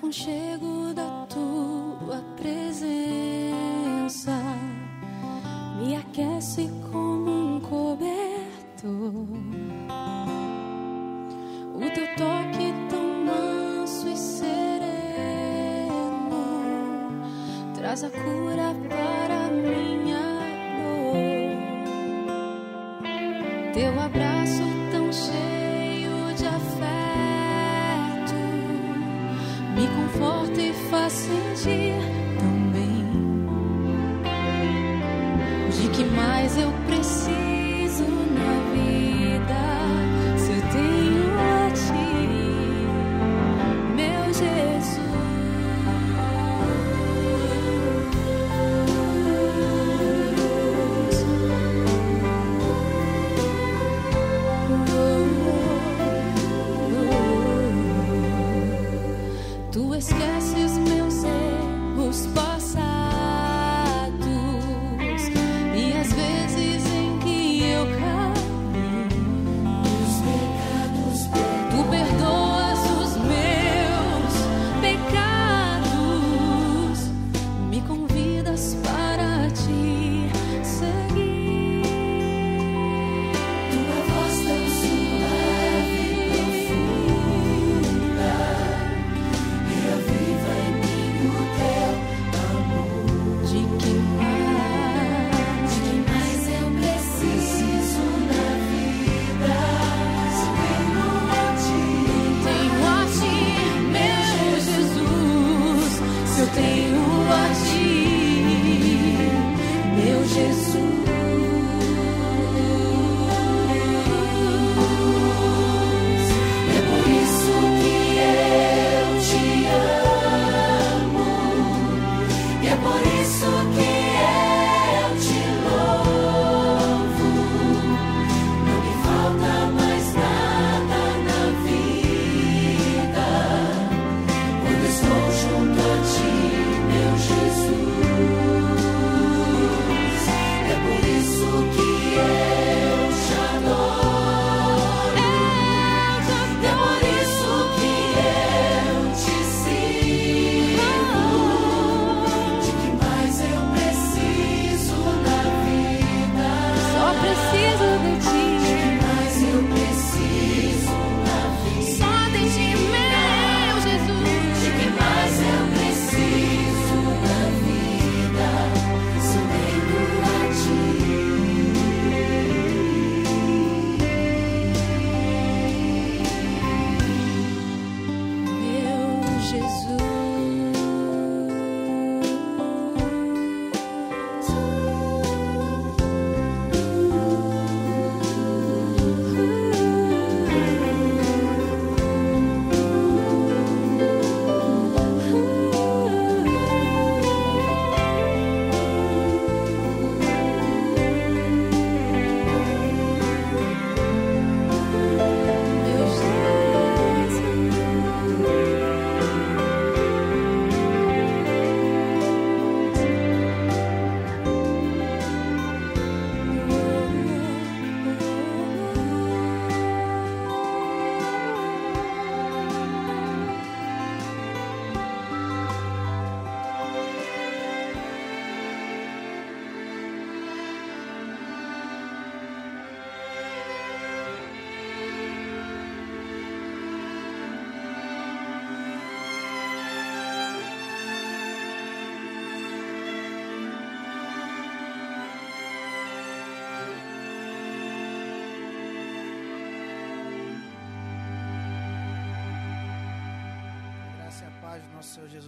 aconchego 0.00 0.94
da 0.94 1.26
tua 1.28 2.24
presença 2.34 4.32
me 5.78 5.94
aquece 5.94 6.70
como 6.90 7.56
um 7.56 7.60
cobertor. 7.60 9.12
O 11.74 11.90
teu 11.94 12.06
toque 12.16 12.72
tão 12.88 13.24
manso 13.26 14.08
e 14.08 14.16
sereno 14.16 14.80
traz 17.74 18.02
a 18.02 18.08
cura 18.08 18.39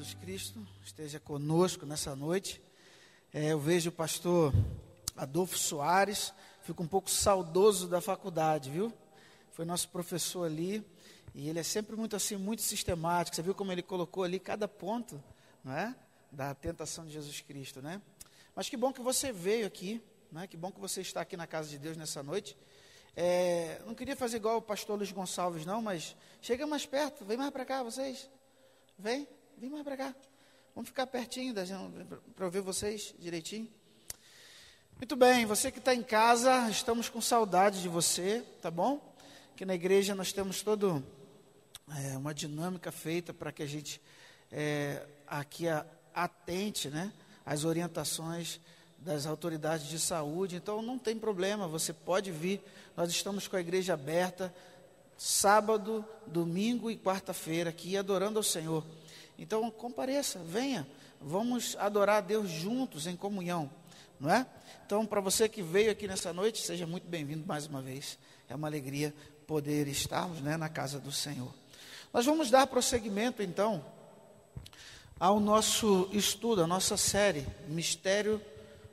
Jesus 0.03 0.15
Cristo 0.15 0.67
esteja 0.85 1.21
conosco 1.21 1.87
nessa 1.87 2.17
noite. 2.17 2.61
É, 3.33 3.53
eu 3.53 3.61
vejo 3.61 3.91
o 3.91 3.93
pastor 3.93 4.53
Adolfo 5.17 5.57
Soares, 5.57 6.35
fico 6.65 6.83
um 6.83 6.89
pouco 6.89 7.09
saudoso 7.09 7.87
da 7.87 8.01
faculdade, 8.01 8.69
viu? 8.69 8.93
Foi 9.53 9.65
nosso 9.65 9.89
professor 9.91 10.43
ali 10.43 10.85
e 11.33 11.49
ele 11.49 11.61
é 11.61 11.63
sempre 11.63 11.95
muito 11.95 12.17
assim, 12.17 12.37
muito 12.37 12.63
sistemático. 12.63 13.37
Você 13.37 13.43
viu 13.43 13.55
como 13.55 13.71
ele 13.71 13.81
colocou 13.81 14.25
ali 14.25 14.41
cada 14.41 14.67
ponto, 14.67 15.23
não 15.63 15.73
é? 15.73 15.95
Da 16.33 16.53
tentação 16.53 17.07
de 17.07 17.13
Jesus 17.13 17.41
Cristo, 17.41 17.81
né? 17.81 18.03
Mas 18.57 18.69
que 18.69 18.77
bom 18.77 18.93
que 18.93 19.01
você 19.01 19.31
veio 19.31 19.69
aqui, 19.69 20.03
né? 20.33 20.49
Que 20.49 20.57
bom 20.57 20.73
que 20.73 20.81
você 20.81 21.01
está 21.01 21.21
aqui 21.21 21.37
na 21.37 21.47
casa 21.47 21.69
de 21.69 21.79
Deus 21.79 21.97
nessa 21.97 22.25
noite. 22.25 22.57
É, 23.15 23.81
não 23.87 23.95
queria 23.95 24.17
fazer 24.17 24.39
igual 24.39 24.57
o 24.57 24.63
pastor 24.63 24.97
Luiz 24.97 25.13
Gonçalves, 25.13 25.65
não, 25.65 25.81
mas 25.81 26.17
chega 26.41 26.67
mais 26.67 26.85
perto, 26.85 27.25
vem 27.25 27.37
mais 27.37 27.53
para 27.53 27.65
cá, 27.65 27.85
vocês. 27.85 28.29
Vem, 28.99 29.29
vem 29.59 29.71
mais 29.71 29.83
para 29.83 29.97
cá. 29.97 30.15
Vamos 30.75 30.89
ficar 30.89 31.07
pertinho 31.07 31.55
para 32.35 32.47
eu 32.47 32.51
ver 32.51 32.61
vocês 32.61 33.15
direitinho. 33.19 33.69
Muito 34.97 35.17
bem, 35.17 35.45
você 35.45 35.71
que 35.71 35.79
está 35.79 35.95
em 35.95 36.03
casa, 36.03 36.71
estamos 36.71 37.09
com 37.09 37.21
saudade 37.21 37.83
de 37.83 37.89
você, 37.89 38.45
tá 38.61 38.71
bom? 38.71 39.15
Aqui 39.53 39.65
na 39.65 39.75
igreja 39.75 40.15
nós 40.15 40.33
temos 40.33 40.63
todo 40.63 41.05
é, 42.05 42.17
uma 42.17 42.33
dinâmica 42.33 42.93
feita 42.93 43.35
para 43.35 43.53
que 43.53 43.63
a 43.63 43.67
gente 43.67 44.01
é, 44.51 45.07
aqui 45.27 45.69
a, 45.69 45.85
atente 46.15 46.89
né, 46.89 47.13
às 47.45 47.65
orientações 47.65 48.61
das 48.99 49.27
autoridades 49.27 49.89
de 49.89 49.99
saúde. 49.99 50.57
Então 50.57 50.81
não 50.81 50.99
tem 50.99 51.19
problema, 51.19 51.67
você 51.67 51.93
pode 51.93 52.31
vir. 52.31 52.63
Nós 52.97 53.11
estamos 53.11 53.49
com 53.49 53.57
a 53.57 53.61
igreja 53.61 53.95
aberta 53.95 54.55
sábado, 55.19 56.05
domingo 56.27 56.91
e 56.91 56.97
quarta-feira 56.97 57.71
aqui 57.71 57.97
adorando 57.97 58.39
ao 58.39 58.43
Senhor. 58.43 58.85
Então 59.43 59.69
compareça, 59.73 60.39
venha, 60.39 60.87
vamos 61.21 61.75
adorar 61.81 62.19
a 62.19 62.21
Deus 62.21 62.49
juntos 62.49 63.09
em 63.09 63.17
comunhão, 63.17 63.69
não 64.21 64.31
é? 64.31 64.47
Então 64.87 65.05
para 65.05 65.21
você 65.21 65.49
que 65.49 65.61
veio 65.61 65.91
aqui 65.91 66.07
nessa 66.07 66.33
noite, 66.33 66.65
seja 66.65 66.87
muito 66.87 67.09
bem-vindo 67.09 67.45
mais 67.45 67.67
uma 67.67 67.83
vez. 67.83 68.21
É 68.49 68.55
uma 68.55 68.69
alegria 68.69 69.13
poder 69.45 69.89
estarmos, 69.89 70.41
né, 70.41 70.57
na 70.57 70.69
casa 70.69 71.01
do 71.01 71.11
Senhor. 71.11 71.53
Nós 72.13 72.25
vamos 72.25 72.53
dar 72.53 72.69
prosseguimento 72.69 73.43
então 73.43 73.85
ao 75.19 75.41
nosso 75.41 76.09
estudo, 76.13 76.63
à 76.63 76.67
nossa 76.69 76.97
série, 76.97 77.45
Mistério, 77.67 78.41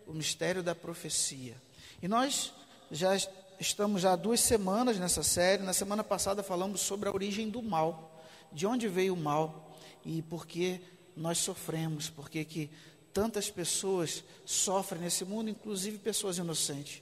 o 0.07 0.13
Mistério 0.13 0.63
da 0.63 0.73
Profecia. 0.73 1.61
E 2.01 2.07
nós 2.07 2.51
já 2.89 3.11
estamos 3.59 4.01
já 4.01 4.13
há 4.13 4.15
duas 4.15 4.39
semanas 4.39 4.97
nessa 4.97 5.21
série. 5.21 5.61
Na 5.61 5.73
semana 5.73 6.03
passada 6.03 6.41
falamos 6.41 6.81
sobre 6.81 7.07
a 7.07 7.11
origem 7.11 7.51
do 7.51 7.61
mal, 7.61 8.19
de 8.51 8.65
onde 8.65 8.87
veio 8.87 9.13
o 9.13 9.17
mal 9.17 9.68
e 10.05 10.21
por 10.21 10.45
que 10.45 10.81
nós 11.15 11.37
sofremos, 11.39 12.09
por 12.09 12.29
que 12.29 12.45
que 12.45 12.69
tantas 13.13 13.49
pessoas 13.49 14.23
sofrem 14.45 15.01
nesse 15.01 15.25
mundo, 15.25 15.49
inclusive 15.49 15.97
pessoas 15.97 16.37
inocentes. 16.37 17.01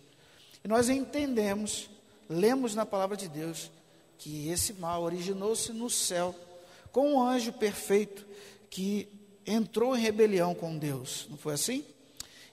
E 0.63 0.67
nós 0.67 0.89
entendemos, 0.89 1.89
lemos 2.29 2.73
na 2.73 2.85
palavra 2.85 3.15
de 3.15 3.27
Deus, 3.27 3.71
que 4.17 4.49
esse 4.49 4.73
mal 4.73 5.03
originou-se 5.03 5.71
no 5.71 5.89
céu, 5.89 6.35
com 6.91 7.13
um 7.13 7.21
anjo 7.21 7.53
perfeito 7.53 8.25
que 8.69 9.07
entrou 9.45 9.95
em 9.95 10.01
rebelião 10.01 10.55
com 10.55 10.77
Deus. 10.77 11.27
Não 11.29 11.38
foi 11.38 11.53
assim? 11.53 11.85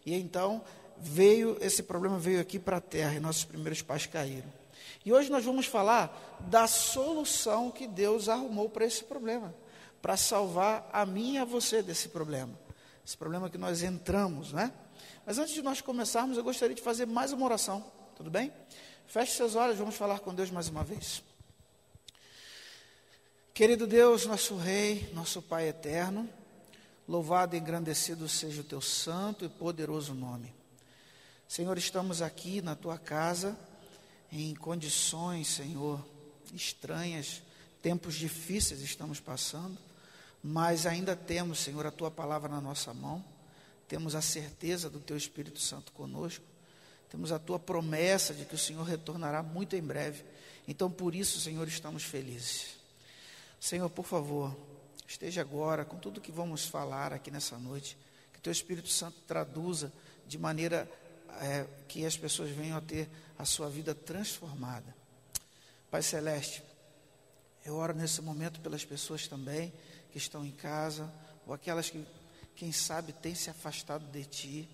E 0.04 0.14
então 0.14 0.62
veio, 0.98 1.56
esse 1.60 1.82
problema 1.82 2.18
veio 2.18 2.40
aqui 2.40 2.58
para 2.58 2.76
a 2.76 2.80
terra 2.80 3.14
e 3.14 3.20
nossos 3.20 3.44
primeiros 3.44 3.82
pais 3.82 4.06
caíram. 4.06 4.52
E 5.04 5.12
hoje 5.12 5.30
nós 5.30 5.44
vamos 5.44 5.66
falar 5.66 6.38
da 6.48 6.66
solução 6.66 7.70
que 7.70 7.86
Deus 7.86 8.28
arrumou 8.28 8.68
para 8.68 8.86
esse 8.86 9.04
problema, 9.04 9.54
para 10.04 10.18
salvar 10.18 10.86
a 10.92 11.06
mim 11.06 11.36
e 11.36 11.38
a 11.38 11.46
você 11.46 11.82
desse 11.82 12.10
problema. 12.10 12.52
Esse 13.02 13.16
problema 13.16 13.48
que 13.48 13.56
nós 13.56 13.82
entramos, 13.82 14.52
né? 14.52 14.70
Mas 15.24 15.38
antes 15.38 15.54
de 15.54 15.62
nós 15.62 15.80
começarmos, 15.80 16.36
eu 16.36 16.44
gostaria 16.44 16.76
de 16.76 16.82
fazer 16.82 17.06
mais 17.06 17.32
uma 17.32 17.46
oração, 17.46 17.82
tudo 18.14 18.30
bem? 18.30 18.52
Feche 19.06 19.32
seus 19.32 19.54
olhos, 19.54 19.78
vamos 19.78 19.94
falar 19.94 20.18
com 20.18 20.34
Deus 20.34 20.50
mais 20.50 20.68
uma 20.68 20.84
vez. 20.84 21.22
Querido 23.54 23.86
Deus, 23.86 24.26
nosso 24.26 24.58
Rei, 24.58 25.10
nosso 25.14 25.40
Pai 25.40 25.68
eterno, 25.68 26.28
louvado 27.08 27.56
e 27.56 27.58
engrandecido 27.58 28.28
seja 28.28 28.60
o 28.60 28.64
teu 28.64 28.82
santo 28.82 29.46
e 29.46 29.48
poderoso 29.48 30.12
nome. 30.12 30.54
Senhor, 31.48 31.78
estamos 31.78 32.20
aqui 32.20 32.60
na 32.60 32.76
tua 32.76 32.98
casa 32.98 33.58
em 34.30 34.54
condições, 34.54 35.48
Senhor, 35.48 35.98
estranhas, 36.52 37.40
tempos 37.80 38.16
difíceis 38.16 38.82
estamos 38.82 39.18
passando, 39.18 39.78
mas 40.46 40.84
ainda 40.84 41.16
temos, 41.16 41.58
Senhor, 41.60 41.86
a 41.86 41.90
tua 41.90 42.10
palavra 42.10 42.50
na 42.50 42.60
nossa 42.60 42.92
mão, 42.92 43.24
temos 43.88 44.14
a 44.14 44.20
certeza 44.20 44.90
do 44.90 45.00
teu 45.00 45.16
Espírito 45.16 45.58
Santo 45.58 45.90
conosco, 45.92 46.44
temos 47.08 47.32
a 47.32 47.38
tua 47.38 47.58
promessa 47.58 48.34
de 48.34 48.44
que 48.44 48.54
o 48.54 48.58
Senhor 48.58 48.82
retornará 48.82 49.42
muito 49.42 49.74
em 49.74 49.80
breve. 49.80 50.22
Então, 50.68 50.90
por 50.90 51.14
isso, 51.14 51.40
Senhor, 51.40 51.66
estamos 51.66 52.02
felizes. 52.02 52.76
Senhor, 53.58 53.88
por 53.88 54.04
favor, 54.04 54.54
esteja 55.08 55.40
agora 55.40 55.82
com 55.82 55.96
tudo 55.96 56.20
que 56.20 56.30
vamos 56.30 56.66
falar 56.66 57.14
aqui 57.14 57.30
nessa 57.30 57.56
noite, 57.56 57.96
que 58.34 58.40
teu 58.40 58.52
Espírito 58.52 58.90
Santo 58.90 59.16
traduza 59.26 59.90
de 60.26 60.36
maneira 60.36 60.86
é, 61.40 61.66
que 61.88 62.04
as 62.04 62.18
pessoas 62.18 62.50
venham 62.50 62.76
a 62.76 62.82
ter 62.82 63.08
a 63.38 63.46
sua 63.46 63.70
vida 63.70 63.94
transformada. 63.94 64.94
Pai 65.90 66.02
Celeste, 66.02 66.62
eu 67.64 67.76
oro 67.76 67.94
nesse 67.94 68.20
momento 68.20 68.60
pelas 68.60 68.84
pessoas 68.84 69.26
também 69.26 69.72
que 70.14 70.18
estão 70.18 70.46
em 70.46 70.52
casa, 70.52 71.12
ou 71.44 71.52
aquelas 71.52 71.90
que, 71.90 72.06
quem 72.54 72.70
sabe, 72.70 73.12
têm 73.12 73.34
se 73.34 73.50
afastado 73.50 74.06
de 74.12 74.24
Ti, 74.24 74.68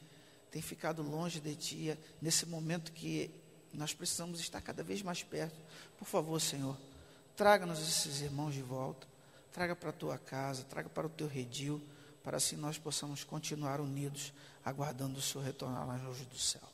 têm 0.50 0.60
ficado 0.60 1.02
longe 1.02 1.40
de 1.40 1.56
Ti, 1.56 1.98
nesse 2.20 2.44
momento 2.44 2.92
que 2.92 3.30
nós 3.72 3.94
precisamos 3.94 4.38
estar 4.38 4.60
cada 4.60 4.82
vez 4.82 5.00
mais 5.00 5.22
perto. 5.22 5.58
Por 5.96 6.04
favor, 6.04 6.38
Senhor, 6.38 6.76
traga-nos 7.34 7.80
esses 7.80 8.20
irmãos 8.20 8.52
de 8.52 8.60
volta, 8.60 9.06
traga 9.50 9.74
para 9.74 9.88
a 9.88 9.94
Tua 9.94 10.18
casa, 10.18 10.62
traga 10.64 10.90
para 10.90 11.06
o 11.06 11.10
Teu 11.10 11.26
redil, 11.26 11.80
para 12.22 12.36
assim 12.36 12.56
nós 12.56 12.76
possamos 12.76 13.24
continuar 13.24 13.80
unidos 13.80 14.34
aguardando 14.62 15.20
o 15.20 15.22
Senhor 15.22 15.42
retornar 15.42 15.86
lá 15.86 15.96
longe 15.96 16.26
do 16.26 16.38
céu. 16.38 16.68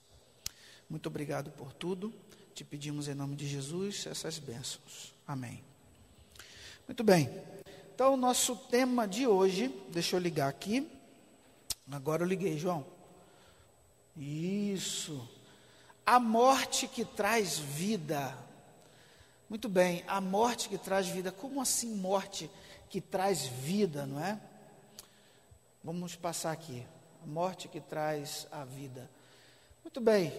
Muito 0.91 1.07
obrigado 1.07 1.53
por 1.53 1.73
tudo. 1.73 2.13
Te 2.53 2.65
pedimos 2.65 3.07
em 3.07 3.15
nome 3.15 3.37
de 3.37 3.47
Jesus 3.47 4.07
essas 4.07 4.41
bênçãos. 4.41 5.15
Amém. 5.25 5.63
Muito 6.89 7.05
bem. 7.05 7.56
Então, 7.97 8.13
o 8.13 8.17
nosso 8.19 8.55
tema 8.55 9.09
de 9.09 9.27
hoje, 9.27 9.69
deixa 9.89 10.17
eu 10.17 10.21
ligar 10.21 10.51
aqui. 10.51 10.87
Agora 11.91 12.25
eu 12.25 12.29
liguei, 12.29 12.59
João. 12.59 12.85
Isso. 14.15 15.27
A 16.05 16.21
morte 16.21 16.87
que 16.89 17.07
traz 17.07 17.59
vida. 17.59 18.37
Muito 19.49 19.67
bem, 19.67 20.05
a 20.07 20.21
morte 20.21 20.69
que 20.69 20.77
traz 20.77 21.07
vida. 21.07 21.33
Como 21.33 21.59
assim 21.59 21.95
morte 21.95 22.51
que 22.91 23.01
traz 23.01 23.47
vida, 23.47 24.05
não 24.05 24.23
é? 24.23 24.39
Vamos 25.83 26.15
passar 26.15 26.53
aqui 26.53 26.87
morte 27.25 27.67
que 27.67 27.81
traz 27.81 28.47
a 28.53 28.63
vida. 28.63 29.11
Muito 29.83 30.03
bem. 30.03 30.39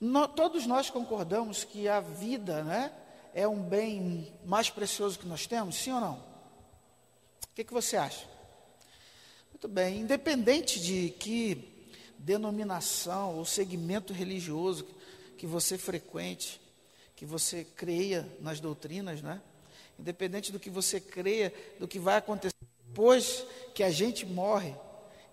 No, 0.00 0.26
todos 0.26 0.66
nós 0.66 0.90
concordamos 0.90 1.62
que 1.62 1.88
a 1.88 2.00
vida, 2.00 2.64
né, 2.64 2.92
é 3.34 3.46
um 3.46 3.60
bem 3.60 4.32
mais 4.46 4.70
precioso 4.70 5.18
que 5.18 5.26
nós 5.26 5.46
temos, 5.46 5.76
sim 5.76 5.92
ou 5.92 6.00
não? 6.00 6.14
O 6.14 7.54
que, 7.54 7.64
que 7.64 7.72
você 7.72 7.96
acha? 7.96 8.26
Muito 9.50 9.68
bem. 9.68 10.00
Independente 10.00 10.80
de 10.80 11.10
que 11.10 11.90
denominação 12.18 13.36
ou 13.36 13.44
segmento 13.44 14.12
religioso 14.12 14.86
que 15.36 15.46
você 15.46 15.76
frequente, 15.76 16.60
que 17.14 17.26
você 17.26 17.66
creia 17.76 18.26
nas 18.40 18.60
doutrinas, 18.60 19.20
né? 19.20 19.42
Independente 19.98 20.50
do 20.50 20.58
que 20.58 20.70
você 20.70 21.00
creia, 21.00 21.52
do 21.78 21.86
que 21.86 21.98
vai 21.98 22.16
acontecer 22.16 22.54
depois 22.86 23.44
que 23.74 23.82
a 23.82 23.90
gente 23.90 24.24
morre, 24.24 24.74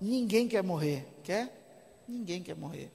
Ninguém 0.02 0.48
quer 0.48 0.64
morrer. 0.64 1.06
Quer? 1.24 2.04
Ninguém 2.08 2.42
quer 2.42 2.56
morrer. 2.56 2.92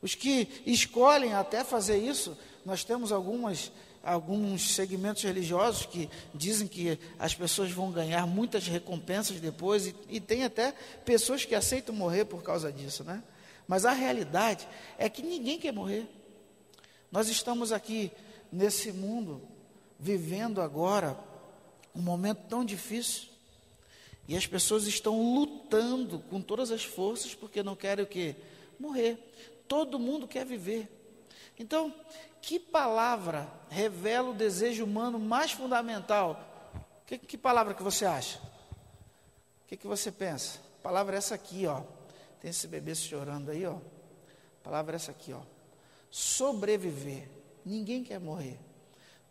Os 0.00 0.14
que 0.14 0.48
escolhem 0.64 1.34
até 1.34 1.64
fazer 1.64 1.98
isso, 1.98 2.38
nós 2.64 2.84
temos 2.84 3.10
algumas, 3.10 3.72
alguns 4.02 4.74
segmentos 4.74 5.22
religiosos 5.22 5.86
que 5.86 6.10
dizem 6.34 6.66
que 6.66 6.98
as 7.18 7.34
pessoas 7.34 7.70
vão 7.70 7.90
ganhar 7.90 8.26
muitas 8.26 8.66
recompensas 8.66 9.40
depois, 9.40 9.86
e, 9.86 9.94
e 10.08 10.20
tem 10.20 10.44
até 10.44 10.72
pessoas 11.04 11.44
que 11.44 11.54
aceitam 11.54 11.94
morrer 11.94 12.24
por 12.24 12.42
causa 12.42 12.72
disso, 12.72 13.04
né? 13.04 13.22
Mas 13.66 13.84
a 13.84 13.92
realidade 13.92 14.66
é 14.98 15.08
que 15.08 15.22
ninguém 15.22 15.58
quer 15.58 15.72
morrer. 15.72 16.06
Nós 17.10 17.28
estamos 17.28 17.72
aqui 17.72 18.10
nesse 18.50 18.92
mundo, 18.92 19.40
vivendo 19.98 20.60
agora 20.60 21.16
um 21.94 22.02
momento 22.02 22.40
tão 22.48 22.64
difícil, 22.64 23.28
e 24.26 24.36
as 24.36 24.46
pessoas 24.46 24.86
estão 24.86 25.34
lutando 25.34 26.20
com 26.30 26.40
todas 26.40 26.70
as 26.70 26.84
forças 26.84 27.34
porque 27.34 27.62
não 27.62 27.76
querem 27.76 28.04
o 28.04 28.08
quê? 28.08 28.36
Morrer. 28.78 29.18
Todo 29.66 29.98
mundo 29.98 30.28
quer 30.28 30.46
viver. 30.46 30.88
Então, 31.58 31.94
que 32.42 32.58
palavra 32.58 33.48
revela 33.70 34.30
o 34.30 34.34
desejo 34.34 34.84
humano 34.84 35.18
mais 35.18 35.52
fundamental? 35.52 36.38
Que, 37.06 37.16
que 37.16 37.38
palavra 37.38 37.72
que 37.72 37.82
você 37.82 38.04
acha? 38.04 38.38
O 39.64 39.68
que, 39.68 39.76
que 39.76 39.86
você 39.86 40.10
pensa? 40.10 40.58
A 40.80 40.82
palavra 40.82 41.14
é 41.14 41.18
essa 41.18 41.36
aqui, 41.36 41.66
ó. 41.66 41.82
Tem 42.40 42.50
esse 42.50 42.66
bebê 42.66 42.94
chorando 42.96 43.50
aí, 43.50 43.64
ó. 43.64 43.76
A 43.76 44.64
palavra 44.64 44.94
é 44.94 44.96
essa 44.96 45.12
aqui, 45.12 45.32
ó. 45.32 45.40
Sobreviver. 46.10 47.28
Ninguém 47.64 48.02
quer 48.02 48.18
morrer. 48.18 48.58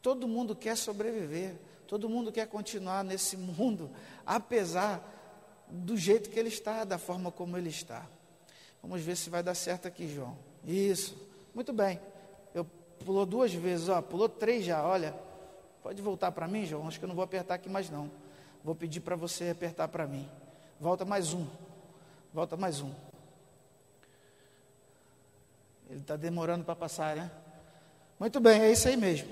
Todo 0.02 0.28
mundo 0.28 0.56
quer 0.56 0.78
sobreviver. 0.78 1.56
Todo 1.86 2.08
mundo 2.08 2.32
quer 2.32 2.48
continuar 2.48 3.04
nesse 3.04 3.36
mundo, 3.36 3.92
apesar 4.26 5.04
do 5.68 5.98
jeito 5.98 6.30
que 6.30 6.40
ele 6.40 6.48
está, 6.48 6.86
da 6.86 6.98
forma 6.98 7.30
como 7.30 7.58
ele 7.58 7.68
está. 7.68 8.08
Vamos 8.82 9.02
ver 9.02 9.18
se 9.18 9.30
vai 9.30 9.44
dar 9.44 9.56
certo 9.56 9.90
aqui, 9.90 10.08
João. 10.08 10.38
Isso. 10.66 11.18
Muito 11.54 11.74
bem. 11.74 12.00
Pulou 13.06 13.26
duas 13.26 13.54
vezes, 13.54 13.90
ó, 13.90 14.02
pulou 14.02 14.30
três 14.30 14.66
já, 14.66 14.84
olha. 14.86 15.16
Pode 15.82 16.02
voltar 16.02 16.32
para 16.32 16.48
mim, 16.48 16.66
João? 16.66 16.88
Acho 16.88 17.00
que 17.00 17.06
eu 17.06 17.10
não 17.10 17.16
vou 17.16 17.24
apertar 17.24 17.56
aqui 17.56 17.70
mais 17.70 17.90
não. 17.90 18.10
Vou 18.64 18.76
pedir 18.76 19.00
para 19.00 19.16
você 19.16 19.50
apertar 19.50 19.88
para 19.88 20.06
mim. 20.06 20.30
Volta 20.80 21.04
mais 21.04 21.34
um. 21.34 21.46
Volta 22.34 22.56
mais 22.56 22.82
um. 22.82 22.92
Ele 25.90 26.00
está 26.00 26.16
demorando 26.16 26.64
para 26.64 26.76
passar, 26.76 27.16
né? 27.16 27.32
Muito 28.20 28.40
bem, 28.40 28.62
é 28.62 28.72
isso 28.72 28.88
aí 28.88 28.96
mesmo. 28.96 29.30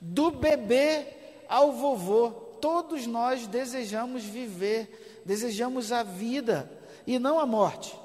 Do 0.00 0.30
bebê 0.30 1.06
ao 1.48 1.72
vovô. 1.72 2.30
todos 2.60 3.06
nós 3.06 3.46
desejamos 3.46 4.22
viver, 4.22 5.22
desejamos 5.24 5.92
a 5.92 6.02
vida 6.02 6.70
e 7.06 7.18
não 7.18 7.40
a 7.40 7.46
morte. 7.46 7.98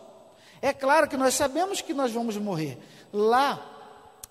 É 0.62 0.72
claro 0.72 1.10
que 1.10 1.18
nós 1.18 1.34
sabemos 1.34 1.82
que 1.82 1.94
nós 1.94 2.12
vamos 2.12 2.38
morrer. 2.38 2.77
Lá 3.12 3.75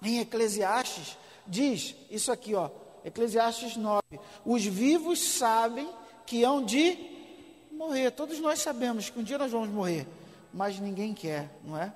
em 0.03 0.21
Eclesiastes 0.21 1.17
diz 1.47 1.95
isso 2.11 2.33
aqui, 2.33 2.55
ó, 2.55 2.71
Eclesiastes 3.05 3.77
9: 3.77 4.03
Os 4.45 4.65
vivos 4.65 5.21
sabem 5.21 5.89
que 6.27 6.43
hão 6.43 6.65
de 6.65 6.97
morrer. 7.73 8.11
Todos 8.11 8.39
nós 8.41 8.61
sabemos 8.61 9.11
que 9.11 9.19
um 9.19 9.23
dia 9.23 9.39
nós 9.39 9.53
vamos 9.53 9.69
morrer, 9.69 10.07
mas 10.53 10.79
ninguém 10.79 11.13
quer, 11.13 11.51
não 11.63 11.77
é? 11.77 11.93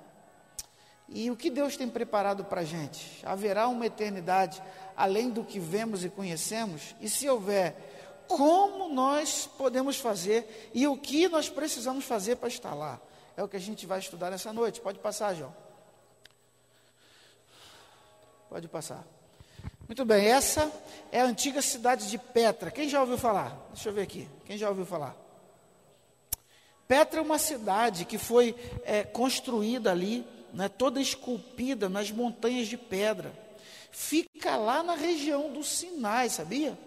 E 1.11 1.31
o 1.31 1.35
que 1.35 1.49
Deus 1.49 1.75
tem 1.75 1.89
preparado 1.89 2.45
para 2.45 2.61
a 2.61 2.63
gente? 2.65 3.25
Haverá 3.25 3.67
uma 3.67 3.85
eternidade 3.85 4.61
além 4.95 5.29
do 5.31 5.43
que 5.43 5.59
vemos 5.59 6.05
e 6.05 6.09
conhecemos? 6.09 6.95
E 7.01 7.09
se 7.09 7.27
houver, 7.27 8.23
como 8.27 8.93
nós 8.93 9.49
podemos 9.57 9.97
fazer 9.97 10.69
e 10.71 10.85
o 10.85 10.95
que 10.95 11.27
nós 11.27 11.49
precisamos 11.49 12.05
fazer 12.05 12.35
para 12.35 12.47
estar 12.47 12.75
lá? 12.75 13.01
É 13.35 13.43
o 13.43 13.47
que 13.47 13.57
a 13.57 13.59
gente 13.59 13.87
vai 13.87 13.97
estudar 13.97 14.29
nessa 14.29 14.53
noite. 14.53 14.81
Pode 14.81 14.99
passar, 14.99 15.33
João. 15.33 15.53
Pode 18.49 18.67
passar. 18.67 19.05
Muito 19.87 20.03
bem, 20.03 20.25
essa 20.25 20.71
é 21.11 21.21
a 21.21 21.25
antiga 21.25 21.61
cidade 21.61 22.09
de 22.09 22.17
Petra. 22.17 22.71
Quem 22.71 22.89
já 22.89 22.99
ouviu 22.99 23.17
falar? 23.17 23.55
Deixa 23.73 23.89
eu 23.89 23.93
ver 23.93 24.01
aqui. 24.01 24.27
Quem 24.45 24.57
já 24.57 24.69
ouviu 24.69 24.85
falar? 24.85 25.15
Petra 26.87 27.19
é 27.19 27.23
uma 27.23 27.37
cidade 27.37 28.05
que 28.05 28.17
foi 28.17 28.55
é, 28.83 29.03
construída 29.03 29.91
ali, 29.91 30.25
né, 30.51 30.67
toda 30.67 30.99
esculpida 30.99 31.87
nas 31.87 32.09
montanhas 32.09 32.67
de 32.67 32.75
pedra. 32.75 33.31
Fica 33.91 34.55
lá 34.55 34.81
na 34.81 34.95
região 34.95 35.53
do 35.53 35.63
Sinai, 35.63 36.29
sabia? 36.29 36.77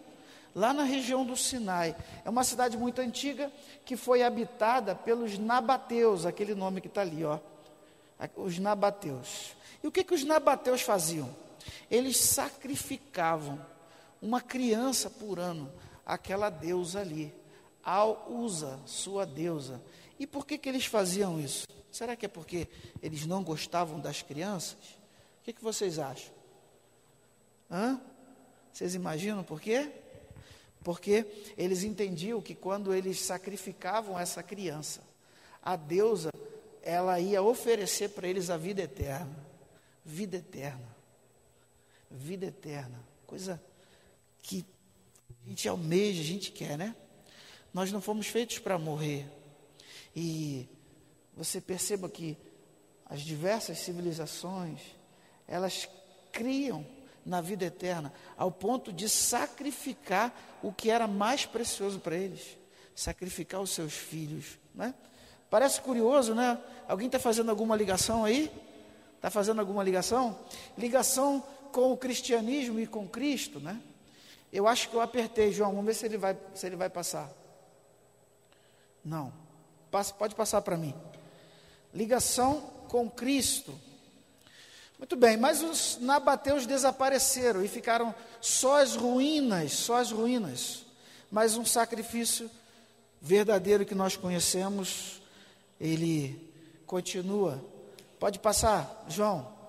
Lá 0.53 0.73
na 0.73 0.83
região 0.83 1.25
do 1.25 1.37
Sinai. 1.37 1.95
É 2.25 2.31
uma 2.31 2.43
cidade 2.43 2.77
muito 2.77 3.01
antiga 3.01 3.53
que 3.85 3.97
foi 3.97 4.25
habitada 4.25 4.97
pelos 4.97 5.39
nabateus, 5.39 6.27
aquele 6.27 6.57
nome 6.57 6.81
que 6.81 6.89
está 6.89 7.03
ali, 7.03 7.25
ó. 7.25 7.39
Os 8.37 8.59
nabateus. 8.59 9.55
E 9.83 9.87
o 9.87 9.93
que, 9.93 10.03
que 10.03 10.15
os 10.15 10.25
nabateus 10.25 10.83
faziam? 10.83 11.43
Eles 11.91 12.17
sacrificavam 12.17 13.65
uma 14.23 14.41
criança 14.41 15.11
por 15.11 15.41
ano, 15.41 15.71
aquela 16.07 16.49
deusa 16.49 17.01
ali, 17.01 17.35
ao 17.83 18.31
usa, 18.31 18.79
sua 18.87 19.27
deusa. 19.27 19.83
E 20.19 20.27
por 20.27 20.47
que, 20.47 20.57
que 20.57 20.69
eles 20.69 20.87
faziam 20.87 21.41
isso? 21.41 21.67
Será 21.91 22.15
que 22.15 22.27
é 22.27 22.29
porque 22.29 22.69
eles 23.03 23.27
não 23.27 23.43
gostavam 23.43 23.99
das 23.99 24.23
crianças? 24.23 24.79
O 25.41 25.45
que, 25.45 25.53
que 25.53 25.63
vocês 25.63 25.99
acham? 25.99 26.33
Hã? 27.69 28.01
Vocês 28.73 28.95
imaginam 28.95 29.43
por 29.43 29.61
quê? 29.61 29.91
Porque 30.85 31.27
eles 31.59 31.83
entendiam 31.83 32.41
que 32.41 32.55
quando 32.55 32.95
eles 32.95 33.21
sacrificavam 33.21 34.19
essa 34.19 34.43
criança, 34.43 35.03
a 35.61 35.75
deusa, 35.77 36.31
ela 36.81 37.19
ia 37.19 37.43
oferecer 37.43 38.11
para 38.11 38.29
eles 38.29 38.51
a 38.51 38.57
vida 38.57 38.83
eterna. 38.83 39.37
Vida 40.05 40.37
eterna 40.37 40.92
vida 42.13 42.47
eterna. 42.47 43.03
Coisa 43.27 43.63
que 44.43 44.65
a 45.45 45.49
gente 45.49 45.69
almeja, 45.69 46.21
a 46.21 46.25
gente 46.25 46.53
quer, 46.53 46.77
né? 46.77 46.95
Nós 47.73 47.91
não 47.91 48.01
fomos 48.01 48.27
feitos 48.27 48.59
para 48.59 48.79
morrer. 48.79 49.27
E 50.15 50.69
você 51.37 51.61
perceba 51.61 52.09
que 52.09 52.37
as 53.07 53.23
diversas 53.23 53.79
civilizações, 53.79 54.81
elas 55.49 55.89
criam 56.31 56.87
na 57.25 57.41
vida 57.41 57.65
eterna, 57.65 58.13
ao 58.37 58.51
ponto 58.51 58.93
de 58.93 59.09
sacrificar 59.09 60.35
o 60.63 60.73
que 60.73 60.91
era 60.91 61.07
mais 61.07 61.47
precioso 61.47 62.01
para 62.01 62.17
eles, 62.17 62.59
sacrificar 62.95 63.61
os 63.61 63.71
seus 63.71 63.93
filhos, 63.93 64.59
né? 64.75 64.95
Parece 65.49 65.81
curioso, 65.81 66.35
né? 66.35 66.59
Alguém 66.89 67.07
está 67.07 67.19
fazendo 67.19 67.51
alguma 67.51 67.77
ligação 67.77 68.25
aí? 68.25 68.51
Está 69.17 69.31
fazendo 69.31 69.61
alguma 69.61 69.85
ligação? 69.85 70.39
Ligação 70.77 71.45
com 71.73 71.91
o 71.91 71.97
cristianismo 71.97 72.79
e 72.79 72.87
com 72.87 73.09
Cristo, 73.09 73.59
né? 73.59 73.81
Eu 74.53 74.69
acho 74.69 74.91
que 74.91 74.95
eu 74.95 75.01
apertei, 75.01 75.51
João. 75.51 75.71
Vamos 75.71 75.87
ver 75.87 75.95
se 75.95 76.05
ele 76.05 76.19
vai, 76.19 76.37
se 76.55 76.67
ele 76.67 76.77
vai 76.77 76.91
passar. 76.91 77.31
Não. 79.05 79.33
Passa, 79.91 80.13
pode 80.13 80.35
passar 80.35 80.61
para 80.61 80.77
mim. 80.77 80.95
Ligação 81.93 82.61
com 82.89 83.11
Cristo. 83.11 83.75
Muito 84.99 85.17
bem, 85.17 85.37
mas 85.37 85.63
os 85.63 85.99
nabateus 86.01 86.67
desapareceram 86.67 87.65
e 87.65 87.69
ficaram 87.69 88.15
só 88.41 88.81
as 88.81 88.95
ruínas, 88.95 89.73
só 89.73 89.97
as 89.97 90.13
ruínas. 90.13 90.85
Mas 91.31 91.57
um 91.57 91.65
sacrifício 91.65 92.51
verdadeiro 93.21 93.85
que 93.85 93.95
nós 93.95 94.17
conhecemos, 94.17 95.21
ele 95.81 96.53
continua. 96.87 97.59
Pode 98.21 98.39
passar, 98.39 99.05
João. 99.09 99.62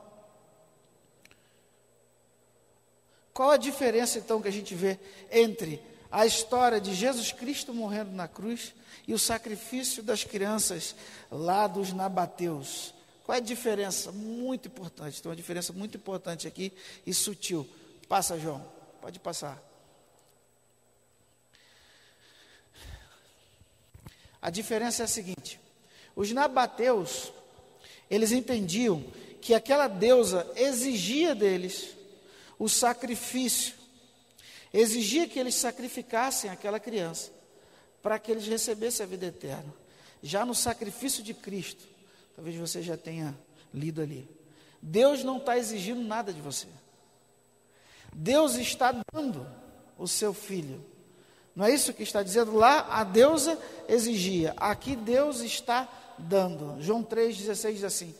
Qual 3.33 3.49
a 3.49 3.57
diferença 3.57 4.19
então 4.19 4.41
que 4.41 4.47
a 4.47 4.51
gente 4.51 4.75
vê 4.75 4.99
entre 5.31 5.81
a 6.11 6.25
história 6.25 6.79
de 6.79 6.93
Jesus 6.93 7.31
Cristo 7.31 7.73
morrendo 7.73 8.11
na 8.11 8.27
cruz 8.27 8.73
e 9.07 9.13
o 9.13 9.19
sacrifício 9.19 10.03
das 10.03 10.23
crianças 10.23 10.95
lá 11.31 11.65
dos 11.65 11.91
nabateus? 11.91 12.93
Qual 13.25 13.35
é 13.35 13.39
a 13.39 13.43
diferença? 13.43 14.11
Muito 14.11 14.67
importante. 14.67 15.21
Tem 15.21 15.29
uma 15.29 15.35
diferença 15.35 15.73
muito 15.73 15.97
importante 15.97 16.47
aqui 16.47 16.71
e 17.07 17.13
sutil. 17.13 17.67
Passa, 18.07 18.37
João. 18.37 18.63
Pode 19.01 19.19
passar. 19.19 19.61
A 24.41 24.49
diferença 24.49 25.03
é 25.03 25.05
a 25.05 25.07
seguinte: 25.07 25.59
os 26.15 26.31
nabateus, 26.31 27.31
eles 28.09 28.31
entendiam 28.31 29.03
que 29.41 29.53
aquela 29.53 29.87
deusa 29.87 30.49
exigia 30.55 31.33
deles 31.33 31.95
o 32.57 32.67
sacrifício. 32.67 33.75
Exigia 34.73 35.27
que 35.27 35.39
eles 35.39 35.55
sacrificassem 35.55 36.49
aquela 36.49 36.79
criança 36.79 37.31
para 38.01 38.19
que 38.19 38.31
eles 38.31 38.47
recebessem 38.47 39.05
a 39.05 39.07
vida 39.07 39.27
eterna. 39.27 39.73
Já 40.21 40.45
no 40.45 40.55
sacrifício 40.55 41.23
de 41.23 41.33
Cristo, 41.33 41.85
talvez 42.35 42.55
você 42.57 42.81
já 42.81 42.97
tenha 42.97 43.37
lido 43.73 44.01
ali. 44.01 44.27
Deus 44.81 45.23
não 45.23 45.37
está 45.37 45.57
exigindo 45.57 46.01
nada 46.01 46.33
de 46.33 46.41
você. 46.41 46.67
Deus 48.13 48.55
está 48.55 48.93
dando 49.13 49.47
o 49.97 50.07
seu 50.07 50.33
filho. 50.33 50.83
Não 51.55 51.65
é 51.65 51.71
isso 51.73 51.93
que 51.93 52.03
está 52.03 52.23
dizendo 52.23 52.55
lá? 52.55 52.87
A 52.89 53.03
deusa 53.03 53.57
exigia. 53.87 54.53
Aqui 54.57 54.95
Deus 54.95 55.41
está 55.41 55.87
dando. 56.17 56.81
João 56.81 57.03
3,16 57.03 57.73
diz 57.73 57.83
assim: 57.83 58.15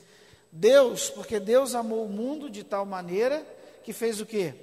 Deus, 0.52 1.10
porque 1.10 1.40
Deus 1.40 1.74
amou 1.74 2.06
o 2.06 2.10
mundo 2.10 2.50
de 2.50 2.64
tal 2.64 2.86
maneira 2.86 3.46
que 3.84 3.94
fez 3.94 4.20
o 4.20 4.26
quê? 4.26 4.54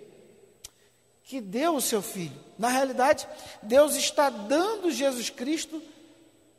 Que 1.23 1.41
deu 1.41 1.77
o 1.77 1.81
seu 1.81 2.03
filho. 2.03 2.39
Na 2.59 2.69
realidade, 2.69 3.29
Deus 3.62 3.95
está 3.95 4.31
dando 4.31 4.91
Jesus 4.91 5.31
Cristo 5.31 5.83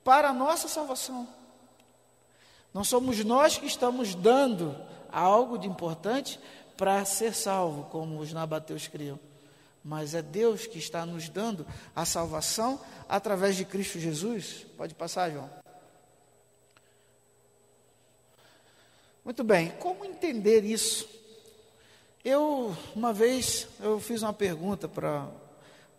para 0.03 0.30
a 0.30 0.34
nossa 0.34 0.68
salvação. 0.68 1.27
Não 2.74 2.84
somos 2.84 3.24
nós 3.25 3.58
que 3.58 3.65
estamos 3.65 4.15
dando 4.15 4.75
algo 5.12 5.58
de 5.58 5.68
importante 5.68 6.39
para 6.77 7.03
ser 7.03 7.34
salvo, 7.34 7.84
como 7.91 8.20
os 8.20 8.32
nabateus 8.32 8.88
criam. 8.88 9.20
Mas 9.84 10.13
é 10.13 10.22
Deus 10.22 10.68
que 10.68 10.77
está 10.77 11.06
nos 11.06 11.27
dando 11.27 11.65
a 11.96 12.06
salvação 12.06 12.80
através 13.10 13.56
de 13.56 13.65
Cristo 13.65 14.00
Jesus. 14.00 14.65
Pode 14.77 14.96
passar, 14.96 15.32
João. 15.32 15.50
Muito 19.24 19.44
bem, 19.44 19.70
como 19.80 20.06
entender 20.06 20.63
isso? 20.63 21.08
Eu, 22.24 22.78
uma 22.96 23.12
vez, 23.12 23.68
eu 23.80 24.00
fiz 24.00 24.22
uma 24.22 24.34
pergunta 24.34 24.88
para 24.88 25.28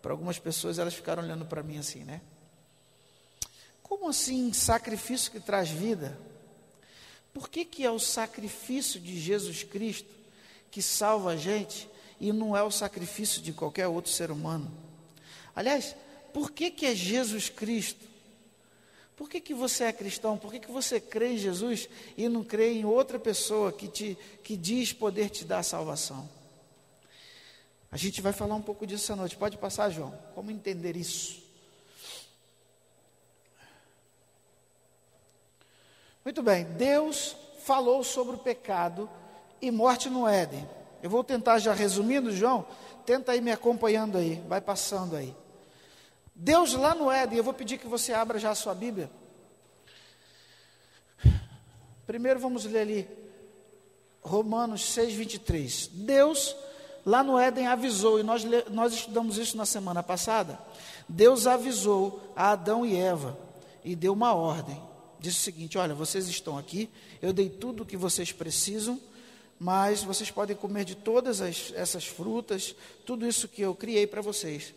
algumas 0.05 0.39
pessoas, 0.39 0.79
elas 0.79 0.93
ficaram 0.93 1.21
olhando 1.21 1.45
para 1.45 1.61
mim 1.61 1.77
assim, 1.77 2.05
né? 2.05 2.21
Como 3.81 4.07
assim 4.07 4.53
sacrifício 4.53 5.29
que 5.29 5.39
traz 5.41 5.69
vida? 5.69 6.17
Por 7.33 7.49
que, 7.49 7.65
que 7.65 7.83
é 7.85 7.91
o 7.91 7.99
sacrifício 7.99 9.01
de 9.01 9.19
Jesus 9.19 9.63
Cristo 9.63 10.09
que 10.71 10.81
salva 10.81 11.31
a 11.31 11.35
gente 11.35 11.89
e 12.21 12.31
não 12.31 12.55
é 12.55 12.63
o 12.63 12.71
sacrifício 12.71 13.41
de 13.41 13.51
qualquer 13.51 13.87
outro 13.87 14.09
ser 14.09 14.31
humano? 14.31 14.71
Aliás, 15.53 15.93
por 16.33 16.51
que, 16.51 16.71
que 16.71 16.85
é 16.85 16.95
Jesus 16.95 17.49
Cristo 17.49 18.12
por 19.23 19.29
que, 19.29 19.39
que 19.39 19.53
você 19.53 19.85
é 19.85 19.93
cristão? 19.93 20.37
Por 20.37 20.51
que, 20.51 20.59
que 20.59 20.69
você 20.69 20.99
crê 20.99 21.35
em 21.35 21.37
Jesus 21.37 21.87
e 22.17 22.27
não 22.27 22.43
crê 22.43 22.73
em 22.73 22.83
outra 22.83 23.17
pessoa 23.17 23.71
que, 23.71 23.87
te, 23.87 24.17
que 24.43 24.57
diz 24.57 24.91
poder 24.91 25.29
te 25.29 25.45
dar 25.45 25.63
salvação? 25.63 26.29
A 27.89 27.95
gente 27.95 28.19
vai 28.21 28.33
falar 28.33 28.55
um 28.55 28.61
pouco 28.61 28.85
disso 28.85 29.05
essa 29.05 29.15
noite. 29.15 29.37
Pode 29.37 29.57
passar, 29.57 29.89
João. 29.89 30.13
Como 30.35 30.51
entender 30.51 30.97
isso? 30.97 31.41
Muito 36.25 36.43
bem, 36.43 36.65
Deus 36.65 37.33
falou 37.59 38.03
sobre 38.03 38.35
o 38.35 38.39
pecado 38.39 39.09
e 39.61 39.71
morte 39.71 40.09
no 40.09 40.27
Éden. 40.27 40.67
Eu 41.01 41.09
vou 41.09 41.23
tentar 41.23 41.59
já 41.59 41.73
resumindo, 41.73 42.29
João, 42.29 42.67
tenta 43.05 43.33
ir 43.37 43.41
me 43.41 43.53
acompanhando 43.53 44.17
aí, 44.17 44.43
vai 44.49 44.59
passando 44.59 45.15
aí. 45.15 45.33
Deus 46.35 46.73
lá 46.73 46.95
no 46.95 47.11
Éden, 47.11 47.37
eu 47.37 47.43
vou 47.43 47.53
pedir 47.53 47.77
que 47.77 47.87
você 47.87 48.13
abra 48.13 48.39
já 48.39 48.51
a 48.51 48.55
sua 48.55 48.73
Bíblia. 48.73 49.09
Primeiro 52.05 52.39
vamos 52.39 52.65
ler 52.65 52.79
ali 52.79 53.07
Romanos 54.21 54.85
6, 54.93 55.13
23. 55.13 55.89
Deus 55.93 56.55
lá 57.05 57.23
no 57.23 57.37
Éden 57.37 57.67
avisou, 57.67 58.19
e 58.19 58.23
nós, 58.23 58.43
nós 58.69 58.93
estudamos 58.93 59.37
isso 59.37 59.55
na 59.55 59.65
semana 59.65 60.01
passada. 60.01 60.59
Deus 61.07 61.45
avisou 61.45 62.21
a 62.35 62.51
Adão 62.51 62.85
e 62.85 62.95
Eva 62.95 63.37
e 63.83 63.95
deu 63.95 64.13
uma 64.13 64.33
ordem. 64.33 64.81
Disse 65.19 65.39
o 65.39 65.41
seguinte: 65.41 65.77
Olha, 65.77 65.93
vocês 65.93 66.27
estão 66.27 66.57
aqui, 66.57 66.89
eu 67.21 67.31
dei 67.31 67.49
tudo 67.49 67.83
o 67.83 67.85
que 67.85 67.95
vocês 67.95 68.31
precisam, 68.31 68.99
mas 69.59 70.03
vocês 70.03 70.31
podem 70.31 70.55
comer 70.55 70.85
de 70.85 70.95
todas 70.95 71.41
as, 71.41 71.71
essas 71.75 72.05
frutas, 72.05 72.75
tudo 73.05 73.27
isso 73.27 73.47
que 73.47 73.61
eu 73.61 73.75
criei 73.75 74.07
para 74.07 74.21
vocês. 74.21 74.73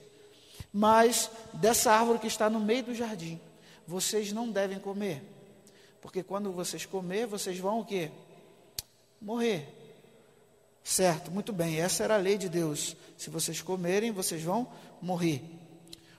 Mas 0.72 1.30
dessa 1.54 1.92
árvore 1.92 2.18
que 2.18 2.26
está 2.26 2.50
no 2.50 2.60
meio 2.60 2.84
do 2.84 2.94
jardim, 2.94 3.40
vocês 3.86 4.32
não 4.32 4.50
devem 4.50 4.78
comer. 4.78 5.22
Porque 6.00 6.22
quando 6.22 6.52
vocês 6.52 6.84
comer, 6.86 7.26
vocês 7.26 7.58
vão 7.58 7.80
o 7.80 7.84
quê? 7.84 8.10
Morrer. 9.20 9.66
Certo, 10.84 11.32
muito 11.32 11.52
bem, 11.52 11.80
essa 11.80 12.04
era 12.04 12.14
a 12.14 12.18
lei 12.18 12.38
de 12.38 12.48
Deus. 12.48 12.96
Se 13.16 13.28
vocês 13.28 13.60
comerem, 13.60 14.12
vocês 14.12 14.42
vão 14.42 14.70
morrer. 15.02 15.42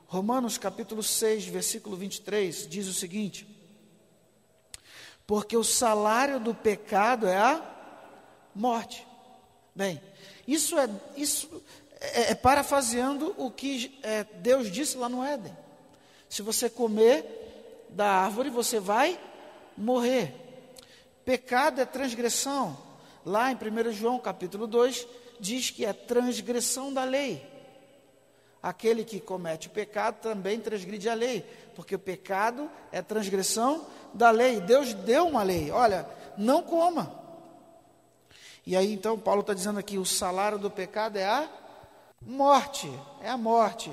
Romanos 0.08 0.58
capítulo 0.58 1.02
6, 1.02 1.46
versículo 1.46 1.96
23 1.96 2.68
diz 2.68 2.88
o 2.88 2.94
seguinte: 2.94 3.48
Porque 5.26 5.56
o 5.56 5.64
salário 5.64 6.40
do 6.40 6.54
pecado 6.54 7.28
é 7.28 7.38
a 7.38 7.62
morte. 8.54 9.08
Bem, 9.76 10.02
isso 10.48 10.78
é, 10.78 10.90
isso 11.16 11.64
é, 12.00 12.32
é 12.32 12.36
parafraseando 12.36 13.34
o 13.38 13.50
que 13.50 14.00
é, 14.04 14.24
Deus 14.24 14.72
disse 14.72 14.98
lá 14.98 15.10
no 15.10 15.24
Éden. 15.24 15.56
Se 16.30 16.42
você 16.42 16.70
comer 16.70 17.86
da 17.90 18.08
árvore, 18.08 18.50
você 18.50 18.80
vai 18.80 19.20
morrer. 19.78 20.34
Pecado 21.24 21.82
é 21.82 21.86
transgressão. 21.86 22.78
Lá 23.26 23.52
em 23.52 23.56
1 23.56 23.92
João 23.92 24.20
capítulo 24.20 24.68
2, 24.68 25.08
diz 25.40 25.70
que 25.70 25.86
é 25.86 25.94
transgressão 25.94 26.94
da 26.94 27.04
lei. 27.04 27.46
Aquele 28.62 29.04
que 29.04 29.20
comete 29.20 29.68
o 29.68 29.72
pecado 29.72 30.22
também 30.22 30.60
transgride 30.60 31.08
a 31.10 31.14
lei, 31.14 31.46
porque 31.76 31.96
o 31.96 32.00
pecado 32.00 32.70
é 32.92 33.02
transgressão 33.02 33.86
da 34.14 34.32
lei. 34.32 34.60
Deus 34.60 34.94
deu 34.94 35.28
uma 35.28 35.44
lei, 35.44 35.70
olha, 35.72 36.08
não 36.38 36.64
coma. 36.64 37.14
E 38.66 38.76
aí 38.76 38.92
então 38.92 39.18
Paulo 39.18 39.42
está 39.42 39.54
dizendo 39.54 39.80
aqui: 39.80 39.98
o 39.98 40.06
salário 40.06 40.58
do 40.58 40.72
pecado 40.72 41.18
é 41.18 41.26
a 41.26 41.48
morte, 42.22 42.92
é 43.22 43.30
a 43.30 43.38
morte. 43.38 43.92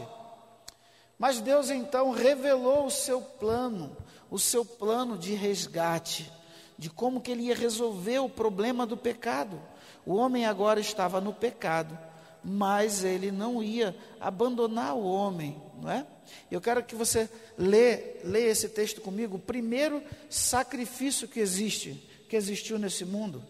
Mas 1.19 1.40
Deus 1.40 1.71
então 1.71 2.11
revelou 2.11 2.87
o 2.87 2.90
seu 2.90 3.21
plano, 3.21 3.97
o 4.31 4.38
seu 4.38 4.64
plano 4.64 5.16
de 5.16 5.35
resgate 5.35 6.31
de 6.78 6.90
como 6.90 7.21
que 7.21 7.31
ele 7.31 7.45
ia 7.45 7.54
resolver 7.54 8.19
o 8.19 8.28
problema 8.28 8.87
do 8.87 8.97
pecado. 8.97 9.61
O 10.04 10.14
homem 10.14 10.45
agora 10.45 10.81
estava 10.81 11.20
no 11.20 11.33
pecado, 11.33 11.96
mas 12.42 13.05
ele 13.05 13.31
não 13.31 13.62
ia 13.62 13.96
abandonar 14.20 14.94
o 14.94 15.05
homem, 15.05 15.61
não 15.81 15.90
é? 15.90 16.07
Eu 16.51 16.61
quero 16.61 16.83
que 16.83 16.94
você 16.94 17.29
lê, 17.57 18.16
lê 18.25 18.46
esse 18.48 18.68
texto 18.68 19.01
comigo, 19.01 19.37
o 19.37 19.40
primeiro 19.40 20.03
sacrifício 20.29 21.29
que 21.29 21.40
existe, 21.40 21.92
que 22.29 22.37
existiu 22.37 22.79
nesse 22.79 23.05
mundo. 23.05 23.42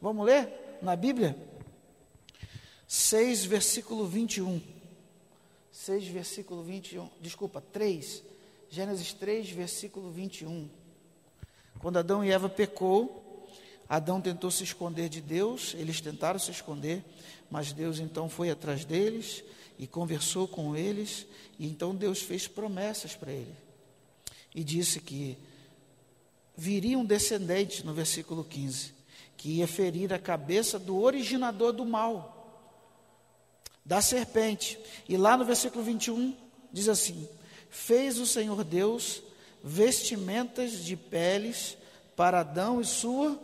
Vamos 0.00 0.24
ler 0.24 0.78
na 0.80 0.96
Bíblia? 0.96 1.36
6, 2.90 3.44
versículo 3.44 4.04
21. 4.04 4.60
6, 5.70 6.08
versículo 6.08 6.64
21. 6.64 7.08
Desculpa, 7.20 7.62
3. 7.72 8.20
Gênesis 8.68 9.12
3, 9.12 9.48
versículo 9.50 10.10
21. 10.10 10.68
Quando 11.78 12.00
Adão 12.00 12.24
e 12.24 12.32
Eva 12.32 12.48
pecou, 12.48 13.48
Adão 13.88 14.20
tentou 14.20 14.50
se 14.50 14.64
esconder 14.64 15.08
de 15.08 15.20
Deus, 15.20 15.72
eles 15.78 16.00
tentaram 16.00 16.40
se 16.40 16.50
esconder, 16.50 17.04
mas 17.48 17.72
Deus 17.72 18.00
então 18.00 18.28
foi 18.28 18.50
atrás 18.50 18.84
deles 18.84 19.44
e 19.78 19.86
conversou 19.86 20.48
com 20.48 20.74
eles, 20.74 21.28
e 21.60 21.68
então 21.68 21.94
Deus 21.94 22.20
fez 22.20 22.48
promessas 22.48 23.14
para 23.14 23.30
ele. 23.30 23.54
E 24.52 24.64
disse 24.64 24.98
que 24.98 25.38
viria 26.56 26.98
um 26.98 27.04
descendente, 27.04 27.86
no 27.86 27.94
versículo 27.94 28.42
15, 28.42 28.92
que 29.36 29.58
ia 29.58 29.68
ferir 29.68 30.12
a 30.12 30.18
cabeça 30.18 30.76
do 30.76 31.00
originador 31.00 31.72
do 31.72 31.86
mal, 31.86 32.39
da 33.90 34.00
serpente. 34.00 34.78
E 35.08 35.16
lá 35.16 35.36
no 35.36 35.44
versículo 35.44 35.82
21 35.82 36.36
diz 36.72 36.88
assim: 36.88 37.28
Fez 37.68 38.20
o 38.20 38.24
Senhor 38.24 38.62
Deus 38.62 39.20
vestimentas 39.64 40.84
de 40.84 40.94
peles 40.94 41.76
para 42.14 42.38
Adão 42.38 42.80
e 42.80 42.84
sua 42.84 43.36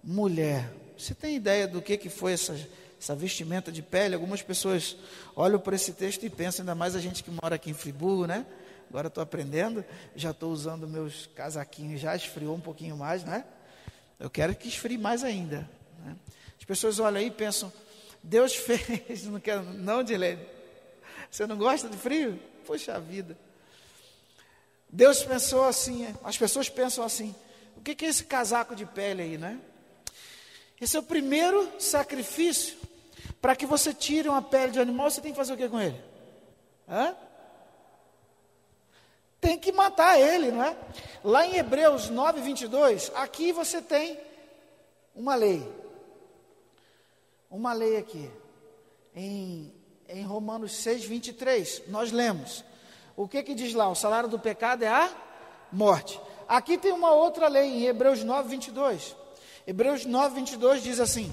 mulher. 0.00 0.72
Você 0.96 1.16
tem 1.16 1.34
ideia 1.34 1.66
do 1.66 1.82
que, 1.82 1.96
que 1.96 2.08
foi 2.08 2.34
essa, 2.34 2.56
essa 2.96 3.16
vestimenta 3.16 3.72
de 3.72 3.82
pele? 3.82 4.14
Algumas 4.14 4.40
pessoas 4.40 4.96
olham 5.34 5.58
para 5.58 5.74
esse 5.74 5.92
texto 5.92 6.24
e 6.24 6.30
pensam, 6.30 6.62
ainda 6.62 6.76
mais 6.76 6.94
a 6.94 7.00
gente 7.00 7.24
que 7.24 7.30
mora 7.42 7.56
aqui 7.56 7.70
em 7.70 7.74
Friburgo, 7.74 8.24
né? 8.24 8.46
Agora 8.88 9.08
estou 9.08 9.20
aprendendo, 9.20 9.84
já 10.14 10.30
estou 10.30 10.52
usando 10.52 10.86
meus 10.86 11.28
casaquinhos, 11.34 12.00
já 12.00 12.14
esfriou 12.14 12.54
um 12.54 12.60
pouquinho 12.60 12.96
mais, 12.96 13.24
né? 13.24 13.44
Eu 14.20 14.30
quero 14.30 14.54
que 14.54 14.68
esfrie 14.68 14.96
mais 14.96 15.24
ainda. 15.24 15.68
Né? 16.04 16.14
As 16.56 16.64
pessoas 16.64 17.00
olham 17.00 17.18
aí 17.18 17.26
e 17.26 17.30
pensam, 17.32 17.72
Deus 18.22 18.54
fez, 18.56 19.24
não 19.24 19.40
quero, 19.40 19.62
não, 19.62 20.02
Dilene. 20.02 20.46
Você 21.30 21.46
não 21.46 21.56
gosta 21.56 21.88
de 21.88 21.96
frio? 21.96 22.38
Poxa 22.66 23.00
vida. 23.00 23.36
Deus 24.88 25.22
pensou 25.24 25.64
assim, 25.64 26.14
as 26.22 26.36
pessoas 26.36 26.68
pensam 26.68 27.02
assim: 27.02 27.34
o 27.76 27.80
que 27.80 28.04
é 28.04 28.08
esse 28.08 28.24
casaco 28.24 28.76
de 28.76 28.84
pele 28.84 29.22
aí, 29.22 29.38
né? 29.38 29.58
Esse 30.80 30.96
é 30.96 31.00
o 31.00 31.02
primeiro 31.02 31.70
sacrifício. 31.78 32.76
Para 33.40 33.56
que 33.56 33.66
você 33.66 33.94
tire 33.94 34.28
uma 34.28 34.42
pele 34.42 34.72
de 34.72 34.80
animal, 34.80 35.10
você 35.10 35.20
tem 35.20 35.32
que 35.32 35.36
fazer 35.36 35.52
o 35.52 35.56
que 35.56 35.68
com 35.68 35.80
ele? 35.80 36.00
Hã? 36.88 37.16
Tem 39.40 39.58
que 39.58 39.72
matar 39.72 40.20
ele, 40.20 40.52
não 40.52 40.62
é? 40.62 40.76
Lá 41.24 41.46
em 41.46 41.56
Hebreus 41.56 42.08
9, 42.08 42.40
22, 42.40 43.10
aqui 43.14 43.52
você 43.52 43.80
tem 43.80 44.18
uma 45.14 45.34
lei. 45.34 45.66
Uma 47.52 47.74
lei 47.74 47.98
aqui. 47.98 48.30
Em, 49.14 49.72
em 50.08 50.24
Romanos 50.24 50.74
6, 50.76 51.04
23, 51.04 51.82
nós 51.88 52.10
lemos 52.10 52.64
o 53.14 53.28
que 53.28 53.42
que 53.42 53.54
diz 53.54 53.74
lá? 53.74 53.90
O 53.90 53.94
salário 53.94 54.28
do 54.28 54.38
pecado 54.38 54.82
é 54.84 54.88
a 54.88 55.10
morte. 55.70 56.18
Aqui 56.48 56.78
tem 56.78 56.92
uma 56.92 57.12
outra 57.12 57.46
lei, 57.46 57.64
em 57.64 57.84
Hebreus 57.84 58.24
9, 58.24 58.48
22. 58.48 59.14
Hebreus 59.66 60.06
9, 60.06 60.34
22 60.36 60.82
diz 60.82 60.98
assim: 60.98 61.32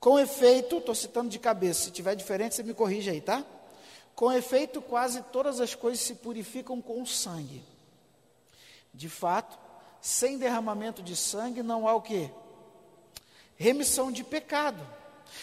Com 0.00 0.18
efeito, 0.18 0.78
estou 0.78 0.94
citando 0.94 1.28
de 1.28 1.38
cabeça, 1.38 1.84
se 1.84 1.90
tiver 1.90 2.14
diferente 2.14 2.54
você 2.54 2.62
me 2.62 2.72
corrige 2.72 3.10
aí, 3.10 3.20
tá? 3.20 3.44
Com 4.14 4.32
efeito, 4.32 4.80
quase 4.80 5.22
todas 5.24 5.60
as 5.60 5.74
coisas 5.74 6.00
se 6.00 6.14
purificam 6.14 6.80
com 6.80 7.04
sangue. 7.04 7.62
De 8.92 9.08
fato, 9.08 9.58
sem 10.00 10.38
derramamento 10.38 11.02
de 11.02 11.14
sangue 11.14 11.62
não 11.62 11.86
há 11.86 11.94
o 11.94 12.00
que? 12.00 12.30
Remissão 13.58 14.10
de 14.10 14.24
pecado. 14.24 14.80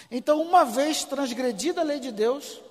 Então, 0.09 0.41
uma 0.41 0.63
vez 0.65 1.03
transgredida 1.03 1.81
a 1.81 1.83
lei 1.83 1.99
de 1.99 2.11
Deus, 2.11 2.61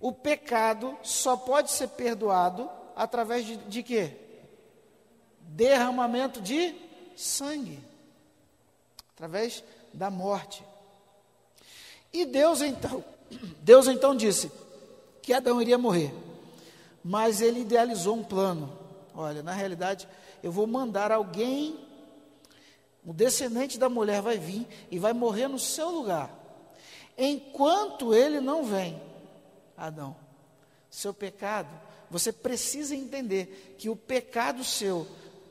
o 0.00 0.12
pecado 0.12 0.96
só 1.02 1.36
pode 1.36 1.70
ser 1.70 1.88
perdoado 1.88 2.70
através 2.94 3.44
de, 3.44 3.56
de 3.56 3.82
quê? 3.82 4.12
Derramamento 5.40 6.40
de 6.40 6.74
sangue. 7.16 7.80
Através 9.14 9.64
da 9.92 10.08
morte. 10.08 10.64
E 12.12 12.24
Deus 12.24 12.62
então, 12.62 13.04
Deus 13.60 13.88
então 13.88 14.14
disse 14.14 14.50
que 15.20 15.32
Adão 15.32 15.60
iria 15.60 15.76
morrer. 15.76 16.14
Mas 17.04 17.40
ele 17.40 17.60
idealizou 17.60 18.16
um 18.16 18.24
plano. 18.24 18.72
Olha, 19.14 19.42
na 19.42 19.52
realidade, 19.52 20.08
eu 20.42 20.52
vou 20.52 20.66
mandar 20.66 21.10
alguém, 21.10 21.76
o 23.08 23.14
descendente 23.14 23.78
da 23.78 23.88
mulher 23.88 24.20
vai 24.20 24.36
vir 24.36 24.66
e 24.90 24.98
vai 24.98 25.14
morrer 25.14 25.48
no 25.48 25.58
seu 25.58 25.88
lugar. 25.88 26.30
Enquanto 27.16 28.12
ele 28.12 28.38
não 28.38 28.64
vem, 28.64 29.00
Adão. 29.74 30.14
Seu 30.90 31.14
pecado, 31.14 31.70
você 32.10 32.30
precisa 32.30 32.94
entender 32.94 33.76
que 33.78 33.88
o 33.88 33.96
pecado 33.96 34.62
seu 34.62 35.06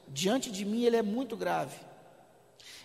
diante 0.07 0.51
de 0.51 0.63
mim 0.63 0.83
ele 0.83 0.97
é 0.97 1.01
muito 1.01 1.35
grave. 1.35 1.75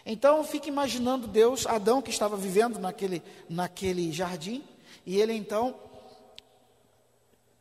Então 0.07 0.43
fique 0.43 0.71
imaginando 0.71 1.27
Deus, 1.27 1.67
Adão 1.67 2.01
que 2.01 2.11
estava 2.11 2.35
vivendo 2.35 2.79
naquele, 2.79 3.23
naquele 3.51 4.11
jardim, 4.11 4.65
e 5.05 5.21
ele 5.21 5.35
então 5.35 5.75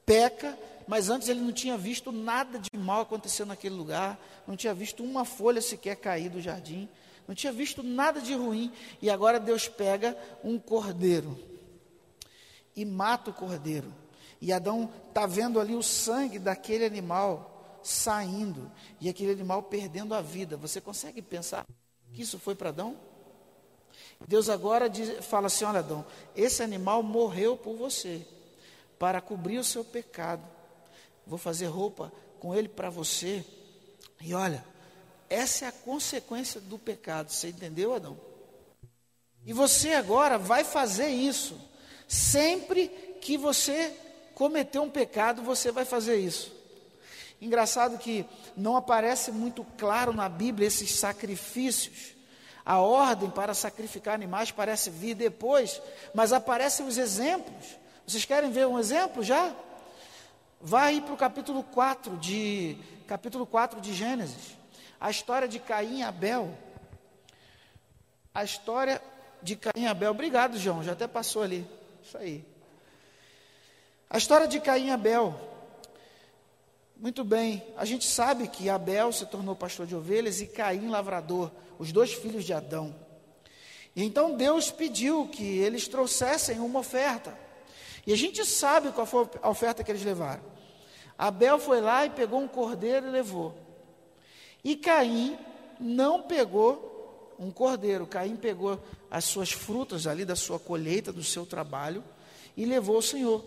peca, 0.06 0.58
mas 0.88 1.10
antes 1.10 1.28
ele 1.28 1.42
não 1.42 1.52
tinha 1.52 1.78
visto 1.78 2.10
nada 2.10 2.58
de 2.58 2.70
mal 2.80 3.02
acontecer 3.02 3.44
naquele 3.44 3.76
lugar, 3.76 4.18
não 4.48 4.56
tinha 4.56 4.74
visto 4.74 5.04
uma 5.04 5.26
folha 5.26 5.62
sequer 5.62 5.98
cair 5.98 6.30
do 6.30 6.40
jardim, 6.40 6.88
não 7.28 7.36
tinha 7.36 7.54
visto 7.54 7.82
nada 7.84 8.20
de 8.20 8.34
ruim, 8.34 8.72
e 9.02 9.10
agora 9.10 9.40
Deus 9.40 9.68
pega 9.68 10.18
um 10.44 10.60
cordeiro 10.60 11.38
e 12.76 12.86
mata 12.86 13.32
o 13.32 13.34
cordeiro. 13.34 13.94
E 14.40 14.52
Adão 14.52 14.90
está 15.08 15.26
vendo 15.26 15.60
ali 15.60 15.76
o 15.76 15.84
sangue 15.84 16.40
daquele 16.40 16.86
animal 16.86 17.80
saindo 17.84 18.72
e 19.00 19.10
aquele 19.10 19.32
animal 19.32 19.64
perdendo 19.64 20.14
a 20.16 20.22
vida. 20.22 20.58
Você 20.58 20.82
consegue 20.82 21.22
pensar 21.22 21.66
que 22.14 22.22
isso 22.22 22.40
foi 22.40 22.56
para 22.56 22.70
Adão? 22.70 22.98
Deus 24.28 24.50
agora 24.50 24.90
diz, 24.90 25.24
fala 25.26 25.48
assim: 25.48 25.66
olha, 25.66 25.80
Adão, 25.80 26.06
esse 26.36 26.64
animal 26.64 27.04
morreu 27.04 27.56
por 27.58 27.76
você, 27.76 28.26
para 28.98 29.22
cobrir 29.22 29.58
o 29.58 29.64
seu 29.64 29.84
pecado. 29.84 30.44
Vou 31.26 31.38
fazer 31.38 31.68
roupa 31.68 32.12
com 32.40 32.56
ele 32.56 32.68
para 32.68 32.90
você. 32.90 33.46
E 34.20 34.34
olha, 34.34 34.64
essa 35.32 35.64
é 35.64 35.68
a 35.70 35.72
consequência 35.72 36.60
do 36.60 36.78
pecado. 36.78 37.32
Você 37.32 37.48
entendeu, 37.48 37.96
Adão? 37.96 38.20
E 39.46 39.54
você 39.54 39.94
agora 39.94 40.38
vai 40.38 40.66
fazer 40.66 41.08
isso. 41.08 41.58
Sempre 42.06 42.90
que 43.22 43.38
você 43.38 43.96
cometer 44.36 44.80
um 44.80 44.90
pecado, 44.90 45.42
você 45.42 45.72
vai 45.72 45.86
fazer 45.86 46.18
isso. 46.18 46.52
Engraçado 47.40 47.98
que 47.98 48.26
não 48.58 48.76
aparece 48.76 49.32
muito 49.32 49.66
claro 49.78 50.12
na 50.12 50.28
Bíblia 50.28 50.68
esses 50.68 50.92
sacrifícios. 50.92 52.14
A 52.66 52.80
ordem 52.82 53.30
para 53.30 53.54
sacrificar 53.54 54.14
animais 54.14 54.52
parece 54.52 54.90
vir 54.90 55.16
depois, 55.16 55.82
mas 56.14 56.34
aparecem 56.34 56.86
os 56.86 56.98
exemplos. 56.98 57.78
Vocês 58.06 58.26
querem 58.26 58.52
ver 58.52 58.68
um 58.68 58.78
exemplo 58.78 59.24
já? 59.24 59.56
Vai 60.60 61.00
para 61.00 61.14
o 61.14 61.18
capítulo 61.18 61.64
4 61.64 62.18
de 62.18 62.78
capítulo 63.08 63.48
4 63.48 63.80
de 63.80 63.94
Gênesis. 63.94 64.61
A 65.02 65.10
história 65.10 65.48
de 65.48 65.58
Caim 65.58 65.98
e 65.98 66.04
Abel. 66.04 66.56
A 68.32 68.44
história 68.44 69.02
de 69.42 69.56
Caim 69.56 69.86
e 69.86 69.88
Abel. 69.88 70.12
Obrigado, 70.12 70.60
João, 70.60 70.84
já 70.84 70.92
até 70.92 71.08
passou 71.08 71.42
ali. 71.42 71.68
Isso 72.04 72.16
aí. 72.20 72.46
A 74.08 74.20
história 74.20 74.48
de 74.48 74.60
Caim 74.60 74.90
e 74.90 74.92
Abel. 74.92 75.36
Muito 76.96 77.24
bem, 77.24 77.66
a 77.78 77.84
gente 77.84 78.06
sabe 78.06 78.48
que 78.48 78.70
Abel 78.70 79.12
se 79.12 79.26
tornou 79.26 79.56
pastor 79.56 79.88
de 79.88 79.96
ovelhas 79.96 80.40
e 80.40 80.46
Caim 80.46 80.88
lavrador, 80.88 81.50
os 81.80 81.92
dois 81.92 82.14
filhos 82.14 82.46
de 82.46 82.54
Adão. 82.54 82.96
E 83.96 84.04
então 84.04 84.38
Deus 84.38 84.70
pediu 84.70 85.28
que 85.30 85.58
eles 85.58 85.88
trouxessem 85.88 86.60
uma 86.60 86.78
oferta. 86.78 87.36
E 88.06 88.14
a 88.14 88.16
gente 88.16 88.46
sabe 88.46 88.92
qual 88.92 89.08
foi 89.08 89.28
a 89.42 89.50
oferta 89.50 89.84
que 89.84 89.90
eles 89.90 90.04
levaram. 90.04 90.44
Abel 91.18 91.58
foi 91.58 91.82
lá 91.82 92.06
e 92.06 92.12
pegou 92.12 92.40
um 92.40 92.48
cordeiro 92.48 93.08
e 93.08 93.10
levou. 93.10 93.71
E 94.64 94.76
Caim 94.76 95.38
não 95.80 96.22
pegou 96.22 97.36
um 97.40 97.52
cordeiro. 97.52 98.06
Caim 98.06 98.36
pegou 98.36 98.80
as 99.10 99.26
suas 99.26 99.52
frutas 99.52 100.06
ali 100.06 100.24
da 100.24 100.36
sua 100.36 100.60
colheita, 100.60 101.12
do 101.12 101.24
seu 101.24 101.46
trabalho, 101.46 102.04
e 102.56 102.66
levou 102.66 102.96
ao 102.96 103.02
Senhor. 103.02 103.44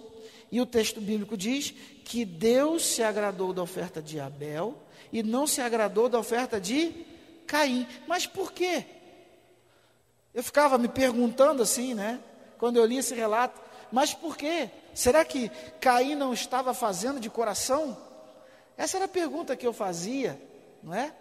E 0.50 0.60
o 0.60 0.66
texto 0.66 1.00
bíblico 1.00 1.36
diz 1.36 1.72
que 2.04 2.24
Deus 2.24 2.84
se 2.84 3.02
agradou 3.02 3.52
da 3.52 3.62
oferta 3.62 4.02
de 4.02 4.20
Abel 4.20 4.76
e 5.12 5.22
não 5.22 5.46
se 5.46 5.60
agradou 5.60 6.08
da 6.08 6.18
oferta 6.18 6.60
de 6.60 6.92
Caim. 7.46 7.86
Mas 8.06 8.26
por 8.26 8.52
quê? 8.52 8.84
Eu 10.34 10.42
ficava 10.42 10.76
me 10.76 10.88
perguntando 10.88 11.62
assim, 11.62 11.94
né? 11.94 12.20
Quando 12.58 12.76
eu 12.76 12.84
li 12.84 12.98
esse 12.98 13.14
relato, 13.14 13.60
mas 13.92 14.12
por 14.12 14.36
quê? 14.36 14.70
Será 14.92 15.24
que 15.24 15.50
Caim 15.80 16.14
não 16.14 16.32
estava 16.32 16.74
fazendo 16.74 17.20
de 17.20 17.30
coração? 17.30 17.96
Essa 18.76 18.96
era 18.96 19.04
a 19.04 19.08
pergunta 19.08 19.56
que 19.56 19.66
eu 19.66 19.72
fazia, 19.72 20.40
não 20.84 20.94
é? 20.94 21.12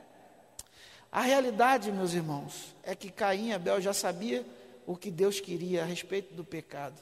A 1.11 1.21
realidade, 1.21 1.91
meus 1.91 2.13
irmãos, 2.13 2.75
é 2.83 2.95
que 2.95 3.11
Caim 3.11 3.49
e 3.49 3.53
Abel 3.53 3.79
já 3.79 3.93
sabia 3.93 4.45
o 4.85 4.95
que 4.95 5.09
Deus 5.09 5.39
queria 5.39 5.83
a 5.83 5.85
respeito 5.85 6.33
do 6.33 6.43
pecado 6.43 7.01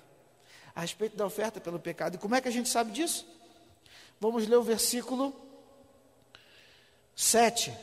a 0.76 0.82
respeito 0.82 1.15
da 1.15 1.26
oferta 1.26 1.60
pelo 1.60 1.80
pecado. 1.80 2.15
E 2.15 2.17
como 2.17 2.36
é 2.36 2.41
que 2.41 2.47
a 2.47 2.52
gente 2.52 2.69
sabe 2.69 2.91
disso? 2.91 3.28
Vamos 4.19 4.47
ler 4.47 4.56
o 4.56 4.63
versículo 4.63 5.36
7. 7.15 7.74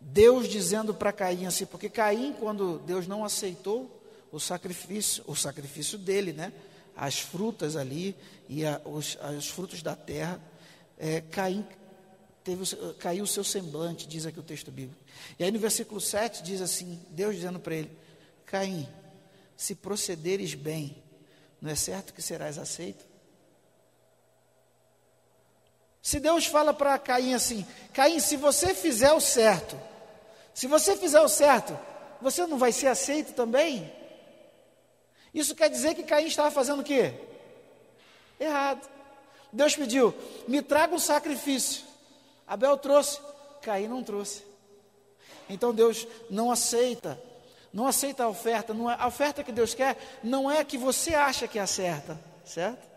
Deus 0.00 0.48
dizendo 0.48 0.94
para 0.94 1.12
Caim 1.12 1.46
assim, 1.46 1.66
porque 1.66 1.88
Caim, 1.88 2.34
quando 2.38 2.78
Deus 2.80 3.06
não 3.06 3.24
aceitou 3.24 3.94
o 4.30 4.38
sacrifício, 4.38 5.24
o 5.26 5.34
sacrifício 5.34 5.98
dele, 5.98 6.32
né? 6.32 6.52
As 6.96 7.18
frutas 7.18 7.76
ali 7.76 8.14
e 8.48 8.64
a, 8.64 8.80
os, 8.84 9.18
os, 9.36 9.48
frutos 9.48 9.82
da 9.82 9.96
terra, 9.96 10.40
é, 10.98 11.20
Caim 11.20 11.66
teve, 12.48 12.94
caiu 12.94 13.24
o 13.24 13.26
seu 13.26 13.44
semblante, 13.44 14.08
diz 14.08 14.24
aqui 14.24 14.40
o 14.40 14.42
texto 14.42 14.70
bíblico. 14.70 15.02
E 15.38 15.44
aí 15.44 15.50
no 15.50 15.58
versículo 15.58 16.00
7 16.00 16.42
diz 16.42 16.62
assim: 16.62 16.98
Deus 17.10 17.34
dizendo 17.34 17.60
para 17.60 17.74
ele: 17.74 17.90
Caim, 18.46 18.88
se 19.56 19.74
procederes 19.74 20.54
bem, 20.54 21.02
não 21.60 21.70
é 21.70 21.74
certo 21.74 22.14
que 22.14 22.22
serás 22.22 22.58
aceito? 22.58 23.04
Se 26.00 26.18
Deus 26.18 26.46
fala 26.46 26.72
para 26.72 26.98
Caim 26.98 27.34
assim: 27.34 27.66
Caim, 27.92 28.18
se 28.18 28.36
você 28.36 28.72
fizer 28.72 29.12
o 29.12 29.20
certo, 29.20 29.78
se 30.54 30.66
você 30.66 30.96
fizer 30.96 31.20
o 31.20 31.28
certo, 31.28 31.78
você 32.22 32.46
não 32.46 32.56
vai 32.56 32.72
ser 32.72 32.86
aceito 32.86 33.34
também? 33.34 33.92
Isso 35.34 35.54
quer 35.54 35.68
dizer 35.68 35.94
que 35.94 36.02
Caim 36.02 36.26
estava 36.26 36.50
fazendo 36.50 36.80
o 36.80 36.84
quê? 36.84 37.12
Errado. 38.40 38.88
Deus 39.52 39.76
pediu: 39.76 40.14
me 40.46 40.62
traga 40.62 40.94
um 40.94 40.98
sacrifício. 40.98 41.87
Abel 42.48 42.76
trouxe, 42.78 43.20
Caim 43.62 43.88
não 43.88 44.02
trouxe. 44.02 44.42
Então 45.48 45.74
Deus 45.74 46.06
não 46.30 46.50
aceita 46.50 47.20
não 47.72 47.86
aceita 47.86 48.24
a 48.24 48.28
oferta, 48.28 48.72
não 48.72 48.90
é, 48.90 48.96
a 48.98 49.06
oferta 49.06 49.44
que 49.44 49.52
Deus 49.52 49.74
quer 49.74 49.96
não 50.22 50.50
é 50.50 50.60
a 50.60 50.64
que 50.64 50.78
você 50.78 51.14
acha 51.14 51.46
que 51.46 51.58
é 51.58 51.62
a 51.62 51.66
certa, 51.66 52.18
certo? 52.44 52.88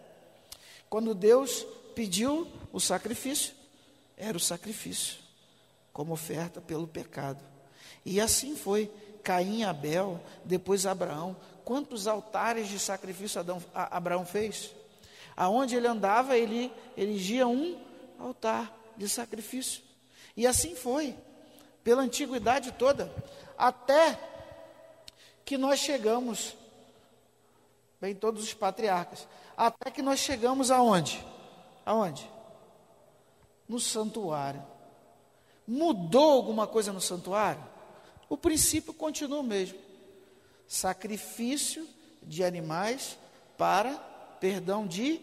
Quando 0.89 1.13
Deus 1.13 1.65
pediu 1.93 2.47
o 2.71 2.79
sacrifício, 2.79 3.53
era 4.17 4.35
o 4.35 4.39
sacrifício, 4.39 5.17
como 5.91 6.13
oferta 6.13 6.61
pelo 6.61 6.87
pecado. 6.87 7.39
E 8.05 8.19
assim 8.19 8.55
foi 8.55 8.91
Caim 9.23 9.63
Abel, 9.63 10.19
depois 10.43 10.85
Abraão. 10.85 11.35
Quantos 11.63 12.07
altares 12.07 12.67
de 12.67 12.79
sacrifício 12.79 13.39
Adão, 13.39 13.63
Abraão 13.73 14.25
fez? 14.25 14.73
Aonde 15.35 15.75
ele 15.75 15.87
andava, 15.87 16.37
ele 16.37 16.71
erigia 16.97 17.47
um 17.47 17.77
altar 18.19 18.75
de 19.01 19.09
sacrifício. 19.09 19.81
E 20.37 20.45
assim 20.45 20.75
foi, 20.75 21.15
pela 21.83 22.03
antiguidade 22.03 22.71
toda, 22.73 23.11
até 23.57 24.19
que 25.43 25.57
nós 25.57 25.79
chegamos, 25.79 26.55
bem, 27.99 28.13
todos 28.13 28.43
os 28.43 28.53
patriarcas, 28.53 29.27
até 29.57 29.89
que 29.89 30.01
nós 30.01 30.19
chegamos 30.19 30.69
aonde? 30.69 31.25
Aonde? 31.85 32.29
No 33.67 33.79
santuário. 33.79 34.63
Mudou 35.67 36.31
alguma 36.31 36.67
coisa 36.67 36.93
no 36.93 37.01
santuário? 37.01 37.63
O 38.29 38.37
princípio 38.37 38.93
continua 38.93 39.39
o 39.39 39.43
mesmo. 39.43 39.79
Sacrifício 40.67 41.87
de 42.21 42.43
animais 42.43 43.17
para 43.57 43.95
perdão 44.39 44.85
de 44.87 45.19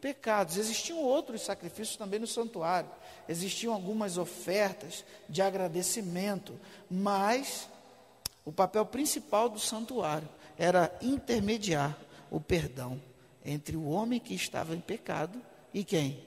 pecados. 0.00 0.56
Existiam 0.56 0.98
outros 0.98 1.42
sacrifícios 1.42 1.96
também 1.96 2.20
no 2.20 2.26
santuário. 2.26 2.90
Existiam 3.28 3.74
algumas 3.74 4.16
ofertas 4.16 5.04
de 5.28 5.42
agradecimento, 5.42 6.58
mas 6.90 7.68
o 8.44 8.50
papel 8.50 8.86
principal 8.86 9.48
do 9.48 9.58
santuário 9.58 10.28
era 10.56 10.96
intermediar 11.02 11.96
o 12.30 12.40
perdão 12.40 13.00
entre 13.44 13.76
o 13.76 13.88
homem 13.88 14.18
que 14.18 14.34
estava 14.34 14.74
em 14.74 14.80
pecado 14.80 15.40
e 15.72 15.84
quem? 15.84 16.26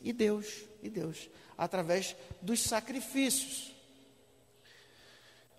E 0.00 0.12
Deus, 0.12 0.64
e 0.82 0.88
Deus, 0.88 1.28
através 1.56 2.16
dos 2.40 2.60
sacrifícios. 2.62 3.74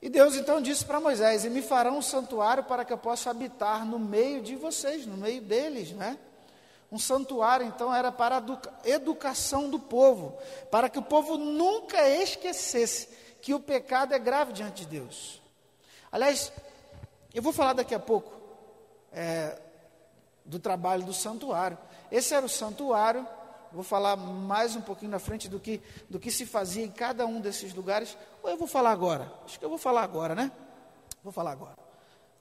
E 0.02 0.10
Deus 0.10 0.36
então 0.36 0.60
disse 0.60 0.84
para 0.84 1.00
Moisés: 1.00 1.46
E 1.46 1.50
me 1.50 1.62
farão 1.62 2.00
um 2.00 2.02
santuário 2.02 2.64
para 2.64 2.84
que 2.84 2.92
eu 2.92 2.98
possa 2.98 3.30
habitar 3.30 3.86
no 3.86 4.00
meio 4.00 4.42
de 4.42 4.56
vocês, 4.56 5.06
no 5.06 5.16
meio 5.16 5.42
deles, 5.42 5.92
né? 5.92 6.18
Um 6.92 7.00
santuário 7.00 7.66
então 7.66 7.94
era 7.94 8.12
para 8.12 8.38
a 8.38 8.88
educação 8.88 9.70
do 9.70 9.80
povo, 9.80 10.38
para 10.70 10.90
que 10.90 11.00
o 11.00 11.04
povo 11.04 11.38
nunca 11.38 12.10
esquecesse 12.10 13.08
que 13.42 13.54
o 13.54 13.60
pecado 13.60 14.14
é 14.14 14.20
grave 14.20 14.52
diante 14.52 14.86
de 14.86 15.00
Deus. 15.00 15.42
Aliás, 16.12 16.52
eu 17.34 17.42
vou 17.42 17.54
falar 17.54 17.74
daqui 17.74 17.96
a 17.96 18.00
pouco 18.00 18.34
é, 19.14 19.58
do 20.44 20.60
trabalho 20.60 21.04
do 21.04 21.14
santuário. 21.14 21.78
Esse 22.12 22.34
era 22.34 22.46
o 22.46 22.50
santuário. 22.50 23.26
Vou 23.72 23.84
falar 23.84 24.18
mais 24.18 24.76
um 24.76 24.82
pouquinho 24.82 25.12
na 25.12 25.20
frente 25.20 25.48
do 25.48 25.58
que, 25.58 25.82
do 26.10 26.20
que 26.20 26.30
se 26.30 26.46
fazia 26.46 26.84
em 26.84 26.92
cada 26.92 27.26
um 27.26 27.40
desses 27.40 27.74
lugares. 27.74 28.18
Ou 28.44 28.50
eu 28.50 28.58
vou 28.58 28.68
falar 28.68 28.92
agora? 28.92 29.32
Acho 29.46 29.58
que 29.58 29.64
eu 29.64 29.70
vou 29.70 29.78
falar 29.78 30.04
agora, 30.04 30.36
né? 30.36 30.52
Vou 31.24 31.32
falar 31.32 31.52
agora. 31.52 31.78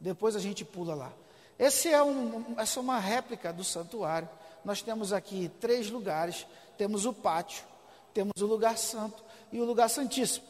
Depois 0.00 0.34
a 0.34 0.40
gente 0.40 0.64
pula 0.64 0.94
lá. 0.94 1.12
Esse 1.56 1.88
é 1.88 2.02
um, 2.02 2.56
essa 2.58 2.80
é 2.80 2.82
uma 2.82 2.98
réplica 2.98 3.52
do 3.52 3.62
santuário. 3.62 4.28
Nós 4.64 4.83
temos 4.83 5.12
aqui 5.12 5.51
três 5.61 5.90
lugares: 5.90 6.46
temos 6.77 7.07
o 7.07 7.12
pátio, 7.12 7.64
temos 8.12 8.40
o 8.40 8.46
lugar 8.46 8.77
santo 8.77 9.23
e 9.53 9.61
o 9.61 9.64
lugar 9.64 9.88
santíssimo. 9.88 10.46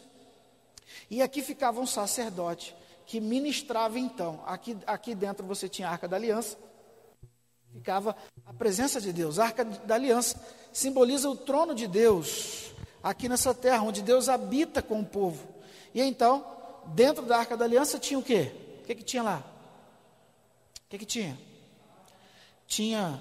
E 1.10 1.22
aqui 1.22 1.42
ficava 1.42 1.80
um 1.80 1.86
sacerdote 1.86 2.74
que 3.06 3.20
ministrava 3.20 3.98
então. 3.98 4.42
Aqui, 4.46 4.76
aqui 4.86 5.14
dentro 5.14 5.46
você 5.46 5.68
tinha 5.68 5.88
a 5.88 5.92
arca 5.92 6.06
da 6.06 6.16
aliança. 6.16 6.56
ficava 7.72 8.16
a 8.46 8.52
presença 8.52 9.00
de 9.00 9.12
Deus. 9.12 9.38
A 9.38 9.44
arca 9.46 9.64
da 9.64 9.94
aliança 9.94 10.40
simboliza 10.72 11.28
o 11.28 11.36
trono 11.36 11.74
de 11.74 11.86
Deus 11.86 12.70
aqui 13.02 13.28
nessa 13.28 13.54
terra, 13.54 13.82
onde 13.82 14.02
Deus 14.02 14.28
habita 14.28 14.82
com 14.82 15.00
o 15.00 15.04
povo. 15.04 15.48
E 15.94 16.00
então, 16.00 16.44
dentro 16.86 17.24
da 17.24 17.38
arca 17.38 17.56
da 17.56 17.64
aliança 17.64 17.98
tinha 17.98 18.18
o 18.18 18.22
quê? 18.22 18.52
O 18.82 18.86
que, 18.86 18.94
que 18.94 19.02
tinha 19.02 19.22
lá? 19.22 19.44
O 20.86 20.90
que, 20.90 20.98
que 20.98 21.06
tinha? 21.06 21.38
Tinha 22.66 23.20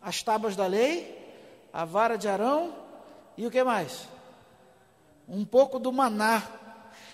as 0.00 0.22
tábuas 0.22 0.56
da 0.56 0.66
lei, 0.66 1.18
a 1.72 1.84
vara 1.84 2.16
de 2.16 2.28
Arão 2.28 2.74
e 3.36 3.46
o 3.46 3.50
que 3.50 3.62
mais? 3.62 4.08
Um 5.28 5.44
pouco 5.44 5.78
do 5.78 5.92
maná. 5.92 6.42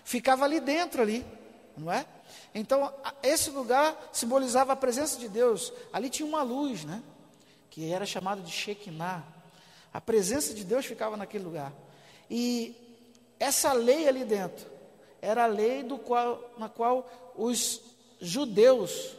Ficava 0.05 0.44
ali 0.44 0.61
dentro 0.61 1.03
ali, 1.03 1.27
não 1.77 1.92
é? 1.92 2.07
Então, 2.55 2.92
esse 3.22 3.51
lugar 3.51 3.96
simbolizava 4.12 4.72
a 4.72 4.77
presença 4.77 5.18
de 5.18 5.29
Deus. 5.29 5.72
Ali 5.92 6.09
tinha 6.09 6.29
uma 6.29 6.42
luz, 6.42 6.85
né? 6.85 7.03
Que 7.70 7.92
era 7.92 8.07
chamada 8.07 8.40
de 8.40 8.51
Shekinah. 8.51 9.22
A 9.92 10.01
presença 10.01 10.55
de 10.55 10.64
Deus 10.64 10.87
ficava 10.87 11.16
naquele 11.16 11.44
lugar. 11.44 11.72
E 12.31 12.75
essa 13.38 13.72
lei 13.72 14.09
ali 14.09 14.25
dentro 14.25 14.66
era 15.20 15.44
a 15.44 15.46
lei 15.46 15.83
do 15.83 15.99
qual, 15.99 16.51
na 16.57 16.68
qual 16.68 17.35
os 17.37 17.81
judeus 18.20 19.14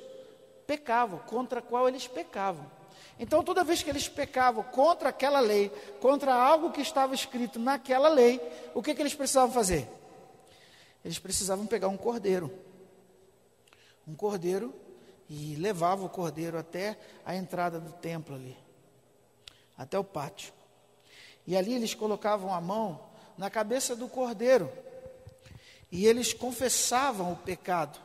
pecavam, 0.65 1.19
contra 1.19 1.60
a 1.60 1.62
qual 1.62 1.88
eles 1.88 2.08
pecavam. 2.08 2.77
Então, 3.19 3.43
toda 3.43 3.63
vez 3.63 3.82
que 3.82 3.89
eles 3.89 4.08
pecavam 4.08 4.63
contra 4.63 5.10
aquela 5.10 5.39
lei, 5.39 5.69
contra 5.99 6.34
algo 6.34 6.71
que 6.71 6.82
estava 6.82 7.15
escrito 7.15 7.60
naquela 7.60 8.10
lei, 8.10 8.39
o 8.75 8.84
que, 8.84 8.93
que 8.93 9.01
eles 9.01 9.15
precisavam 9.15 9.51
fazer? 9.51 9.88
Eles 11.03 11.17
precisavam 11.17 11.65
pegar 11.65 11.88
um 11.88 11.97
cordeiro. 11.97 12.51
Um 14.08 14.15
cordeiro 14.15 14.73
e 15.30 15.56
levava 15.56 16.06
o 16.06 16.10
cordeiro 16.10 16.58
até 16.58 16.97
a 17.25 17.36
entrada 17.36 17.80
do 17.80 17.91
templo 17.91 18.36
ali, 18.36 18.58
até 19.77 19.97
o 19.97 20.03
pátio. 20.03 20.53
E 21.45 21.56
ali 21.58 21.73
eles 21.73 21.93
colocavam 21.93 22.53
a 22.53 22.62
mão 22.62 23.10
na 23.38 23.49
cabeça 23.49 23.95
do 23.95 24.08
cordeiro 24.08 24.71
e 25.91 26.06
eles 26.06 26.34
confessavam 26.34 27.32
o 27.34 27.38
pecado, 27.38 27.99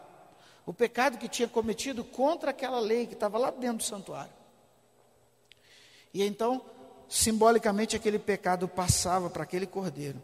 o 0.64 0.72
pecado 0.72 1.18
que 1.18 1.28
tinha 1.28 1.48
cometido 1.48 2.04
contra 2.04 2.50
aquela 2.50 2.80
lei 2.80 3.06
que 3.06 3.14
estava 3.14 3.38
lá 3.38 3.50
dentro 3.50 3.78
do 3.78 3.82
santuário. 3.82 4.41
E 6.12 6.22
então, 6.22 6.64
simbolicamente, 7.08 7.96
aquele 7.96 8.18
pecado 8.18 8.68
passava 8.68 9.30
para 9.30 9.42
aquele 9.42 9.66
cordeiro. 9.66 10.22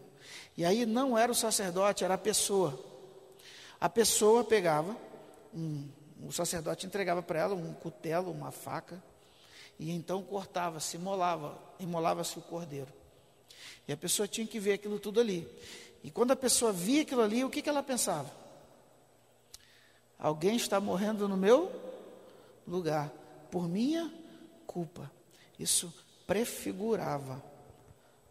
E 0.57 0.65
aí 0.65 0.85
não 0.85 1.17
era 1.17 1.31
o 1.31 1.35
sacerdote, 1.35 2.03
era 2.03 2.15
a 2.15 2.17
pessoa. 2.17 2.77
A 3.79 3.87
pessoa 3.87 4.43
pegava, 4.43 4.95
um, 5.53 5.87
o 6.21 6.31
sacerdote 6.31 6.85
entregava 6.85 7.21
para 7.21 7.39
ela 7.39 7.55
um 7.55 7.73
cutelo, 7.73 8.31
uma 8.31 8.51
faca, 8.51 9.01
e 9.79 9.89
então 9.91 10.21
cortava-se, 10.21 10.97
imolava, 10.97 11.57
imolava-se 11.79 12.37
o 12.37 12.41
cordeiro. 12.41 12.91
E 13.87 13.93
a 13.93 13.97
pessoa 13.97 14.27
tinha 14.27 14.45
que 14.45 14.59
ver 14.59 14.73
aquilo 14.73 14.99
tudo 14.99 15.19
ali. 15.19 15.47
E 16.03 16.11
quando 16.11 16.31
a 16.31 16.35
pessoa 16.35 16.71
via 16.71 17.01
aquilo 17.01 17.21
ali, 17.21 17.43
o 17.43 17.49
que, 17.49 17.61
que 17.61 17.69
ela 17.69 17.81
pensava? 17.81 18.29
Alguém 20.17 20.57
está 20.57 20.79
morrendo 20.79 21.27
no 21.27 21.37
meu 21.37 21.71
lugar, 22.67 23.09
por 23.49 23.69
minha 23.69 24.13
culpa. 24.67 25.09
Isso 25.59 25.93
prefigurava 26.25 27.43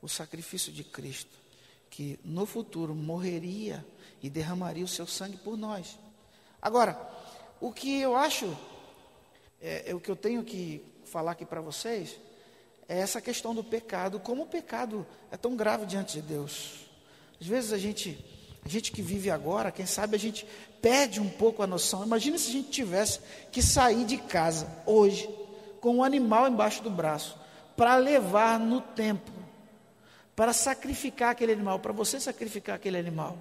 o 0.00 0.08
sacrifício 0.08 0.72
de 0.72 0.82
Cristo, 0.82 1.36
que 1.90 2.18
no 2.24 2.46
futuro 2.46 2.94
morreria 2.94 3.84
e 4.22 4.30
derramaria 4.30 4.84
o 4.84 4.88
seu 4.88 5.06
sangue 5.06 5.36
por 5.36 5.56
nós. 5.56 5.98
Agora, 6.62 6.98
o 7.60 7.72
que 7.72 8.00
eu 8.00 8.16
acho, 8.16 8.56
é, 9.60 9.90
é 9.90 9.94
o 9.94 10.00
que 10.00 10.10
eu 10.10 10.16
tenho 10.16 10.42
que 10.42 10.82
falar 11.04 11.32
aqui 11.32 11.44
para 11.44 11.60
vocês, 11.60 12.16
é 12.88 12.98
essa 12.98 13.20
questão 13.20 13.54
do 13.54 13.62
pecado, 13.62 14.18
como 14.18 14.44
o 14.44 14.46
pecado 14.46 15.06
é 15.30 15.36
tão 15.36 15.54
grave 15.54 15.84
diante 15.84 16.14
de 16.14 16.22
Deus. 16.22 16.86
Às 17.40 17.46
vezes 17.46 17.72
a 17.72 17.78
gente, 17.78 18.18
a 18.64 18.68
gente 18.68 18.90
que 18.90 19.02
vive 19.02 19.30
agora, 19.30 19.70
quem 19.70 19.84
sabe 19.84 20.16
a 20.16 20.18
gente 20.18 20.46
perde 20.80 21.20
um 21.20 21.28
pouco 21.28 21.62
a 21.62 21.66
noção. 21.66 22.04
Imagina 22.04 22.38
se 22.38 22.48
a 22.48 22.52
gente 22.52 22.70
tivesse 22.70 23.20
que 23.52 23.62
sair 23.62 24.04
de 24.06 24.16
casa 24.16 24.66
hoje 24.86 25.28
com 25.80 25.96
um 25.96 26.04
animal 26.04 26.48
embaixo 26.48 26.82
do 26.82 26.90
braço 26.90 27.38
para 27.76 27.96
levar 27.96 28.58
no 28.58 28.80
templo, 28.80 29.34
para 30.34 30.52
sacrificar 30.52 31.30
aquele 31.30 31.52
animal, 31.52 31.78
para 31.78 31.92
você 31.92 32.18
sacrificar 32.18 32.76
aquele 32.76 32.98
animal. 32.98 33.38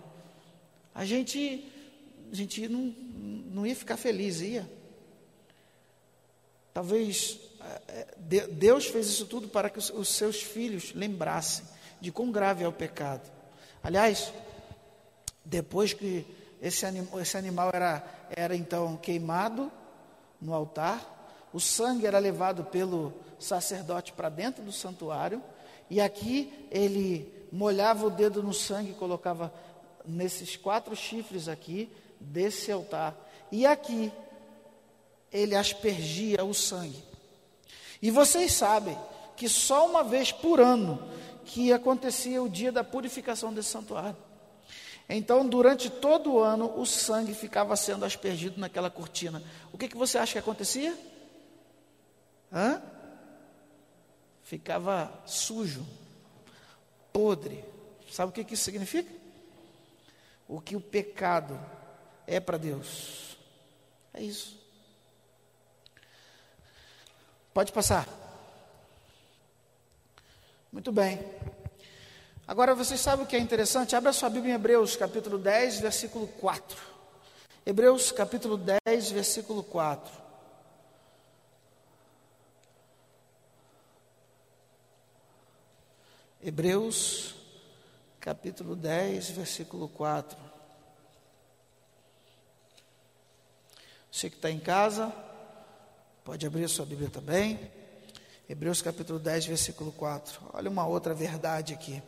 A 0.94 1.06
gente, 1.06 1.72
a 2.32 2.36
gente 2.36 2.68
não, 2.68 2.94
não 3.52 3.66
ia 3.66 3.76
ficar 3.76 3.98
feliz, 3.98 4.42
ia. 4.42 4.70
Talvez 6.74 7.40
é, 7.60 7.82
é, 7.88 8.48
Deus 8.48 8.86
fez 8.86 9.08
isso 9.08 9.26
tudo 9.26 9.48
para 9.48 9.70
que 9.70 9.80
os 9.80 10.10
seus 10.10 10.42
filhos 10.42 10.94
lembrassem 10.94 11.66
de 12.00 12.12
quão 12.12 12.32
grave 12.32 12.64
é 12.64 12.68
o 12.68 12.72
pecado. 12.72 13.30
Aliás, 13.84 14.32
depois 15.44 15.94
que 15.94 16.26
esse, 16.62 16.86
anim, 16.86 17.08
esse 17.20 17.38
animal 17.38 17.72
era, 17.74 18.04
era 18.30 18.56
então 18.56 18.98
queimado 18.98 19.72
no 20.40 20.54
altar, 20.54 21.17
o 21.58 21.60
sangue 21.60 22.06
era 22.06 22.20
levado 22.20 22.64
pelo 22.66 23.12
sacerdote 23.40 24.14
para 24.14 24.30
dentro 24.30 24.64
do 24.64 24.72
santuário, 24.72 25.42
e 25.90 26.00
aqui 26.00 26.54
ele 26.70 27.48
molhava 27.52 28.06
o 28.06 28.12
dedo 28.12 28.44
no 28.44 28.54
sangue 28.54 28.92
e 28.92 28.94
colocava 28.94 29.52
nesses 30.06 30.56
quatro 30.56 30.96
chifres 30.96 31.48
aqui 31.48 31.92
desse 32.20 32.72
altar, 32.72 33.16
e 33.52 33.66
aqui 33.66 34.12
ele 35.34 35.56
aspergia 35.56 36.46
o 36.46 36.54
sangue. 36.54 37.04
E 38.04 38.12
vocês 38.12 38.54
sabem 38.54 38.96
que 39.36 39.50
só 39.50 39.88
uma 39.88 40.04
vez 40.04 40.32
por 40.32 40.60
ano 40.60 41.02
que 41.44 41.74
acontecia 41.74 42.40
o 42.40 42.48
dia 42.48 42.72
da 42.72 42.84
purificação 42.84 43.52
desse 43.52 43.70
santuário. 43.70 44.16
Então, 45.10 45.44
durante 45.48 45.90
todo 45.90 46.34
o 46.34 46.40
ano, 46.40 46.72
o 46.80 46.86
sangue 46.86 47.34
ficava 47.34 47.76
sendo 47.76 48.06
aspergido 48.06 48.60
naquela 48.60 48.92
cortina. 48.92 49.42
O 49.74 49.78
que, 49.78 49.88
que 49.88 49.98
você 49.98 50.20
acha 50.20 50.34
que 50.34 50.38
acontecia? 50.38 50.96
Hã? 52.52 52.82
Ficava 54.44 55.12
sujo, 55.26 55.86
podre. 57.12 57.64
Sabe 58.10 58.30
o 58.30 58.34
que, 58.34 58.44
que 58.44 58.54
isso 58.54 58.64
significa? 58.64 59.12
O 60.48 60.62
que 60.62 60.76
o 60.76 60.82
pecado 60.82 61.60
é 62.26 62.40
para 62.40 62.58
Deus. 62.58 63.38
É 64.14 64.22
isso. 64.22 64.58
Pode 67.54 67.72
passar. 67.72 68.08
Muito 70.72 70.92
bem. 70.92 71.20
Agora 72.48 72.74
vocês 72.74 73.02
sabem 73.02 73.26
o 73.26 73.28
que 73.28 73.36
é 73.36 73.40
interessante? 73.40 73.96
Abra 73.96 74.14
sua 74.14 74.30
Bíblia 74.30 74.54
em 74.54 74.56
Hebreus, 74.56 74.96
capítulo 74.96 75.38
10, 75.38 75.80
versículo 75.80 76.28
4. 76.28 76.78
Hebreus, 77.66 78.12
capítulo 78.12 78.58
10, 78.58 79.12
versículo 79.12 79.64
4. 79.64 80.27
Hebreus, 86.42 87.34
capítulo 88.20 88.76
10, 88.76 89.32
versículo 89.32 89.90
4. 89.90 90.38
Você 94.12 94.30
que 94.30 94.36
está 94.36 94.52
em 94.52 94.60
casa, 94.60 95.12
pode 96.24 96.46
abrir 96.46 96.64
a 96.64 96.68
sua 96.70 96.86
Bíblia 96.86 97.10
também. 97.10 97.60
Hebreus 98.48 98.84
capítulo 98.84 99.18
10, 99.18 99.48
versículo 99.48 99.92
4. 99.92 100.40
Olha 100.54 100.70
uma 100.70 100.86
outra 100.86 101.14
verdade 101.14 101.74
aqui. 101.74 102.04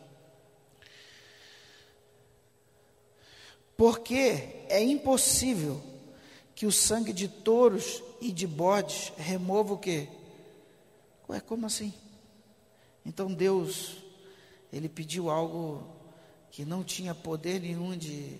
Porque 3.76 4.64
é 4.68 4.80
impossível 4.80 5.82
que 6.54 6.66
o 6.66 6.72
sangue 6.72 7.12
de 7.12 7.26
touros 7.26 8.00
e 8.20 8.30
de 8.30 8.46
bodes 8.46 9.12
remova 9.16 9.74
o 9.74 9.78
quê? 9.78 10.08
Ué, 11.28 11.40
como 11.40 11.66
assim? 11.66 11.92
Então 13.04 13.32
Deus, 13.32 13.96
Ele 14.72 14.88
pediu 14.88 15.30
algo 15.30 15.86
que 16.50 16.64
não 16.64 16.82
tinha 16.82 17.14
poder 17.14 17.60
nenhum 17.60 17.96
de, 17.96 18.38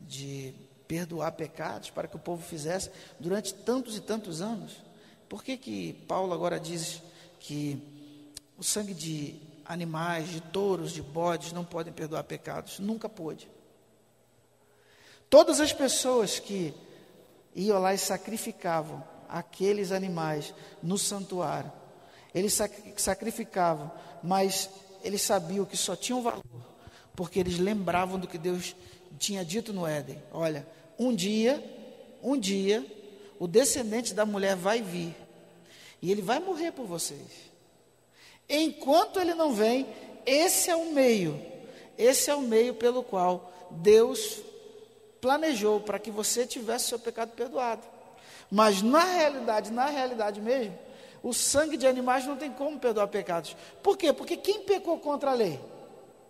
de 0.00 0.54
perdoar 0.86 1.32
pecados 1.32 1.90
para 1.90 2.08
que 2.08 2.16
o 2.16 2.20
povo 2.20 2.42
fizesse 2.42 2.90
durante 3.18 3.54
tantos 3.54 3.96
e 3.96 4.00
tantos 4.00 4.40
anos. 4.40 4.76
Por 5.28 5.42
que 5.42 5.56
que 5.56 5.92
Paulo 6.06 6.32
agora 6.32 6.58
diz 6.60 7.02
que 7.40 7.82
o 8.56 8.62
sangue 8.62 8.94
de 8.94 9.40
animais, 9.68 10.28
de 10.28 10.40
touros, 10.40 10.92
de 10.92 11.02
bodes 11.02 11.52
não 11.52 11.64
podem 11.64 11.92
perdoar 11.92 12.24
pecados. 12.24 12.78
Nunca 12.78 13.08
pôde. 13.08 13.48
Todas 15.28 15.60
as 15.60 15.72
pessoas 15.72 16.38
que 16.38 16.72
iam 17.54 17.80
lá 17.80 17.92
e 17.92 17.98
sacrificavam 17.98 19.02
aqueles 19.28 19.90
animais 19.90 20.54
no 20.82 20.96
santuário, 20.96 21.72
eles 22.32 22.56
sacrificavam, 22.96 23.90
mas 24.22 24.70
eles 25.06 25.22
sabiam 25.22 25.64
que 25.64 25.76
só 25.76 25.94
tinham 25.94 26.20
valor, 26.20 26.42
porque 27.14 27.38
eles 27.38 27.58
lembravam 27.58 28.18
do 28.18 28.26
que 28.26 28.36
Deus 28.36 28.74
tinha 29.18 29.44
dito 29.44 29.72
no 29.72 29.86
Éden: 29.86 30.20
olha, 30.32 30.66
um 30.98 31.14
dia, 31.14 31.62
um 32.22 32.36
dia, 32.36 32.84
o 33.38 33.46
descendente 33.46 34.12
da 34.12 34.26
mulher 34.26 34.56
vai 34.56 34.82
vir 34.82 35.14
E 36.02 36.10
ele 36.10 36.22
vai 36.22 36.40
morrer 36.40 36.72
por 36.72 36.86
vocês. 36.86 37.46
Enquanto 38.48 39.20
ele 39.20 39.34
não 39.34 39.52
vem, 39.52 39.86
esse 40.24 40.70
é 40.70 40.76
o 40.76 40.92
meio, 40.92 41.40
esse 41.96 42.30
é 42.30 42.34
o 42.34 42.42
meio 42.42 42.74
pelo 42.74 43.02
qual 43.02 43.52
Deus 43.70 44.40
planejou 45.20 45.80
para 45.80 45.98
que 45.98 46.10
você 46.10 46.46
tivesse 46.46 46.88
seu 46.88 46.98
pecado 46.98 47.30
perdoado. 47.30 47.82
Mas 48.50 48.82
na 48.82 49.04
realidade, 49.04 49.72
na 49.72 49.86
realidade 49.86 50.40
mesmo, 50.40 50.76
o 51.26 51.34
sangue 51.34 51.76
de 51.76 51.88
animais 51.88 52.24
não 52.24 52.36
tem 52.36 52.52
como 52.52 52.78
perdoar 52.78 53.08
pecados. 53.08 53.56
Por 53.82 53.98
quê? 53.98 54.12
Porque 54.12 54.36
quem 54.36 54.62
pecou 54.62 54.96
contra 55.00 55.32
a 55.32 55.34
lei? 55.34 55.58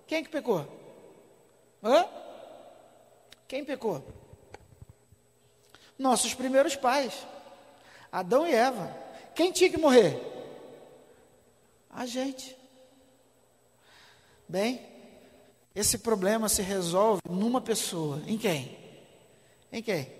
Quem 0.07 0.25
que 0.25 0.31
pecou? 0.31 0.67
Hã? 1.85 2.07
Quem 3.47 3.63
pecou? 3.63 4.03
Nossos 5.99 6.33
primeiros 6.33 6.77
pais, 6.77 7.27
Adão 8.11 8.47
e 8.47 8.55
Eva. 8.55 8.91
Quem 9.35 9.53
tinha 9.53 9.69
que 9.69 9.77
morrer? 9.77 10.19
A 11.91 12.07
gente. 12.07 12.57
Bem, 14.49 14.81
esse 15.75 15.99
problema 15.99 16.49
se 16.49 16.63
resolve 16.63 17.21
numa 17.29 17.61
pessoa. 17.61 18.23
Em 18.27 18.39
quem? 18.39 18.79
Em 19.71 19.83
quem? 19.83 20.11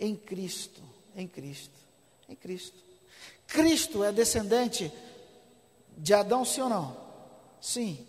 Em 0.00 0.16
Cristo. 0.16 0.80
Em 1.14 1.28
Cristo. 1.28 1.78
Em 2.26 2.34
Cristo. 2.34 2.83
Cristo 3.46 4.02
é 4.02 4.12
descendente 4.12 4.92
de 5.96 6.12
Adão, 6.12 6.44
sim 6.44 6.60
ou 6.60 6.68
não? 6.68 6.96
Sim. 7.60 8.06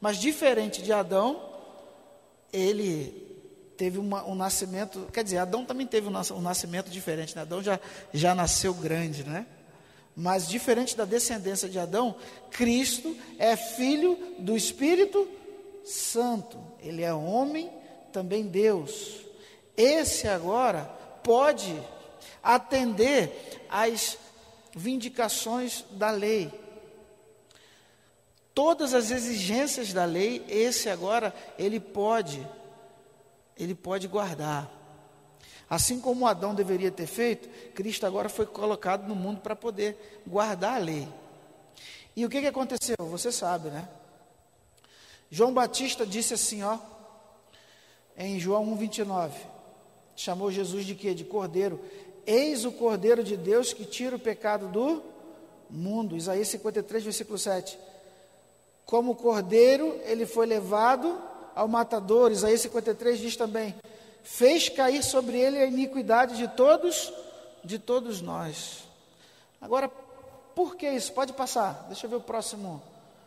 Mas 0.00 0.18
diferente 0.18 0.82
de 0.82 0.92
Adão, 0.92 1.40
ele 2.52 3.30
teve 3.76 3.98
uma, 3.98 4.24
um 4.26 4.34
nascimento, 4.34 5.08
quer 5.12 5.24
dizer, 5.24 5.38
Adão 5.38 5.64
também 5.64 5.86
teve 5.86 6.06
um, 6.08 6.40
nascimento 6.40 6.90
diferente, 6.90 7.34
né? 7.34 7.42
Adão 7.42 7.62
já, 7.62 7.80
já 8.12 8.34
nasceu 8.34 8.74
grande, 8.74 9.24
né? 9.24 9.46
Mas 10.14 10.48
diferente 10.48 10.96
da 10.96 11.04
descendência 11.04 11.68
de 11.68 11.78
Adão, 11.78 12.14
Cristo 12.50 13.16
é 13.38 13.56
filho 13.56 14.18
do 14.38 14.56
Espírito 14.56 15.26
Santo. 15.84 16.58
Ele 16.80 17.02
é 17.02 17.14
homem, 17.14 17.70
também 18.12 18.46
Deus. 18.46 19.20
Esse 19.76 20.28
agora 20.28 20.84
pode 21.22 21.74
atender 22.42 23.64
às 23.70 24.18
vindicações 24.74 25.84
da 25.92 26.10
lei. 26.10 26.52
Todas 28.54 28.94
as 28.94 29.10
exigências 29.10 29.92
da 29.92 30.04
lei, 30.04 30.44
esse 30.48 30.88
agora 30.88 31.34
ele 31.58 31.80
pode 31.80 32.46
ele 33.56 33.74
pode 33.74 34.08
guardar. 34.08 34.70
Assim 35.68 36.00
como 36.00 36.26
Adão 36.26 36.54
deveria 36.54 36.90
ter 36.90 37.06
feito, 37.06 37.48
Cristo 37.74 38.06
agora 38.06 38.28
foi 38.28 38.46
colocado 38.46 39.06
no 39.06 39.14
mundo 39.14 39.40
para 39.40 39.54
poder 39.54 40.22
guardar 40.26 40.76
a 40.76 40.78
lei. 40.78 41.06
E 42.16 42.24
o 42.24 42.28
que, 42.28 42.40
que 42.40 42.46
aconteceu? 42.46 42.96
Você 42.98 43.30
sabe, 43.30 43.68
né? 43.68 43.88
João 45.30 45.54
Batista 45.54 46.04
disse 46.04 46.34
assim, 46.34 46.62
ó, 46.62 46.78
em 48.16 48.40
João 48.40 48.76
1,29, 48.76 49.30
chamou 50.16 50.50
Jesus 50.50 50.84
de 50.84 50.94
quê? 50.94 51.14
De 51.14 51.24
cordeiro. 51.24 51.80
Eis 52.30 52.64
o 52.64 52.70
cordeiro 52.70 53.24
de 53.24 53.36
Deus 53.36 53.72
que 53.72 53.84
tira 53.84 54.14
o 54.14 54.18
pecado 54.18 54.68
do 54.68 55.02
mundo. 55.68 56.16
Isaías 56.16 56.46
53, 56.46 57.02
versículo 57.02 57.36
7. 57.36 57.76
Como 58.86 59.16
cordeiro, 59.16 60.00
ele 60.04 60.24
foi 60.26 60.46
levado 60.46 61.20
ao 61.56 61.66
matador. 61.66 62.30
Isaías 62.30 62.60
53 62.60 63.18
diz 63.18 63.36
também: 63.36 63.74
fez 64.22 64.68
cair 64.68 65.02
sobre 65.02 65.40
ele 65.40 65.58
a 65.58 65.66
iniquidade 65.66 66.36
de 66.36 66.46
todos, 66.46 67.12
de 67.64 67.80
todos 67.80 68.20
nós. 68.20 68.84
Agora, 69.60 69.88
por 70.54 70.76
que 70.76 70.88
isso? 70.88 71.12
Pode 71.12 71.32
passar. 71.32 71.86
Deixa 71.88 72.06
eu 72.06 72.10
ver 72.10 72.16
o 72.16 72.20
próximo. 72.20 72.80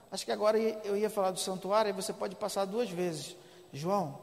Acho 0.10 0.24
que 0.24 0.32
agora 0.32 0.58
eu 0.58 0.96
ia 0.96 1.10
falar 1.10 1.32
do 1.32 1.39
santuário, 1.42 1.89
e 1.89 1.92
você 1.92 2.13
pode 2.13 2.38
passar 2.38 2.63
duas 2.63 2.89
vezes. 2.89 3.36
João, 3.74 4.18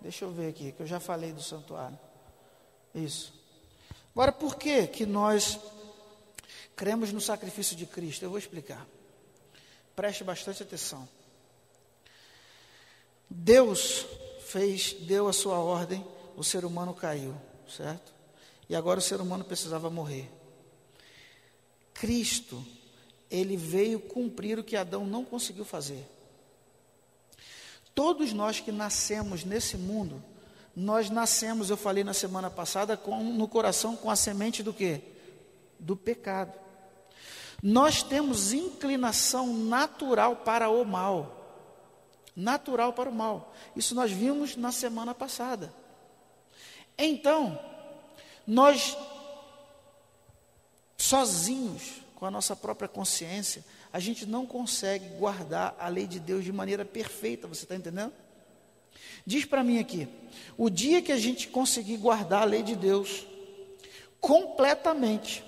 deixa 0.00 0.24
eu 0.24 0.30
ver 0.30 0.48
aqui, 0.48 0.72
que 0.72 0.82
eu 0.82 0.86
já 0.86 0.98
falei 0.98 1.30
do 1.30 1.42
santuário. 1.42 1.98
Isso. 2.94 3.37
Agora, 4.18 4.32
por 4.32 4.56
que 4.56 4.84
que 4.88 5.06
nós 5.06 5.60
cremos 6.74 7.12
no 7.12 7.20
sacrifício 7.20 7.76
de 7.76 7.86
Cristo? 7.86 8.24
Eu 8.24 8.30
vou 8.30 8.38
explicar. 8.40 8.84
Preste 9.94 10.24
bastante 10.24 10.60
atenção. 10.60 11.08
Deus 13.30 14.06
fez, 14.40 14.94
deu 14.94 15.28
a 15.28 15.32
sua 15.32 15.60
ordem, 15.60 16.04
o 16.36 16.42
ser 16.42 16.64
humano 16.64 16.92
caiu, 16.92 17.32
certo? 17.68 18.12
E 18.68 18.74
agora 18.74 18.98
o 18.98 19.02
ser 19.02 19.20
humano 19.20 19.44
precisava 19.44 19.88
morrer. 19.88 20.28
Cristo, 21.94 22.66
ele 23.30 23.56
veio 23.56 24.00
cumprir 24.00 24.58
o 24.58 24.64
que 24.64 24.74
Adão 24.76 25.06
não 25.06 25.24
conseguiu 25.24 25.64
fazer. 25.64 26.04
Todos 27.94 28.32
nós 28.32 28.58
que 28.58 28.72
nascemos 28.72 29.44
nesse 29.44 29.76
mundo, 29.76 30.20
nós 30.78 31.10
nascemos, 31.10 31.70
eu 31.70 31.76
falei 31.76 32.04
na 32.04 32.14
semana 32.14 32.50
passada, 32.50 32.96
com, 32.96 33.22
no 33.22 33.48
coração 33.48 33.96
com 33.96 34.10
a 34.10 34.16
semente 34.16 34.62
do 34.62 34.72
quê? 34.72 35.02
Do 35.78 35.96
pecado. 35.96 36.52
Nós 37.62 38.02
temos 38.02 38.52
inclinação 38.52 39.52
natural 39.52 40.36
para 40.36 40.68
o 40.68 40.84
mal 40.84 41.38
natural 42.38 42.92
para 42.92 43.10
o 43.10 43.12
mal. 43.12 43.52
Isso 43.74 43.96
nós 43.96 44.12
vimos 44.12 44.54
na 44.54 44.70
semana 44.70 45.12
passada. 45.12 45.74
Então, 46.96 47.58
nós, 48.46 48.96
sozinhos, 50.96 52.00
com 52.14 52.24
a 52.24 52.30
nossa 52.30 52.54
própria 52.54 52.88
consciência, 52.88 53.64
a 53.92 53.98
gente 53.98 54.24
não 54.24 54.46
consegue 54.46 55.08
guardar 55.16 55.74
a 55.80 55.88
lei 55.88 56.06
de 56.06 56.20
Deus 56.20 56.44
de 56.44 56.52
maneira 56.52 56.84
perfeita, 56.84 57.48
você 57.48 57.64
está 57.64 57.74
entendendo? 57.74 58.12
Diz 59.28 59.44
para 59.44 59.62
mim 59.62 59.78
aqui, 59.78 60.08
o 60.56 60.70
dia 60.70 61.02
que 61.02 61.12
a 61.12 61.18
gente 61.18 61.48
conseguir 61.48 61.98
guardar 61.98 62.40
a 62.40 62.46
lei 62.46 62.62
de 62.62 62.74
Deus 62.74 63.26
completamente, 64.18 65.44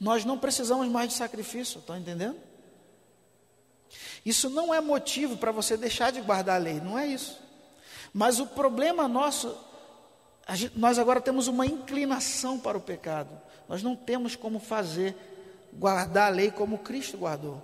nós 0.00 0.24
não 0.24 0.36
precisamos 0.36 0.88
mais 0.88 1.10
de 1.10 1.14
sacrifício, 1.14 1.78
estão 1.78 1.96
entendendo? 1.96 2.36
Isso 4.26 4.50
não 4.50 4.74
é 4.74 4.80
motivo 4.80 5.36
para 5.36 5.52
você 5.52 5.76
deixar 5.76 6.10
de 6.10 6.20
guardar 6.20 6.56
a 6.56 6.58
lei, 6.58 6.80
não 6.80 6.98
é 6.98 7.06
isso. 7.06 7.40
Mas 8.12 8.40
o 8.40 8.46
problema 8.48 9.06
nosso, 9.06 9.56
gente, 10.48 10.76
nós 10.76 10.98
agora 10.98 11.20
temos 11.20 11.46
uma 11.46 11.64
inclinação 11.64 12.58
para 12.58 12.76
o 12.76 12.80
pecado. 12.80 13.40
Nós 13.68 13.84
não 13.84 13.94
temos 13.94 14.34
como 14.34 14.58
fazer 14.58 15.14
guardar 15.72 16.26
a 16.26 16.34
lei 16.34 16.50
como 16.50 16.78
Cristo 16.78 17.18
guardou. 17.18 17.62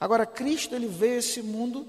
Agora, 0.00 0.24
Cristo 0.24 0.74
ele 0.74 0.86
veio 0.86 1.16
a 1.16 1.18
esse 1.18 1.42
mundo 1.42 1.86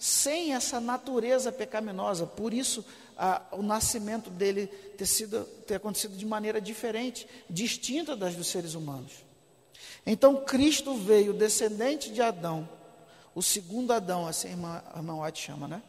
sem 0.00 0.54
essa 0.54 0.80
natureza 0.80 1.52
pecaminosa, 1.52 2.26
por 2.26 2.52
isso 2.52 2.84
a, 3.16 3.42
o 3.52 3.62
nascimento 3.62 4.30
dele 4.30 4.66
ter, 4.66 5.06
sido, 5.06 5.44
ter 5.64 5.76
acontecido 5.76 6.16
de 6.16 6.26
maneira 6.26 6.60
diferente, 6.60 7.28
distinta 7.48 8.16
das 8.16 8.34
dos 8.34 8.48
seres 8.48 8.74
humanos. 8.74 9.12
Então, 10.04 10.42
Cristo 10.44 10.94
veio 10.96 11.32
descendente 11.32 12.10
de 12.10 12.20
Adão 12.20 12.68
o 13.34 13.42
segundo 13.42 13.92
Adão, 13.92 14.26
assim 14.26 14.48
a 14.48 14.50
irmã, 14.50 14.82
a 14.92 14.98
irmã 14.98 15.22
White 15.22 15.40
chama, 15.40 15.68
né? 15.68 15.82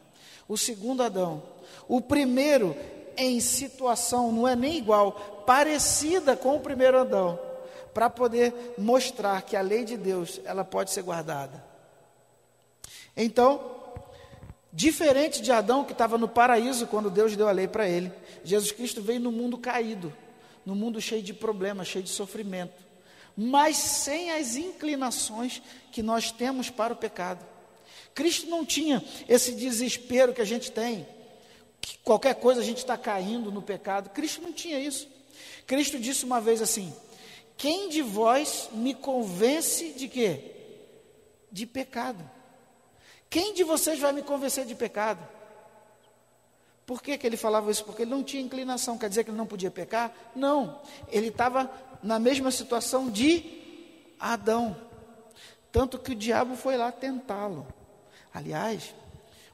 O 0.48 0.56
segundo 0.56 1.02
Adão. 1.02 1.42
O 1.88 2.00
primeiro 2.00 2.76
em 3.16 3.40
situação, 3.40 4.32
não 4.32 4.48
é 4.48 4.56
nem 4.56 4.78
igual, 4.78 5.12
parecida 5.46 6.36
com 6.36 6.56
o 6.56 6.60
primeiro 6.60 6.98
Adão, 6.98 7.38
para 7.92 8.08
poder 8.08 8.74
mostrar 8.78 9.42
que 9.42 9.56
a 9.56 9.60
lei 9.60 9.84
de 9.84 9.96
Deus, 9.96 10.40
ela 10.44 10.64
pode 10.64 10.90
ser 10.90 11.02
guardada. 11.02 11.62
Então, 13.14 13.71
diferente 14.72 15.42
de 15.42 15.52
Adão 15.52 15.84
que 15.84 15.92
estava 15.92 16.16
no 16.16 16.28
paraíso 16.28 16.86
quando 16.86 17.10
Deus 17.10 17.36
deu 17.36 17.48
a 17.48 17.52
lei 17.52 17.68
para 17.68 17.88
ele, 17.88 18.12
Jesus 18.44 18.72
Cristo 18.72 19.02
veio 19.02 19.20
no 19.20 19.30
mundo 19.30 19.58
caído, 19.58 20.12
no 20.64 20.74
mundo 20.74 21.00
cheio 21.00 21.22
de 21.22 21.34
problemas, 21.34 21.88
cheio 21.88 22.04
de 22.04 22.10
sofrimento 22.10 22.92
mas 23.36 23.76
sem 23.76 24.30
as 24.30 24.56
inclinações 24.56 25.62
que 25.90 26.02
nós 26.02 26.30
temos 26.30 26.70
para 26.70 26.92
o 26.92 26.96
pecado. 26.96 27.44
Cristo 28.14 28.48
não 28.48 28.64
tinha 28.64 29.02
esse 29.28 29.52
desespero 29.52 30.34
que 30.34 30.42
a 30.42 30.46
gente 30.46 30.70
tem, 30.70 31.06
que 31.80 31.98
qualquer 31.98 32.34
coisa 32.34 32.60
a 32.60 32.64
gente 32.64 32.78
está 32.78 32.96
caindo 32.96 33.50
no 33.50 33.62
pecado. 33.62 34.10
Cristo 34.10 34.42
não 34.42 34.52
tinha 34.52 34.78
isso. 34.78 35.08
Cristo 35.66 35.98
disse 35.98 36.24
uma 36.24 36.40
vez 36.40 36.60
assim: 36.60 36.94
Quem 37.56 37.88
de 37.88 38.02
vós 38.02 38.68
me 38.72 38.94
convence 38.94 39.92
de 39.92 40.08
quê? 40.08 40.52
De 41.50 41.66
pecado. 41.66 42.22
Quem 43.32 43.54
de 43.54 43.64
vocês 43.64 43.98
vai 43.98 44.12
me 44.12 44.22
convencer 44.22 44.66
de 44.66 44.74
pecado? 44.74 45.26
Por 46.84 47.02
que, 47.02 47.16
que 47.16 47.26
ele 47.26 47.38
falava 47.38 47.70
isso? 47.70 47.82
Porque 47.82 48.02
ele 48.02 48.10
não 48.10 48.22
tinha 48.22 48.42
inclinação, 48.42 48.98
quer 48.98 49.08
dizer 49.08 49.24
que 49.24 49.30
ele 49.30 49.38
não 49.38 49.46
podia 49.46 49.70
pecar? 49.70 50.14
Não, 50.36 50.82
ele 51.08 51.28
estava 51.28 51.70
na 52.02 52.18
mesma 52.18 52.50
situação 52.50 53.10
de 53.10 53.42
Adão. 54.20 54.76
Tanto 55.72 55.98
que 55.98 56.12
o 56.12 56.14
diabo 56.14 56.56
foi 56.56 56.76
lá 56.76 56.92
tentá-lo. 56.92 57.66
Aliás, 58.34 58.94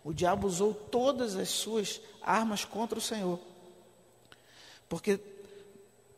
o 0.03 0.13
diabo 0.13 0.49
usou 0.49 0.75
todas 0.75 1.37
as 1.37 1.49
suas 1.49 2.01
armas 2.21 2.65
contra 2.65 2.99
o 2.99 3.03
Senhor. 3.03 3.39
Porque 4.89 5.21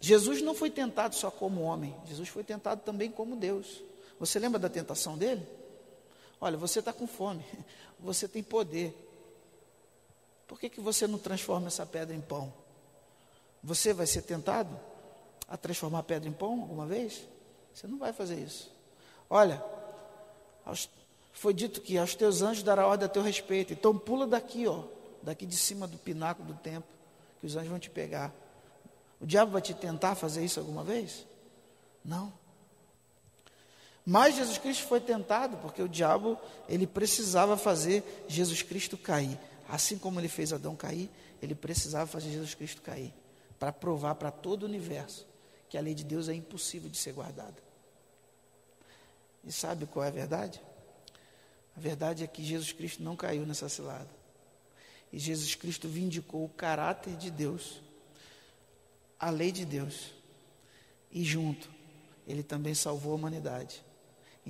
Jesus 0.01 0.41
não 0.41 0.55
foi 0.55 0.71
tentado 0.71 1.15
só 1.15 1.31
como 1.31 1.61
homem, 1.61 1.95
Jesus 2.07 2.31
foi 2.31 2.43
tentado 2.43 2.81
também 2.81 3.11
como 3.11 3.37
Deus. 3.37 3.83
Você 4.19 4.39
lembra 4.39 4.59
da 4.59 4.71
tentação 4.71 5.19
dele? 5.19 5.60
Olha, 6.41 6.57
você 6.57 6.79
está 6.79 6.93
com 6.93 7.07
fome, 7.07 7.45
você 7.99 8.27
tem 8.27 8.43
poder. 8.43 8.95
Por 10.47 10.59
que, 10.59 10.69
que 10.69 10.81
você 10.81 11.07
não 11.07 11.19
transforma 11.19 11.69
essa 11.69 11.87
pedra 11.87 12.15
em 12.15 12.21
pão? 12.21 12.53
Você 13.63 13.93
vai 13.93 14.07
ser 14.07 14.23
tentado 14.23 14.79
a 15.47 15.57
transformar 15.57 16.01
a 16.01 16.03
pedra 16.03 16.29
em 16.29 16.33
pão 16.33 16.63
alguma 16.63 16.87
vez? 16.87 17.23
Você 17.75 17.87
não 17.87 17.99
vai 17.99 18.13
fazer 18.13 18.37
isso. 18.37 18.73
Olha, 19.29 19.63
foi 21.33 21.55
dito 21.55 21.81
que 21.81 21.97
aos 21.97 22.15
teus 22.15 22.43
anjos 22.43 22.63
dará 22.63 22.87
ordem 22.87 23.07
a 23.07 23.09
teu 23.09 23.23
respeito. 23.23 23.73
Então 23.73 23.97
pula 23.97 24.27
daqui, 24.27 24.67
ó, 24.67 24.85
daqui 25.23 25.47
de 25.47 25.57
cima 25.57 25.87
do 25.87 25.99
pináculo 25.99 26.53
do 26.53 26.55
templo, 26.59 26.91
que 27.41 27.47
os 27.47 27.55
anjos 27.55 27.69
vão 27.69 27.79
te 27.79 27.91
pegar. 27.91 28.33
O 29.21 29.27
diabo 29.27 29.53
vai 29.53 29.63
te 29.63 29.75
tentar 29.75 30.15
fazer 30.15 30.45
isso 30.45 30.59
alguma 30.59 30.83
vez? 30.83 31.27
Não. 32.05 32.33
Mas 34.11 34.35
Jesus 34.35 34.59
Cristo 34.59 34.89
foi 34.89 34.99
tentado 34.99 35.57
porque 35.59 35.81
o 35.81 35.89
diabo 35.89 36.37
ele 36.69 36.85
precisava 36.85 37.57
fazer 37.57 38.03
Jesus 38.27 38.61
Cristo 38.61 38.99
cair. 38.99 39.39
Assim 39.69 39.97
como 39.97 40.19
ele 40.19 40.27
fez 40.27 40.53
Adão 40.53 40.75
cair, 40.75 41.09
ele 41.41 41.55
precisava 41.55 42.09
fazer 42.09 42.29
Jesus 42.31 42.53
Cristo 42.53 42.83
cair 42.83 43.15
para 43.57 43.73
provar 43.73 44.17
para 44.17 44.33
todo 44.33 44.65
o 44.65 44.67
universo 44.67 45.25
que 45.69 45.79
a 45.79 45.81
lei 45.81 45.95
de 45.95 46.03
Deus 46.03 46.29
é 46.29 46.35
impossível 46.35 46.91
de 46.91 46.99
ser 46.99 47.13
guardada. 47.13 47.55
E 49.45 49.53
sabe 49.53 49.87
qual 49.87 50.05
é 50.05 50.09
a 50.09 50.11
verdade? 50.11 50.61
A 51.77 51.79
verdade 51.79 52.25
é 52.25 52.27
que 52.27 52.43
Jesus 52.43 52.73
Cristo 52.73 53.05
não 53.05 53.15
caiu 53.15 53.47
nessa 53.47 53.69
cilada. 53.69 54.11
E 55.13 55.21
Jesus 55.21 55.55
Cristo 55.55 55.87
vindicou 55.87 56.45
o 56.45 56.49
caráter 56.49 57.15
de 57.15 57.31
Deus, 57.31 57.81
a 59.21 59.31
lei 59.31 59.53
de 59.53 59.65
Deus. 59.65 60.13
E 61.13 61.23
junto, 61.23 61.71
ele 62.27 62.43
também 62.43 62.75
salvou 62.75 63.13
a 63.13 63.15
humanidade. 63.15 63.89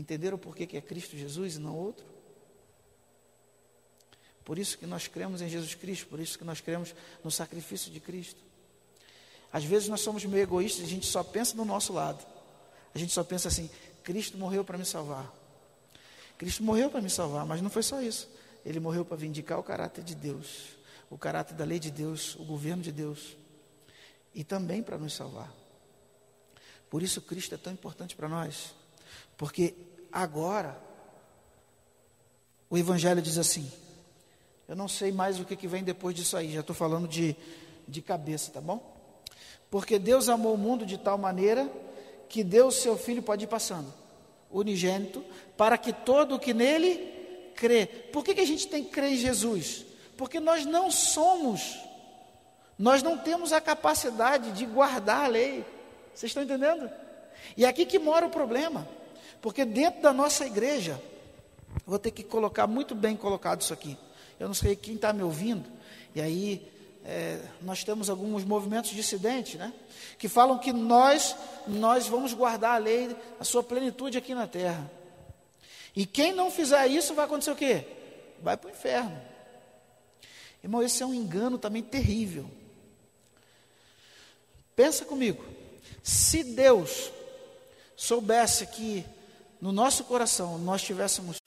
Entenderam 0.00 0.38
por 0.38 0.56
que, 0.56 0.78
é 0.78 0.80
Cristo 0.80 1.14
Jesus 1.14 1.56
e 1.56 1.58
não 1.58 1.76
outro? 1.76 2.06
Por 4.42 4.58
isso 4.58 4.78
que 4.78 4.86
nós 4.86 5.06
cremos 5.06 5.42
em 5.42 5.48
Jesus 5.48 5.74
Cristo, 5.74 6.06
por 6.06 6.18
isso 6.18 6.38
que 6.38 6.44
nós 6.44 6.58
cremos 6.58 6.94
no 7.22 7.30
sacrifício 7.30 7.92
de 7.92 8.00
Cristo. 8.00 8.40
Às 9.52 9.62
vezes 9.62 9.88
nós 9.88 10.00
somos 10.00 10.24
meio 10.24 10.42
egoístas, 10.42 10.84
a 10.84 10.88
gente 10.88 11.04
só 11.04 11.22
pensa 11.22 11.54
no 11.54 11.66
nosso 11.66 11.92
lado. 11.92 12.26
A 12.94 12.98
gente 12.98 13.12
só 13.12 13.22
pensa 13.22 13.48
assim: 13.48 13.68
Cristo 14.02 14.38
morreu 14.38 14.64
para 14.64 14.78
me 14.78 14.86
salvar. 14.86 15.30
Cristo 16.38 16.62
morreu 16.62 16.88
para 16.88 17.02
me 17.02 17.10
salvar, 17.10 17.44
mas 17.44 17.60
não 17.60 17.68
foi 17.68 17.82
só 17.82 18.00
isso. 18.00 18.26
Ele 18.64 18.80
morreu 18.80 19.04
para 19.04 19.18
vindicar 19.18 19.58
o 19.58 19.62
caráter 19.62 20.02
de 20.02 20.14
Deus, 20.14 20.78
o 21.10 21.18
caráter 21.18 21.54
da 21.54 21.64
lei 21.66 21.78
de 21.78 21.90
Deus, 21.90 22.36
o 22.36 22.44
governo 22.44 22.82
de 22.82 22.90
Deus, 22.90 23.36
e 24.34 24.44
também 24.44 24.82
para 24.82 24.96
nos 24.96 25.12
salvar. 25.12 25.52
Por 26.88 27.02
isso 27.02 27.20
Cristo 27.20 27.54
é 27.54 27.58
tão 27.58 27.70
importante 27.70 28.16
para 28.16 28.30
nós, 28.30 28.74
porque 29.36 29.89
agora 30.12 30.80
o 32.68 32.78
Evangelho 32.78 33.20
diz 33.20 33.38
assim: 33.38 33.70
eu 34.70 34.76
não 34.76 34.86
sei 34.86 35.10
mais 35.10 35.40
o 35.40 35.44
que, 35.44 35.56
que 35.56 35.66
vem 35.66 35.82
depois 35.82 36.14
disso 36.14 36.36
aí, 36.36 36.52
já 36.52 36.60
estou 36.60 36.76
falando 36.76 37.08
de, 37.08 37.34
de 37.88 38.00
cabeça, 38.00 38.52
tá 38.52 38.60
bom? 38.60 38.80
Porque 39.68 39.98
Deus 39.98 40.28
amou 40.28 40.54
o 40.54 40.56
mundo 40.56 40.86
de 40.86 40.96
tal 40.96 41.18
maneira 41.18 41.68
que 42.28 42.44
deu 42.44 42.70
seu 42.70 42.96
Filho, 42.96 43.20
pode 43.20 43.42
ir 43.42 43.48
passando, 43.48 43.92
unigênito, 44.48 45.24
para 45.56 45.76
que 45.76 45.92
todo 45.92 46.36
o 46.36 46.38
que 46.38 46.54
nele 46.54 47.52
crê. 47.56 47.84
Por 47.84 48.24
que, 48.24 48.32
que 48.32 48.40
a 48.40 48.46
gente 48.46 48.68
tem 48.68 48.84
que 48.84 48.90
crer 48.90 49.12
em 49.12 49.16
Jesus? 49.16 49.84
Porque 50.16 50.38
nós 50.38 50.64
não 50.64 50.88
somos, 50.88 51.76
nós 52.78 53.02
não 53.02 53.18
temos 53.18 53.52
a 53.52 53.60
capacidade 53.60 54.52
de 54.52 54.64
guardar 54.66 55.24
a 55.24 55.28
lei. 55.28 55.64
Vocês 56.14 56.30
estão 56.30 56.44
entendendo? 56.44 56.88
E 57.56 57.64
é 57.64 57.68
aqui 57.68 57.84
que 57.84 57.98
mora 57.98 58.24
o 58.24 58.30
problema. 58.30 58.86
Porque 59.40 59.64
dentro 59.64 60.02
da 60.02 60.12
nossa 60.12 60.46
igreja, 60.46 61.00
vou 61.86 61.98
ter 61.98 62.10
que 62.10 62.22
colocar 62.22 62.66
muito 62.66 62.94
bem 62.94 63.16
colocado 63.16 63.62
isso 63.62 63.72
aqui. 63.72 63.96
Eu 64.38 64.48
não 64.48 64.54
sei 64.54 64.76
quem 64.76 64.94
está 64.94 65.12
me 65.12 65.22
ouvindo, 65.22 65.68
e 66.14 66.20
aí 66.20 66.70
é, 67.04 67.40
nós 67.62 67.82
temos 67.84 68.10
alguns 68.10 68.44
movimentos 68.44 68.90
dissidentes, 68.90 69.54
né? 69.54 69.72
Que 70.18 70.28
falam 70.28 70.58
que 70.58 70.72
nós, 70.72 71.34
nós 71.66 72.06
vamos 72.06 72.32
guardar 72.32 72.74
a 72.74 72.78
lei, 72.78 73.16
a 73.38 73.44
sua 73.44 73.62
plenitude 73.62 74.18
aqui 74.18 74.34
na 74.34 74.46
terra. 74.46 74.90
E 75.94 76.06
quem 76.06 76.32
não 76.32 76.50
fizer 76.50 76.86
isso 76.86 77.14
vai 77.14 77.24
acontecer 77.24 77.50
o 77.50 77.56
quê? 77.56 77.84
Vai 78.42 78.56
para 78.56 78.68
o 78.68 78.70
inferno. 78.70 79.20
Irmão, 80.62 80.82
esse 80.82 81.02
é 81.02 81.06
um 81.06 81.14
engano 81.14 81.58
também 81.58 81.82
terrível. 81.82 82.48
Pensa 84.76 85.04
comigo. 85.04 85.44
Se 86.02 86.44
Deus 86.44 87.10
soubesse 87.96 88.66
que 88.66 89.04
no 89.60 89.72
nosso 89.72 90.04
coração 90.04 90.58
nós 90.58 90.82
tivéssemos 90.82 91.38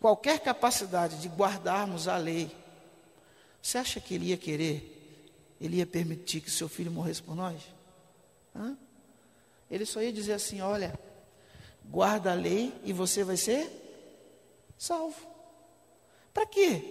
qualquer 0.00 0.40
capacidade 0.40 1.20
de 1.20 1.28
guardarmos 1.28 2.08
a 2.08 2.16
lei, 2.16 2.50
você 3.62 3.78
acha 3.78 4.00
que 4.00 4.14
ele 4.14 4.26
ia 4.26 4.36
querer, 4.36 5.54
ele 5.60 5.76
ia 5.76 5.86
permitir 5.86 6.40
que 6.40 6.50
seu 6.50 6.68
filho 6.68 6.90
morresse 6.90 7.22
por 7.22 7.34
nós? 7.34 7.60
Hã? 8.54 8.76
Ele 9.70 9.84
só 9.84 10.02
ia 10.02 10.12
dizer 10.12 10.32
assim: 10.32 10.60
olha, 10.60 10.98
guarda 11.84 12.32
a 12.32 12.34
lei 12.34 12.72
e 12.84 12.92
você 12.92 13.22
vai 13.22 13.36
ser 13.36 13.70
salvo. 14.78 15.28
Para 16.32 16.46
quê? 16.46 16.82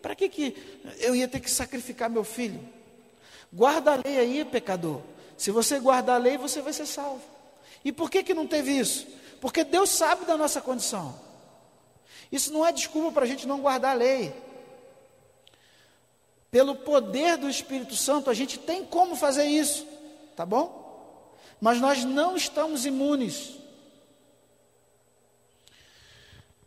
Para 0.00 0.14
que, 0.14 0.28
que 0.28 0.56
eu 0.98 1.14
ia 1.14 1.28
ter 1.28 1.40
que 1.40 1.50
sacrificar 1.50 2.08
meu 2.08 2.24
filho? 2.24 2.60
Guarda 3.52 3.92
a 3.92 3.96
lei 3.96 4.18
aí, 4.18 4.44
pecador. 4.44 5.00
Se 5.36 5.50
você 5.50 5.78
guardar 5.78 6.16
a 6.16 6.18
lei, 6.18 6.38
você 6.38 6.62
vai 6.62 6.72
ser 6.72 6.86
salvo. 6.86 7.22
E 7.84 7.92
por 7.92 8.10
que, 8.10 8.22
que 8.22 8.34
não 8.34 8.46
teve 8.46 8.72
isso? 8.72 9.06
Porque 9.42 9.64
Deus 9.64 9.90
sabe 9.90 10.24
da 10.24 10.36
nossa 10.36 10.60
condição. 10.60 11.18
Isso 12.30 12.52
não 12.52 12.64
é 12.64 12.70
desculpa 12.70 13.10
para 13.10 13.24
a 13.24 13.26
gente 13.26 13.44
não 13.44 13.60
guardar 13.60 13.90
a 13.90 13.98
lei. 13.98 14.32
Pelo 16.48 16.76
poder 16.76 17.36
do 17.36 17.50
Espírito 17.50 17.96
Santo, 17.96 18.30
a 18.30 18.34
gente 18.34 18.56
tem 18.56 18.84
como 18.84 19.16
fazer 19.16 19.46
isso, 19.46 19.84
tá 20.36 20.46
bom? 20.46 21.34
Mas 21.60 21.80
nós 21.80 22.04
não 22.04 22.36
estamos 22.36 22.86
imunes. 22.86 23.58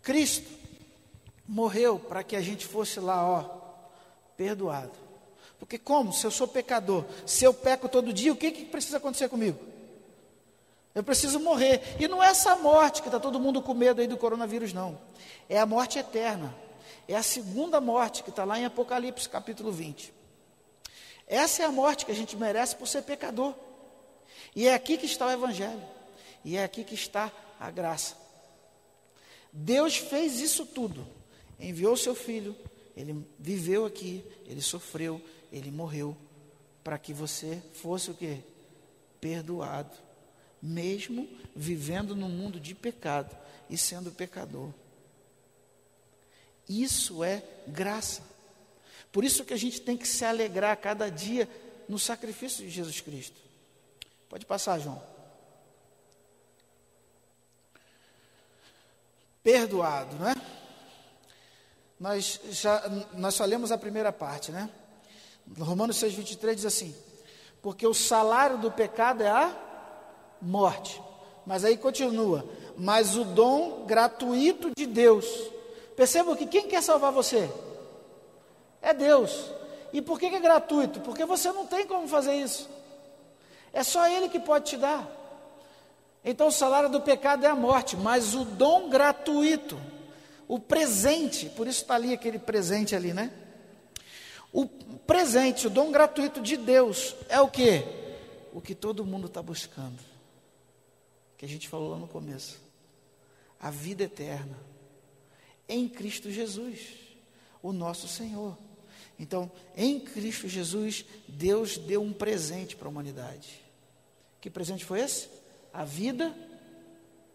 Cristo 0.01 0.51
morreu 1.47 1.97
para 1.97 2.26
que 2.26 2.36
a 2.36 2.41
gente 2.41 2.65
fosse 2.65 2.99
lá, 2.99 3.26
ó, 3.26 3.43
perdoado. 4.36 4.99
Porque 5.57 5.80
como? 5.80 6.11
Se 6.11 6.28
eu 6.28 6.32
sou 6.32 6.45
pecador, 6.45 7.05
se 7.26 7.45
eu 7.45 7.53
peco 7.53 7.88
todo 7.88 8.11
dia, 8.11 8.34
o 8.34 8.36
que, 8.36 8.51
que 8.51 8.65
precisa 8.65 8.97
acontecer 8.97 9.30
comigo? 9.30 9.74
Eu 10.95 11.03
preciso 11.03 11.41
morrer. 11.41 11.81
E 11.99 12.07
não 12.07 12.23
é 12.23 12.27
essa 12.27 12.55
morte 12.55 13.01
que 13.01 13.09
está 13.09 13.19
todo 13.19 13.37
mundo 13.37 13.61
com 13.61 13.73
medo 13.73 13.99
aí 13.99 14.07
do 14.07 14.17
coronavírus, 14.17 14.71
não. 14.71 14.97
É 15.49 15.59
a 15.59 15.65
morte 15.65 15.99
eterna. 15.99 16.55
É 17.05 17.15
a 17.15 17.21
segunda 17.21 17.81
morte 17.81 18.23
que 18.23 18.29
está 18.29 18.45
lá 18.45 18.57
em 18.57 18.65
Apocalipse, 18.65 19.27
capítulo 19.27 19.73
20. 19.73 20.13
Essa 21.27 21.63
é 21.63 21.65
a 21.65 21.71
morte 21.71 22.05
que 22.05 22.11
a 22.13 22.15
gente 22.15 22.37
merece 22.37 22.77
por 22.77 22.87
ser 22.87 23.01
pecador. 23.01 23.53
E 24.55 24.67
é 24.67 24.73
aqui 24.73 24.97
que 24.97 25.05
está 25.05 25.27
o 25.27 25.31
Evangelho. 25.31 25.83
E 26.45 26.55
é 26.55 26.63
aqui 26.63 26.85
que 26.85 26.95
está 26.95 27.29
a 27.59 27.69
graça. 27.69 28.15
Deus 29.51 29.97
fez 29.97 30.39
isso 30.39 30.65
tudo. 30.65 31.05
Enviou 31.59 31.97
seu 31.97 32.15
filho, 32.15 32.55
ele 32.95 33.25
viveu 33.37 33.85
aqui, 33.85 34.23
ele 34.45 34.61
sofreu, 34.61 35.21
ele 35.51 35.71
morreu, 35.71 36.15
para 36.83 36.97
que 36.97 37.13
você 37.13 37.61
fosse 37.73 38.11
o 38.11 38.13
que? 38.13 38.39
Perdoado. 39.19 40.05
Mesmo 40.62 41.28
vivendo 41.56 42.16
no 42.16 42.28
mundo 42.28 42.60
de 42.60 42.74
pecado 42.74 43.36
e 43.70 43.78
sendo 43.78 44.12
pecador. 44.12 44.72
Isso 46.68 47.24
é 47.24 47.43
graça. 47.68 48.22
Por 49.12 49.24
isso 49.24 49.45
que 49.45 49.53
a 49.53 49.58
gente 49.58 49.82
tem 49.82 49.95
que 49.95 50.08
se 50.08 50.26
alegrar 50.26 50.72
a 50.72 50.76
cada 50.76 51.10
dia 51.10 51.47
no 51.88 51.97
sacrifício 51.99 52.66
de 52.66 52.70
Jesus 52.70 52.99
Cristo. 52.99 53.39
Pode 54.28 54.45
passar, 54.45 54.80
João. 54.80 55.01
Perdoado, 59.43 60.16
não 60.16 60.30
é? 60.30 60.36
Nós 61.99 62.41
já 62.49 62.84
nós 63.14 63.36
só 63.36 63.45
lemos 63.45 63.72
a 63.72 63.78
primeira 63.78 64.12
parte, 64.12 64.51
né? 64.51 64.70
Romanos 65.58 65.97
6:23 65.97 66.56
diz 66.56 66.66
assim: 66.66 66.95
"Porque 67.62 67.86
o 67.86 67.93
salário 67.93 68.58
do 68.58 68.72
pecado 68.72 69.22
é 69.22 69.30
a 69.30 69.49
morte". 70.41 71.01
Mas 71.45 71.63
aí 71.63 71.77
continua: 71.77 72.45
"Mas 72.77 73.15
o 73.15 73.23
dom 73.23 73.86
gratuito 73.86 74.71
de 74.75 74.86
Deus 74.86 75.25
Percebam 75.95 76.36
que 76.36 76.45
quem 76.45 76.67
quer 76.67 76.83
salvar 76.83 77.11
você? 77.11 77.49
É 78.81 78.93
Deus. 78.93 79.49
E 79.93 80.01
por 80.01 80.19
que, 80.19 80.25
é 80.25 80.39
gratuito? 80.39 80.99
Porque 80.99 81.25
você 81.25 81.51
não 81.51 81.65
tem 81.65 81.88
como 81.88 82.07
fazer 82.07 82.36
isso. 82.36 82.69
É 83.71 83.81
só 83.81 84.07
Ele 84.07 84.27
que 84.27 84.39
pode 84.39 84.65
te 84.65 84.77
dar. 84.77 85.09
Então 86.23 86.47
o 86.47 86.51
salário 86.51 86.89
do 86.89 87.01
pecado 87.01 87.45
é 87.45 87.49
a 87.49 87.55
morte, 87.55 87.95
mas 87.95 88.33
o 88.33 88.43
dom 88.43 88.89
gratuito, 88.89 89.79
o 90.47 90.59
presente, 90.59 91.47
por 91.49 91.67
isso 91.67 91.83
está 91.83 91.95
ali 91.95 92.13
aquele 92.13 92.39
presente 92.39 92.95
ali, 92.95 93.13
né? 93.13 93.31
O 94.51 94.65
presente, 94.65 95.67
o 95.67 95.69
dom 95.69 95.91
gratuito 95.91 96.41
de 96.41 96.57
Deus 96.57 97.15
é 97.29 97.39
o 97.39 97.47
que? 97.47 97.83
o 98.55 98.61
que 98.61 98.73
todo 98.73 99.05
mundo 99.05 99.27
está 99.27 99.41
buscando, 99.41 99.99
que 101.45 101.51
a 101.51 101.53
gente 101.53 101.69
falou 101.69 101.91
lá 101.91 101.97
no 101.97 102.07
começo: 102.07 102.59
a 103.59 103.69
vida 103.69 104.03
eterna 104.03 104.57
em 105.69 105.87
Cristo 105.87 106.31
Jesus, 106.31 106.79
o 107.61 107.71
nosso 107.71 108.07
Senhor. 108.07 108.57
Então, 109.17 109.49
em 109.77 109.99
Cristo 109.99 110.47
Jesus, 110.49 111.05
Deus 111.27 111.77
deu 111.77 112.01
um 112.01 112.11
presente 112.11 112.75
para 112.75 112.87
a 112.87 112.89
humanidade. 112.89 113.63
Que 114.41 114.49
presente 114.49 114.83
foi 114.83 114.99
esse? 114.99 115.29
A 115.71 115.85
vida 115.85 116.35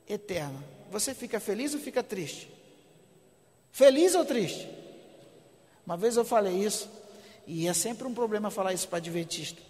eterna. 0.08 0.62
Você 0.90 1.14
fica 1.14 1.40
feliz 1.40 1.72
ou 1.72 1.80
fica 1.80 2.02
triste? 2.02 2.50
Feliz 3.72 4.14
ou 4.14 4.24
triste? 4.24 4.68
Uma 5.86 5.96
vez 5.96 6.16
eu 6.16 6.24
falei 6.24 6.64
isso, 6.64 6.88
e 7.46 7.66
é 7.66 7.72
sempre 7.72 8.06
um 8.06 8.14
problema 8.14 8.50
falar 8.50 8.72
isso 8.72 8.88
para 8.88 8.98
adventista. 8.98 9.62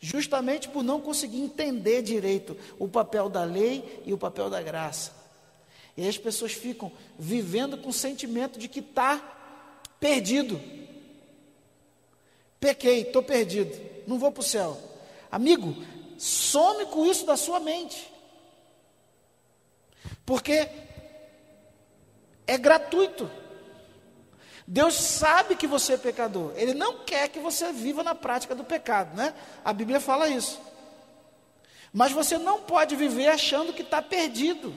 Justamente 0.00 0.68
por 0.68 0.84
não 0.84 1.00
conseguir 1.00 1.40
entender 1.40 2.02
direito 2.02 2.56
o 2.78 2.88
papel 2.88 3.28
da 3.28 3.44
lei 3.44 4.02
e 4.06 4.12
o 4.12 4.18
papel 4.18 4.48
da 4.48 4.62
graça. 4.62 5.12
E 5.96 6.02
aí 6.02 6.08
as 6.08 6.18
pessoas 6.18 6.52
ficam 6.52 6.92
vivendo 7.18 7.76
com 7.76 7.88
o 7.88 7.92
sentimento 7.92 8.58
de 8.58 8.68
que 8.68 8.78
está 8.78 9.18
perdido. 9.98 10.60
Pequei, 12.60 13.02
estou 13.02 13.22
perdido, 13.22 13.76
não 14.06 14.18
vou 14.18 14.30
para 14.30 14.40
o 14.40 14.44
céu. 14.44 14.80
Amigo, 15.30 15.74
some 16.16 16.86
com 16.86 17.04
isso 17.04 17.26
da 17.26 17.36
sua 17.36 17.58
mente. 17.58 18.10
Porque 20.24 20.68
é 22.46 22.56
gratuito. 22.56 23.30
Deus 24.70 24.96
sabe 24.96 25.56
que 25.56 25.66
você 25.66 25.94
é 25.94 25.96
pecador. 25.96 26.52
Ele 26.54 26.74
não 26.74 26.98
quer 26.98 27.28
que 27.28 27.38
você 27.38 27.72
viva 27.72 28.02
na 28.02 28.14
prática 28.14 28.54
do 28.54 28.62
pecado, 28.62 29.16
né? 29.16 29.32
A 29.64 29.72
Bíblia 29.72 29.98
fala 29.98 30.28
isso. 30.28 30.60
Mas 31.90 32.12
você 32.12 32.36
não 32.36 32.60
pode 32.60 32.94
viver 32.94 33.28
achando 33.28 33.72
que 33.72 33.80
está 33.80 34.02
perdido. 34.02 34.74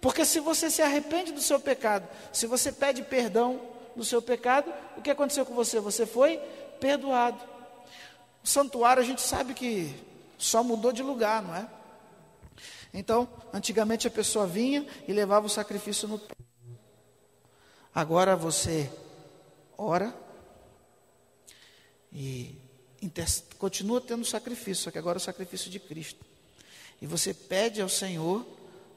Porque 0.00 0.24
se 0.24 0.40
você 0.40 0.68
se 0.68 0.82
arrepende 0.82 1.30
do 1.30 1.40
seu 1.40 1.60
pecado, 1.60 2.08
se 2.32 2.48
você 2.48 2.72
pede 2.72 3.00
perdão 3.02 3.60
do 3.94 4.04
seu 4.04 4.20
pecado, 4.20 4.74
o 4.96 5.02
que 5.02 5.10
aconteceu 5.10 5.46
com 5.46 5.54
você? 5.54 5.78
Você 5.78 6.04
foi 6.04 6.38
perdoado. 6.80 7.38
O 8.42 8.48
santuário 8.48 9.00
a 9.00 9.06
gente 9.06 9.22
sabe 9.22 9.54
que 9.54 9.94
só 10.36 10.64
mudou 10.64 10.90
de 10.90 11.00
lugar, 11.04 11.42
não 11.42 11.54
é? 11.54 11.68
Então, 12.92 13.28
antigamente 13.54 14.08
a 14.08 14.10
pessoa 14.10 14.48
vinha 14.48 14.84
e 15.06 15.12
levava 15.12 15.46
o 15.46 15.50
sacrifício 15.50 16.08
no 16.08 16.20
Agora 17.94 18.34
você 18.34 18.90
ora 19.78 20.14
e 22.12 22.56
continua 23.58 24.00
tendo 24.00 24.24
sacrifício, 24.24 24.84
só 24.84 24.90
que 24.90 24.98
agora 24.98 25.16
é 25.16 25.20
o 25.20 25.24
sacrifício 25.24 25.70
de 25.70 25.78
Cristo. 25.78 26.24
E 27.00 27.06
você 27.06 27.32
pede 27.32 27.80
ao 27.80 27.88
Senhor 27.88 28.44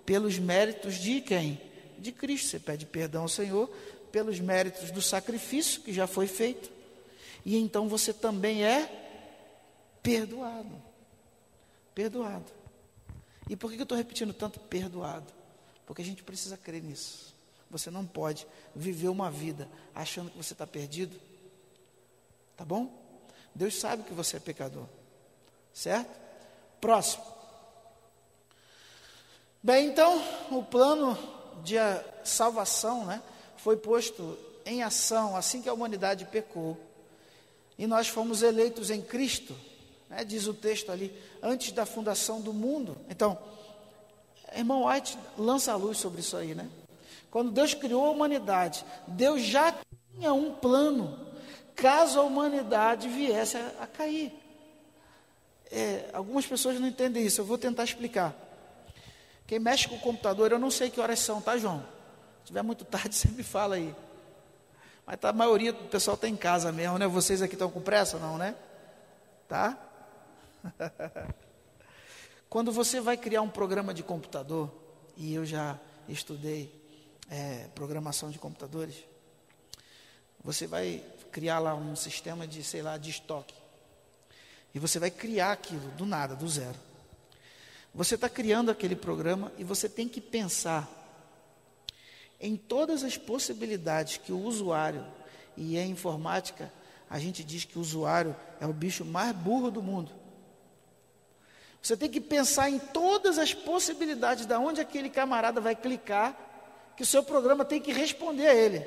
pelos 0.06 0.40
méritos 0.40 0.96
de 0.96 1.22
quem? 1.22 1.62
De 2.00 2.12
Cristo. 2.12 2.50
Você 2.50 2.60
pede 2.60 2.86
perdão 2.86 3.24
ao 3.24 3.30
Senhor 3.30 3.68
pelos 4.12 4.40
méritos 4.40 4.90
do 4.90 5.02
sacrifício 5.02 5.82
que 5.82 5.94
já 5.94 6.08
foi 6.08 6.26
feito. 6.26 6.72
E 7.46 7.56
então 7.56 7.88
você 7.88 8.12
também 8.12 8.66
é 8.66 8.90
perdoado. 10.02 10.82
Perdoado. 11.94 12.52
E 13.48 13.56
por 13.56 13.72
que 13.72 13.78
eu 13.78 13.84
estou 13.84 13.98
repetindo 13.98 14.34
tanto 14.34 14.60
perdoado? 14.60 15.32
Porque 15.86 16.02
a 16.02 16.06
gente 16.06 16.24
precisa 16.24 16.58
crer 16.58 16.82
nisso. 16.82 17.36
Você 17.72 17.90
não 17.90 18.06
pode 18.06 18.46
viver 18.76 19.08
uma 19.08 19.32
vida 19.32 19.68
achando 19.96 20.30
que 20.30 20.38
você 20.38 20.54
está 20.54 20.68
perdido. 20.68 21.20
Tá 22.58 22.66
bom? 22.66 22.92
Deus 23.56 23.80
sabe 23.80 24.04
que 24.04 24.14
você 24.14 24.38
é 24.38 24.40
pecador. 24.40 24.86
Certo? 25.74 26.20
Próximo. 26.80 27.24
Bem, 29.64 29.88
então, 29.88 30.22
o 30.52 30.64
plano 30.64 31.18
de 31.64 31.76
salvação 32.24 33.06
né, 33.06 33.22
foi 33.58 33.78
posto 33.78 34.38
em 34.66 34.84
ação 34.84 35.36
assim 35.36 35.62
que 35.62 35.70
a 35.70 35.74
humanidade 35.74 36.26
pecou. 36.26 36.78
E 37.78 37.88
nós 37.88 38.08
fomos 38.08 38.42
eleitos 38.42 38.90
em 38.90 39.02
Cristo, 39.02 39.56
né, 40.10 40.24
diz 40.26 40.46
o 40.46 40.54
texto 40.54 40.92
ali, 40.92 41.16
antes 41.42 41.72
da 41.72 41.86
fundação 41.86 42.42
do 42.42 42.54
mundo. 42.54 42.98
Então, 43.10 43.38
irmão 44.56 44.86
White 44.86 45.18
lança 45.38 45.72
a 45.72 45.76
luz 45.76 45.98
sobre 45.98 46.22
isso 46.22 46.36
aí, 46.36 46.54
né? 46.54 46.70
Quando 47.32 47.50
Deus 47.50 47.74
criou 47.74 48.06
a 48.06 48.10
humanidade, 48.10 48.86
Deus 49.08 49.42
já 49.42 49.74
tinha 50.14 50.34
um 50.34 50.54
plano, 50.54 51.18
caso 51.74 52.20
a 52.20 52.24
humanidade 52.24 53.08
viesse 53.08 53.56
a, 53.56 53.72
a 53.80 53.88
cair. 53.88 54.34
É, 55.72 56.10
algumas 56.12 56.46
pessoas 56.46 56.78
não 56.78 56.90
entendem 56.90 57.26
isso, 57.26 57.40
eu 57.40 57.46
vou 57.46 57.58
tentar 57.58 57.86
explicar. 57.86 58.36
Quem 59.48 59.60
mexe 59.60 59.88
com 59.88 59.96
o 59.96 60.00
computador, 60.00 60.52
eu 60.52 60.60
não 60.60 60.70
sei 60.70 60.90
que 60.90 61.00
horas 61.00 61.20
são, 61.20 61.42
tá, 61.42 61.58
João? 61.58 61.82
Se 62.42 62.48
tiver 62.48 62.62
muito 62.62 62.84
tarde, 62.84 63.16
você 63.16 63.30
me 63.30 63.44
fala 63.44 63.76
aí. 63.76 63.96
Mas 65.06 65.18
tá, 65.18 65.30
a 65.30 65.34
maioria 65.34 65.72
do 65.72 65.86
pessoal 65.86 66.16
está 66.16 66.28
em 66.28 66.36
casa 66.36 66.70
mesmo, 66.72 66.98
né? 66.98 67.08
Vocês 67.08 67.42
aqui 67.42 67.56
estão 67.56 67.72
com 67.72 67.82
pressa, 67.82 68.20
não, 68.20 68.38
né? 68.38 68.56
Tá? 69.48 69.78
Quando 72.50 72.74
você 72.74 73.00
vai 73.00 73.16
criar 73.16 73.42
um 73.42 73.50
programa 73.50 73.94
de 73.94 74.04
computador, 74.04 74.70
e 75.16 75.34
eu 75.34 75.46
já 75.46 75.80
estudei 76.10 76.81
é, 77.32 77.70
programação 77.74 78.30
de 78.30 78.38
computadores, 78.38 78.96
você 80.44 80.68
vai 80.68 81.02
criar 81.32 81.60
lá 81.60 81.74
um 81.74 81.96
sistema 81.96 82.46
de, 82.46 82.62
sei 82.62 82.82
lá, 82.82 82.98
de 82.98 83.10
estoque. 83.10 83.56
E 84.76 84.80
você 84.80 85.00
vai 85.00 85.10
criar 85.10 85.54
aquilo 85.54 85.90
do 85.92 86.06
nada, 86.06 86.36
do 86.36 86.48
zero. 86.48 86.78
Você 87.96 88.16
está 88.16 88.28
criando 88.28 88.70
aquele 88.70 88.96
programa 88.96 89.52
e 89.58 89.64
você 89.64 89.88
tem 89.88 90.10
que 90.10 90.20
pensar 90.20 90.90
em 92.40 92.58
todas 92.58 93.04
as 93.04 93.18
possibilidades 93.18 94.18
que 94.18 94.34
o 94.34 94.40
usuário, 94.40 95.06
e 95.56 95.78
a 95.78 95.86
informática, 95.86 96.72
a 97.10 97.20
gente 97.20 97.44
diz 97.44 97.66
que 97.66 97.78
o 97.78 97.82
usuário 97.82 98.36
é 98.60 98.66
o 98.66 98.74
bicho 98.74 99.06
mais 99.06 99.36
burro 99.36 99.70
do 99.70 99.82
mundo. 99.82 100.12
Você 101.82 101.96
tem 101.96 102.10
que 102.10 102.22
pensar 102.22 102.70
em 102.70 102.80
todas 102.80 103.38
as 103.38 103.54
possibilidades 103.54 104.46
de 104.46 104.54
onde 104.56 104.82
aquele 104.82 105.10
camarada 105.10 105.62
vai 105.62 105.76
clicar 105.76 106.51
que 107.02 107.04
o 107.04 107.08
seu 107.08 107.24
programa 107.24 107.66
tem 107.66 107.82
que 107.82 107.92
responder 107.92 108.46
a 108.46 108.54
ele. 108.54 108.82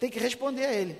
Tem 0.00 0.10
que 0.10 0.18
responder 0.18 0.64
a 0.64 0.72
ele. 0.72 0.98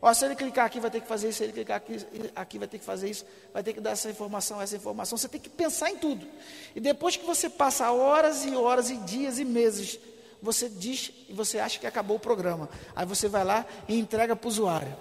Ó, 0.00 0.14
se 0.14 0.24
ele 0.24 0.34
clicar 0.34 0.64
aqui, 0.64 0.80
vai 0.80 0.90
ter 0.90 1.02
que 1.02 1.06
fazer 1.06 1.28
isso, 1.28 1.36
se 1.36 1.44
ele 1.44 1.52
clicar 1.52 1.76
aqui, 1.76 1.98
aqui, 2.34 2.58
vai 2.58 2.66
ter 2.66 2.78
que 2.78 2.84
fazer 2.86 3.10
isso, 3.10 3.26
vai 3.52 3.62
ter 3.62 3.74
que 3.74 3.82
dar 3.82 3.90
essa 3.90 4.08
informação, 4.08 4.62
essa 4.62 4.74
informação. 4.74 5.18
Você 5.18 5.28
tem 5.28 5.38
que 5.38 5.50
pensar 5.50 5.90
em 5.90 5.96
tudo. 5.98 6.26
E 6.74 6.80
depois 6.80 7.18
que 7.18 7.26
você 7.26 7.50
passa 7.50 7.92
horas 7.92 8.46
e 8.46 8.56
horas 8.56 8.88
e 8.88 8.96
dias 8.96 9.38
e 9.38 9.44
meses, 9.44 9.98
você 10.40 10.70
diz 10.70 11.12
e 11.28 11.34
você 11.34 11.58
acha 11.58 11.78
que 11.78 11.86
acabou 11.86 12.16
o 12.16 12.20
programa. 12.20 12.66
Aí 12.96 13.04
você 13.04 13.28
vai 13.28 13.44
lá 13.44 13.66
e 13.86 13.98
entrega 13.98 14.34
para 14.34 14.46
o 14.46 14.48
usuário. 14.48 14.96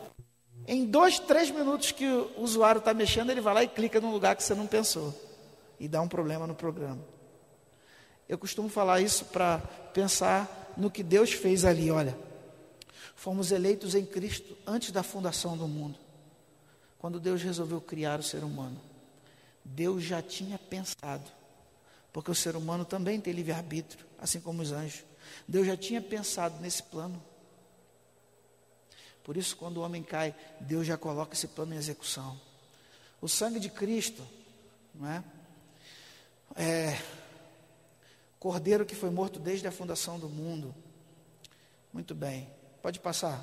Em 0.68 0.84
dois, 0.84 1.18
três 1.18 1.50
minutos 1.50 1.94
que 1.94 2.06
o 2.06 2.42
usuário 2.42 2.80
está 2.80 2.94
mexendo, 2.94 3.30
ele 3.30 3.40
vai 3.40 3.54
lá 3.54 3.64
e 3.64 3.70
clica 3.70 4.02
num 4.02 4.12
lugar 4.12 4.36
que 4.36 4.44
você 4.44 4.54
não 4.54 4.68
pensou. 4.68 5.14
E 5.80 5.88
dá 5.88 6.02
um 6.02 6.10
problema 6.10 6.46
no 6.46 6.54
programa. 6.54 7.00
Eu 8.28 8.38
costumo 8.38 8.68
falar 8.68 9.00
isso 9.00 9.24
para 9.26 9.60
pensar 9.94 10.63
no 10.78 10.92
que 10.92 11.04
Deus 11.04 11.32
fez 11.32 11.66
ali, 11.66 11.92
olha. 11.92 12.18
Fomos 13.16 13.52
eleitos 13.52 13.96
em 13.96 14.06
Cristo 14.06 14.58
antes 14.66 14.92
da 14.92 15.04
fundação 15.04 15.58
do 15.58 15.68
mundo. 15.68 15.98
Quando 16.98 17.20
Deus 17.20 17.42
resolveu 17.42 17.80
criar 17.80 18.20
o 18.20 18.24
ser 18.24 18.44
humano, 18.44 18.80
Deus 19.64 20.04
já 20.04 20.22
tinha 20.22 20.58
pensado, 20.58 21.24
porque 22.12 22.32
o 22.32 22.36
ser 22.36 22.56
humano 22.56 22.84
também 22.84 23.20
tem 23.20 23.34
livre-arbítrio, 23.34 24.06
assim 24.20 24.40
como 24.40 24.62
os 24.62 24.72
anjos. 24.72 25.04
Deus 25.48 25.68
já 25.68 25.78
tinha 25.78 26.02
pensado 26.02 26.60
nesse 26.60 26.84
plano. 26.84 27.22
Por 29.24 29.38
isso, 29.38 29.56
quando 29.56 29.78
o 29.78 29.82
homem 29.82 30.04
cai, 30.04 30.36
Deus 30.60 30.86
já 30.86 30.98
coloca 30.98 31.34
esse 31.34 31.48
plano 31.48 31.74
em 31.74 31.78
execução. 31.78 32.40
O 33.22 33.30
sangue 33.30 33.60
de 33.60 33.70
Cristo, 33.70 34.22
não 34.94 35.10
é? 35.10 35.24
é 36.58 37.02
Cordeiro 38.44 38.86
que 38.86 38.94
foi 38.94 39.10
morto 39.10 39.40
desde 39.40 39.66
a 39.68 39.72
fundação 39.72 40.20
do 40.20 40.28
mundo. 40.28 40.76
Muito 41.94 42.14
bem, 42.14 42.50
pode 42.82 43.00
passar. 43.00 43.42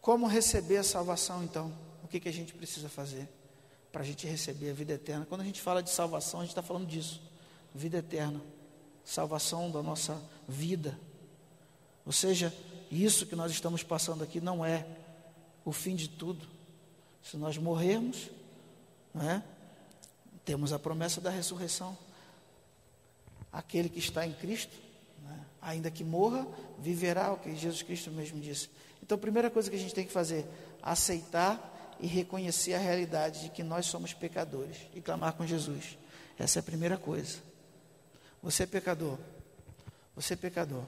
Como 0.00 0.28
receber 0.28 0.76
a 0.76 0.84
salvação, 0.84 1.42
então? 1.42 1.76
O 2.04 2.06
que, 2.06 2.20
que 2.20 2.28
a 2.28 2.32
gente 2.32 2.54
precisa 2.54 2.88
fazer 2.88 3.28
para 3.90 4.02
a 4.02 4.04
gente 4.04 4.28
receber 4.28 4.70
a 4.70 4.72
vida 4.72 4.92
eterna? 4.92 5.26
Quando 5.28 5.40
a 5.40 5.44
gente 5.44 5.60
fala 5.60 5.82
de 5.82 5.90
salvação, 5.90 6.38
a 6.38 6.42
gente 6.44 6.52
está 6.52 6.62
falando 6.62 6.86
disso: 6.86 7.20
vida 7.74 7.98
eterna, 7.98 8.40
salvação 9.04 9.72
da 9.72 9.82
nossa 9.82 10.22
vida. 10.46 10.96
Ou 12.06 12.12
seja, 12.12 12.54
isso 12.92 13.26
que 13.26 13.34
nós 13.34 13.50
estamos 13.50 13.82
passando 13.82 14.22
aqui 14.22 14.40
não 14.40 14.64
é 14.64 14.86
o 15.64 15.72
fim 15.72 15.96
de 15.96 16.08
tudo. 16.08 16.46
Se 17.24 17.36
nós 17.36 17.58
morrermos, 17.58 18.30
não 19.12 19.28
é? 19.28 19.42
Temos 20.48 20.72
a 20.72 20.78
promessa 20.78 21.20
da 21.20 21.28
ressurreição. 21.28 21.94
Aquele 23.52 23.90
que 23.90 23.98
está 23.98 24.26
em 24.26 24.32
Cristo, 24.32 24.74
né, 25.22 25.44
ainda 25.60 25.90
que 25.90 26.02
morra, 26.02 26.48
viverá, 26.78 27.30
o 27.34 27.36
que 27.36 27.54
Jesus 27.54 27.82
Cristo 27.82 28.10
mesmo 28.10 28.40
disse. 28.40 28.70
Então, 29.02 29.16
a 29.16 29.20
primeira 29.20 29.50
coisa 29.50 29.68
que 29.68 29.76
a 29.76 29.78
gente 29.78 29.94
tem 29.94 30.06
que 30.06 30.10
fazer, 30.10 30.46
aceitar 30.82 31.96
e 32.00 32.06
reconhecer 32.06 32.72
a 32.72 32.78
realidade 32.78 33.42
de 33.42 33.50
que 33.50 33.62
nós 33.62 33.84
somos 33.84 34.14
pecadores 34.14 34.78
e 34.94 35.02
clamar 35.02 35.34
com 35.34 35.46
Jesus. 35.46 35.98
Essa 36.38 36.60
é 36.60 36.60
a 36.60 36.62
primeira 36.62 36.96
coisa. 36.96 37.40
Você 38.42 38.62
é 38.62 38.66
pecador. 38.66 39.18
Você 40.16 40.32
é 40.32 40.36
pecador. 40.36 40.84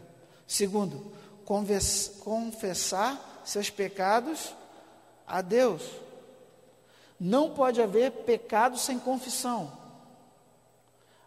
Segundo, 0.47 1.13
confessar 1.45 3.43
seus 3.45 3.69
pecados 3.69 4.55
a 5.27 5.43
Deus. 5.43 5.83
Não 7.21 7.51
pode 7.51 7.83
haver 7.83 8.11
pecado 8.11 8.79
sem 8.79 8.99
confissão. 8.99 9.71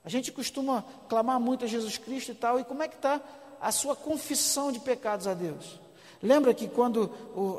A 0.03 0.09
gente 0.09 0.31
costuma 0.31 0.83
clamar 1.07 1.39
muito 1.39 1.63
a 1.63 1.67
Jesus 1.67 1.97
Cristo 1.99 2.31
e 2.31 2.35
tal, 2.35 2.59
e 2.59 2.63
como 2.63 2.81
é 2.81 2.87
que 2.87 2.95
está 2.95 3.21
a 3.61 3.71
sua 3.71 3.95
confissão 3.95 4.71
de 4.71 4.79
pecados 4.79 5.27
a 5.27 5.35
Deus? 5.35 5.79
Lembra 6.21 6.53
que 6.53 6.67
quando 6.67 7.11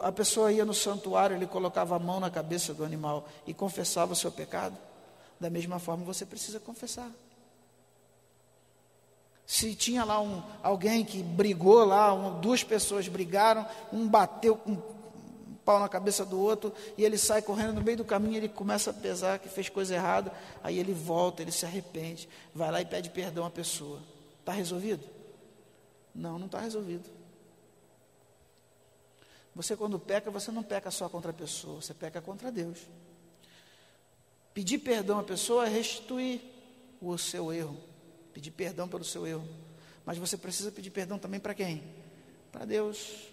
a 0.03 0.11
pessoa 0.11 0.51
ia 0.51 0.65
no 0.65 0.75
santuário, 0.75 1.37
ele 1.37 1.47
colocava 1.47 1.97
a 1.97 1.99
mão 1.99 2.19
na 2.19 2.31
cabeça 2.31 2.75
do 2.75 2.85
animal 2.85 3.29
e 3.47 3.55
confessava 3.55 4.15
o 4.15 4.17
seu 4.17 4.33
pecado? 4.33 4.77
Da 5.39 5.49
mesma 5.49 5.79
forma, 5.79 6.05
você 6.05 6.27
precisa 6.27 6.59
confessar. 6.59 7.11
Se 9.47 9.75
tinha 9.75 10.05
lá 10.05 10.21
um, 10.21 10.43
alguém 10.63 11.05
que 11.05 11.23
brigou 11.23 11.85
lá, 11.85 12.13
um, 12.15 12.41
duas 12.41 12.65
pessoas 12.65 13.07
brigaram, 13.09 13.67
um 13.93 14.09
bateu 14.09 14.57
com 14.57 14.77
pau 15.65 15.79
na 15.79 15.89
cabeça 15.89 16.25
do 16.25 16.39
outro, 16.39 16.73
e 16.97 17.05
ele 17.05 17.17
sai 17.17 17.43
correndo 17.43 17.75
no 17.75 17.83
meio 17.83 17.97
do 17.97 18.05
caminho, 18.05 18.37
ele 18.37 18.49
começa 18.49 18.91
a 18.91 18.95
pesar 18.95 19.39
que 19.39 19.49
fez 19.49 19.69
coisa 19.69 19.95
errada, 19.95 20.33
aí 20.63 20.79
ele 20.79 20.93
volta, 20.93 21.43
ele 21.43 21.53
se 21.53 21.65
arrepende, 21.65 22.29
vai 22.55 22.71
lá 22.71 22.81
e 22.81 22.85
pede 22.85 23.11
perdão 23.11 23.45
à 23.45 23.51
pessoa. 23.51 24.01
Está 24.41 24.53
resolvido? 24.53 25.05
Não, 26.15 26.39
não 26.39 26.47
está 26.47 26.61
resolvido. 26.61 27.09
Você 29.55 29.77
quando 29.77 29.99
peca, 29.99 30.31
você 30.31 30.51
não 30.51 30.63
peca 30.63 30.91
só 30.91 31.09
contra 31.09 31.31
a 31.31 31.35
pessoa, 31.35 31.81
você 31.81 31.95
peca 31.95 32.21
contra 32.21 32.51
Deus. 32.51 32.79
Pedir 34.53 34.79
perdão 34.79 35.19
à 35.19 35.23
pessoa 35.23 35.67
é 35.67 35.69
restituir 35.69 36.41
o 37.01 37.17
seu 37.19 37.53
erro 37.53 37.77
pedir 38.35 38.51
perdão 38.51 38.89
pelo 38.89 39.05
seu 39.05 39.25
erro. 39.27 39.49
Mas 40.05 40.19
você 40.19 40.37
precisa 40.37 40.73
pedir 40.73 40.91
perdão 40.91 41.19
também 41.19 41.39
para 41.39 41.55
quem? 41.55 41.83
Para 42.51 42.65
Deus. 42.65 43.33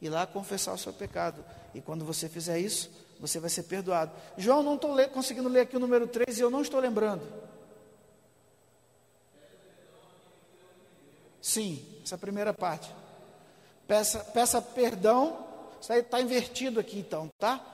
Ir 0.00 0.08
lá 0.08 0.26
confessar 0.26 0.74
o 0.74 0.78
seu 0.78 0.92
pecado. 0.92 1.44
E 1.74 1.80
quando 1.80 2.04
você 2.04 2.28
fizer 2.28 2.58
isso, 2.58 2.90
você 3.18 3.40
vai 3.40 3.50
ser 3.50 3.64
perdoado. 3.64 4.12
João, 4.36 4.62
não 4.62 4.74
estou 4.74 4.96
conseguindo 5.08 5.48
ler 5.48 5.60
aqui 5.60 5.76
o 5.76 5.80
número 5.80 6.06
3 6.06 6.38
e 6.38 6.42
eu 6.42 6.50
não 6.50 6.62
estou 6.62 6.80
lembrando. 6.80 7.22
Sim, 11.40 11.84
essa 12.04 12.18
primeira 12.18 12.52
parte. 12.52 12.92
Peça, 13.86 14.18
peça 14.18 14.60
perdão. 14.60 15.46
Isso 15.80 15.92
aí 15.92 16.00
está 16.00 16.20
invertido 16.20 16.80
aqui 16.80 16.98
então, 16.98 17.30
tá? 17.38 17.64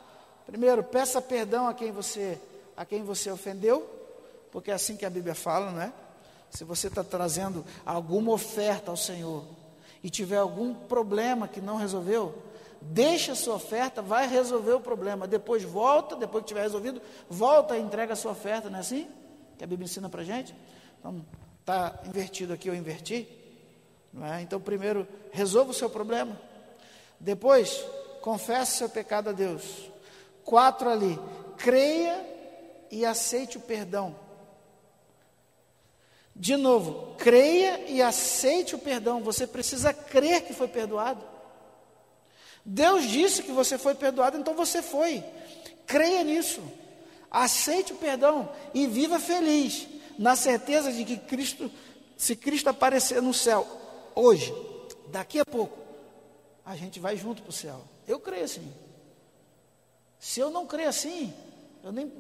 Primeiro, 0.47 0.85
peça 0.85 1.23
perdão 1.23 1.67
a 1.67 1.75
quem 1.75 1.91
você 1.91 2.39
a 2.77 2.85
quem 2.85 3.03
você 3.03 3.31
ofendeu, 3.31 3.89
porque 4.51 4.71
é 4.71 4.75
assim 4.75 4.97
que 4.97 5.05
a 5.05 5.11
Bíblia 5.11 5.35
fala, 5.35 5.71
não 5.71 5.81
é? 5.81 5.93
Se 6.51 6.65
você 6.65 6.89
está 6.89 7.05
trazendo 7.05 7.65
alguma 7.85 8.33
oferta 8.33 8.91
ao 8.91 8.97
Senhor 8.97 9.45
e 10.03 10.11
tiver 10.11 10.39
algum 10.39 10.75
problema 10.75 11.47
que 11.47 11.61
não 11.61 11.77
resolveu, 11.77 12.35
deixa 12.81 13.33
a 13.33 13.37
sua 13.37 13.55
oferta, 13.55 14.03
vai 14.03 14.27
resolver 14.27 14.73
o 14.73 14.81
problema. 14.81 15.27
Depois 15.27 15.63
volta, 15.63 16.17
depois 16.17 16.43
que 16.43 16.49
tiver 16.49 16.63
resolvido, 16.63 17.01
volta 17.29 17.77
e 17.77 17.81
entrega 17.81 18.15
a 18.15 18.17
sua 18.17 18.33
oferta, 18.33 18.69
não 18.69 18.79
é 18.79 18.81
assim? 18.81 19.09
Que 19.57 19.65
a 19.65 19.67
Bíblia 19.67 19.85
ensina 19.85 20.09
para 20.09 20.25
gente. 20.25 20.55
Então, 20.99 21.25
está 21.61 22.01
invertido 22.05 22.53
aqui, 22.53 22.69
eu 22.69 22.75
inverti. 22.75 23.29
Não 24.13 24.27
é? 24.27 24.43
Então, 24.43 24.61
primeiro, 24.61 25.07
resolva 25.31 25.71
o 25.71 25.75
seu 25.75 25.89
problema. 25.89 26.39
Depois, 27.19 27.85
confesse 28.21 28.79
seu 28.79 28.89
pecado 28.89 29.31
a 29.31 29.33
Deus. 29.33 29.91
Quatro 30.45 30.91
ali, 30.91 31.19
creia 31.57 32.27
e 32.91 33.07
aceite 33.07 33.57
o 33.57 33.61
perdão. 33.61 34.15
De 36.35 36.57
novo, 36.57 37.15
creia 37.19 37.89
e 37.89 38.01
aceite 38.01 38.75
o 38.75 38.79
perdão. 38.79 39.23
Você 39.23 39.47
precisa 39.47 39.93
crer 39.93 40.43
que 40.43 40.55
foi 40.55 40.69
perdoado. 40.69 41.25
Deus 42.65 43.05
disse 43.05 43.43
que 43.43 43.53
você 43.53 43.77
foi 43.77 43.95
perdoado, 43.95 44.39
então 44.39 44.55
você 44.55 44.83
foi. 44.83 45.23
Creia 45.87 46.23
nisso. 46.23 46.63
Aceite 47.31 47.93
o 47.93 47.97
perdão 47.97 48.49
e 48.75 48.87
viva 48.87 49.19
feliz, 49.19 49.87
na 50.19 50.37
certeza 50.37 50.93
de 50.93 51.05
que 51.05 51.17
Cristo, 51.17 51.71
se 52.17 52.37
Cristo 52.37 52.69
aparecer 52.69 53.23
no 53.23 53.33
céu 53.33 53.67
hoje, 54.15 54.55
daqui 55.09 55.39
a 55.39 55.45
pouco, 55.45 55.79
a 56.65 56.77
gente 56.77 57.01
vai 57.01 57.17
junto 57.17 57.43
para 57.43 57.51
o 57.51 57.53
céu. 57.53 57.83
Eu 58.07 58.21
creio 58.21 58.45
assim. 58.45 58.73
Se 60.19 60.41
eu 60.41 60.51
não 60.51 60.67
creio 60.67 60.89
assim, 60.89 61.33
eu 61.83 61.91
nem, 61.91 62.13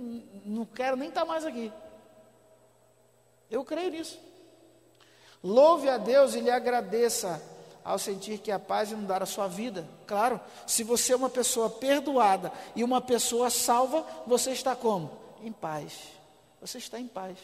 não 0.44 0.64
quero 0.64 0.96
nem 0.96 1.08
estar 1.08 1.20
tá 1.20 1.26
mais 1.26 1.44
aqui. 1.44 1.70
Eu 3.52 3.62
creio 3.64 3.90
nisso. 3.90 4.18
Louve 5.44 5.88
a 5.88 5.98
Deus 5.98 6.34
e 6.34 6.40
lhe 6.40 6.50
agradeça 6.50 7.42
ao 7.84 7.98
sentir 7.98 8.38
que 8.38 8.50
a 8.50 8.58
paz 8.58 8.92
inundar 8.92 9.22
a 9.22 9.26
sua 9.26 9.46
vida. 9.46 9.86
Claro, 10.06 10.40
se 10.66 10.82
você 10.82 11.12
é 11.12 11.16
uma 11.16 11.28
pessoa 11.28 11.68
perdoada 11.68 12.50
e 12.74 12.82
uma 12.82 13.00
pessoa 13.00 13.50
salva, 13.50 14.06
você 14.26 14.52
está 14.52 14.74
como? 14.74 15.10
Em 15.42 15.52
paz. 15.52 15.98
Você 16.62 16.78
está 16.78 16.98
em 16.98 17.06
paz. 17.06 17.36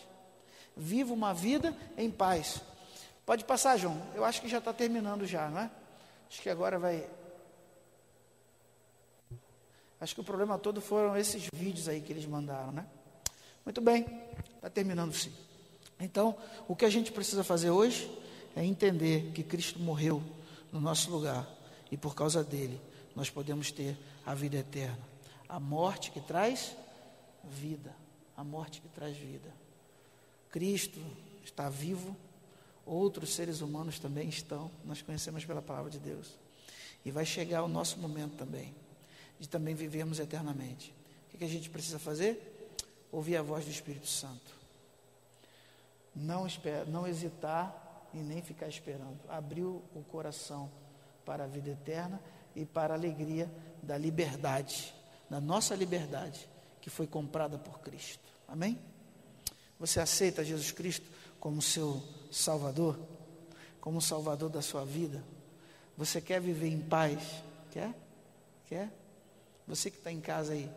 Viva 0.74 1.12
uma 1.12 1.34
vida 1.34 1.76
em 1.96 2.11
paz. 2.11 2.62
Pode 3.26 3.44
passar, 3.44 3.76
João. 3.76 4.00
Eu 4.14 4.24
acho 4.24 4.40
que 4.40 4.48
já 4.48 4.59
está 4.59 4.72
terminando 4.72 5.26
já, 5.26 5.50
não 5.50 5.61
é? 5.61 5.70
Acho 6.30 6.40
que 6.40 6.48
agora 6.48 6.78
vai. 6.78 7.06
Acho 10.00 10.14
que 10.14 10.20
o 10.20 10.24
problema 10.24 10.59
todo 10.59 10.80
foram 10.80 11.16
esses 11.16 11.48
vídeos 11.52 11.88
aí 11.88 12.00
que 12.00 12.12
eles 12.12 12.24
mandaram, 12.24 12.72
né? 12.72 12.86
Muito 13.64 13.80
bem, 13.82 14.06
está 14.56 14.70
terminando 14.70 15.12
sim. 15.12 15.47
Então, 16.01 16.36
o 16.68 16.76
que 16.76 16.84
a 16.84 16.90
gente 16.90 17.11
precisa 17.11 17.42
fazer 17.42 17.70
hoje 17.70 18.11
é 18.55 18.64
entender 18.64 19.32
que 19.32 19.42
Cristo 19.42 19.78
morreu 19.80 20.22
no 20.72 20.80
nosso 20.80 21.11
lugar 21.11 21.49
e 21.90 21.96
por 21.96 22.14
causa 22.14 22.44
dele 22.44 22.80
nós 23.16 23.30
podemos 23.30 23.72
ter 23.72 23.96
a 24.24 24.34
vida 24.34 24.57
eterna. 24.59 24.99
A 25.49 25.59
morte 25.59 26.11
que 26.11 26.20
traz 26.20 26.76
vida, 27.42 27.94
a 28.36 28.44
morte 28.44 28.80
que 28.80 28.88
traz 28.88 29.16
vida. 29.16 29.53
Cristo 30.51 31.01
está 31.44 31.68
vivo, 31.68 32.16
outros 32.86 33.34
seres 33.34 33.61
humanos 33.61 33.99
também 33.99 34.28
estão, 34.28 34.70
nós 34.84 35.03
conhecemos 35.03 35.44
pela 35.44 35.61
palavra 35.61 35.90
de 35.90 35.99
Deus. 35.99 36.38
E 37.05 37.11
vai 37.11 37.24
chegar 37.24 37.62
o 37.62 37.68
nosso 37.68 37.99
momento 37.99 38.36
também, 38.36 38.74
de 39.40 39.49
também 39.49 39.74
vivermos 39.74 40.20
eternamente. 40.20 40.94
O 41.34 41.38
que 41.38 41.44
a 41.44 41.49
gente 41.49 41.70
precisa 41.70 41.99
fazer? 41.99 42.76
Ouvir 43.11 43.36
a 43.36 43.42
voz 43.42 43.64
do 43.64 43.70
Espírito 43.70 44.07
Santo 44.07 44.57
não, 46.19 46.47
espera, 46.47 46.85
não 46.85 47.07
hesitar 47.07 48.09
e 48.12 48.19
nem 48.19 48.43
ficar 48.43 48.69
esperando. 48.69 49.19
Abriu 49.29 49.83
o 49.95 50.03
coração 50.03 50.71
para 51.25 51.45
a 51.45 51.47
vida 51.47 51.71
eterna 51.71 52.21
e 52.57 52.64
para 52.64 52.95
a 52.95 52.97
alegria 52.97 53.51
da 53.83 53.97
liberdade, 53.97 54.95
da 55.31 55.41
nossa 55.41 55.75
liberdade, 55.75 56.49
que 56.81 56.91
foi 56.91 57.07
comprada 57.07 57.59
por 57.59 57.81
Cristo. 57.81 58.25
Amém? 58.49 58.79
Você 59.79 60.01
aceita 60.01 60.45
Jesus 60.45 60.73
Cristo 60.73 61.09
como 61.39 61.62
seu 61.62 62.03
Salvador? 62.33 62.99
Como 63.81 64.01
Salvador 64.01 64.51
da 64.51 64.61
sua 64.61 64.85
vida? 64.85 65.23
Você 65.97 66.21
quer 66.21 66.41
viver 66.41 66.69
em 66.69 66.81
paz? 66.81 67.43
Quer? 67.71 67.95
Quer? 68.66 68.91
Você 69.66 69.91
que 69.91 69.99
está 69.99 70.11
em 70.11 70.21
casa 70.21 70.55
aí, 70.55 70.69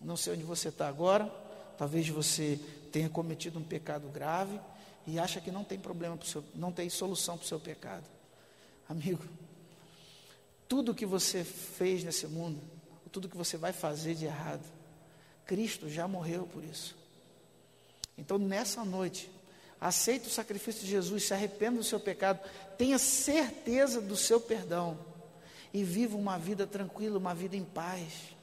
não 0.00 0.16
sei 0.16 0.34
onde 0.34 0.42
você 0.42 0.68
está 0.68 0.88
agora, 0.88 1.32
talvez 1.80 2.06
você 2.10 2.60
tenha 2.92 3.08
cometido 3.08 3.58
um 3.58 3.62
pecado 3.62 4.06
grave 4.08 4.60
e 5.06 5.18
acha 5.18 5.40
que 5.40 5.50
não 5.50 5.64
tem 5.64 5.78
problema 5.78 6.14
pro 6.14 6.28
seu, 6.28 6.44
não 6.54 6.70
tem 6.70 6.90
solução 6.90 7.38
para 7.38 7.44
o 7.46 7.48
seu 7.48 7.58
pecado. 7.58 8.04
Amigo, 8.86 9.24
tudo 10.68 10.94
que 10.94 11.06
você 11.06 11.42
fez 11.42 12.04
nesse 12.04 12.26
mundo, 12.26 12.60
tudo 13.10 13.30
que 13.30 13.36
você 13.36 13.56
vai 13.56 13.72
fazer 13.72 14.14
de 14.14 14.26
errado, 14.26 14.62
Cristo 15.46 15.88
já 15.88 16.06
morreu 16.06 16.46
por 16.46 16.62
isso. 16.62 16.94
Então, 18.18 18.36
nessa 18.36 18.84
noite, 18.84 19.30
aceite 19.80 20.26
o 20.26 20.30
sacrifício 20.30 20.82
de 20.82 20.90
Jesus, 20.90 21.24
se 21.24 21.32
arrependa 21.32 21.78
do 21.78 21.84
seu 21.84 21.98
pecado, 21.98 22.40
tenha 22.76 22.98
certeza 22.98 24.02
do 24.02 24.18
seu 24.18 24.38
perdão 24.38 24.98
e 25.72 25.82
viva 25.82 26.14
uma 26.14 26.38
vida 26.38 26.66
tranquila, 26.66 27.16
uma 27.16 27.34
vida 27.34 27.56
em 27.56 27.64
paz. 27.64 28.38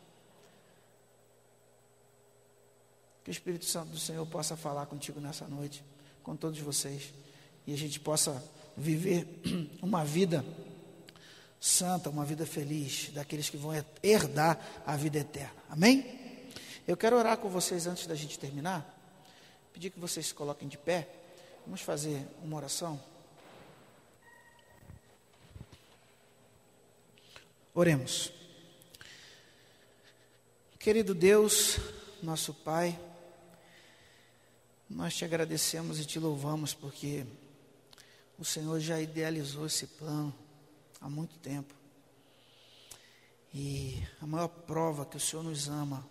Que 3.27 3.31
o 3.31 3.33
Espírito 3.33 3.65
Santo 3.65 3.89
do 3.89 3.99
Senhor 3.99 4.25
possa 4.25 4.55
falar 4.55 4.85
contigo 4.85 5.19
nessa 5.19 5.45
noite, 5.49 5.83
com 6.23 6.33
todos 6.33 6.61
vocês, 6.61 7.13
e 7.65 7.73
a 7.73 7.77
gente 7.77 7.99
possa 7.99 8.41
viver 8.77 9.27
uma 9.83 10.05
vida 10.05 10.45
santa, 11.59 12.09
uma 12.09 12.23
vida 12.23 12.45
feliz, 12.45 13.09
daqueles 13.09 13.49
que 13.49 13.57
vão 13.57 13.73
herdar 14.01 14.57
a 14.85 14.95
vida 14.95 15.17
eterna. 15.17 15.61
Amém? 15.69 16.39
Eu 16.87 16.95
quero 16.95 17.17
orar 17.17 17.37
com 17.37 17.49
vocês 17.49 17.85
antes 17.85 18.07
da 18.07 18.15
gente 18.15 18.39
terminar. 18.39 18.97
Pedir 19.73 19.89
que 19.89 19.99
vocês 19.99 20.27
se 20.27 20.33
coloquem 20.33 20.65
de 20.65 20.77
pé. 20.77 21.09
Vamos 21.65 21.81
fazer 21.81 22.25
uma 22.41 22.55
oração. 22.55 22.97
Oremos. 27.73 28.31
Querido 30.79 31.13
Deus, 31.13 31.77
nosso 32.23 32.53
Pai, 32.53 32.97
nós 34.89 35.15
te 35.15 35.25
agradecemos 35.25 35.99
e 35.99 36.05
te 36.05 36.17
louvamos 36.17 36.73
porque 36.73 37.25
o 38.37 38.45
Senhor 38.45 38.79
já 38.79 39.01
idealizou 39.01 39.65
esse 39.65 39.85
plano 39.85 40.33
há 41.01 41.09
muito 41.09 41.37
tempo. 41.39 41.73
E 43.53 44.01
a 44.21 44.25
maior 44.25 44.47
prova 44.47 45.05
que 45.05 45.17
o 45.17 45.19
Senhor 45.19 45.43
nos 45.43 45.67
ama 45.67 46.07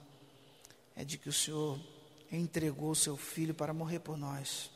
é 0.95 1.05
de 1.05 1.17
que 1.17 1.29
o 1.29 1.33
Senhor 1.33 1.79
entregou 2.31 2.91
o 2.91 2.97
seu 2.97 3.17
filho 3.17 3.55
para 3.55 3.73
morrer 3.73 4.01
por 4.01 4.17
nós. 4.17 4.71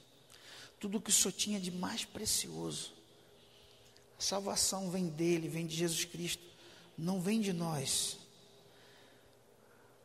Tudo 0.79 1.01
que 1.01 1.11
o 1.11 1.13
Senhor 1.13 1.33
tinha 1.33 1.61
de 1.61 1.71
mais 1.71 2.05
precioso. 2.05 2.95
A 4.19 4.23
salvação 4.23 4.91
vem 4.91 5.09
dele, 5.09 5.49
vem 5.49 5.67
de 5.67 5.77
Jesus 5.77 6.05
Cristo, 6.05 6.43
não 6.97 7.21
vem 7.21 7.41
de 7.41 7.53
nós. 7.53 8.19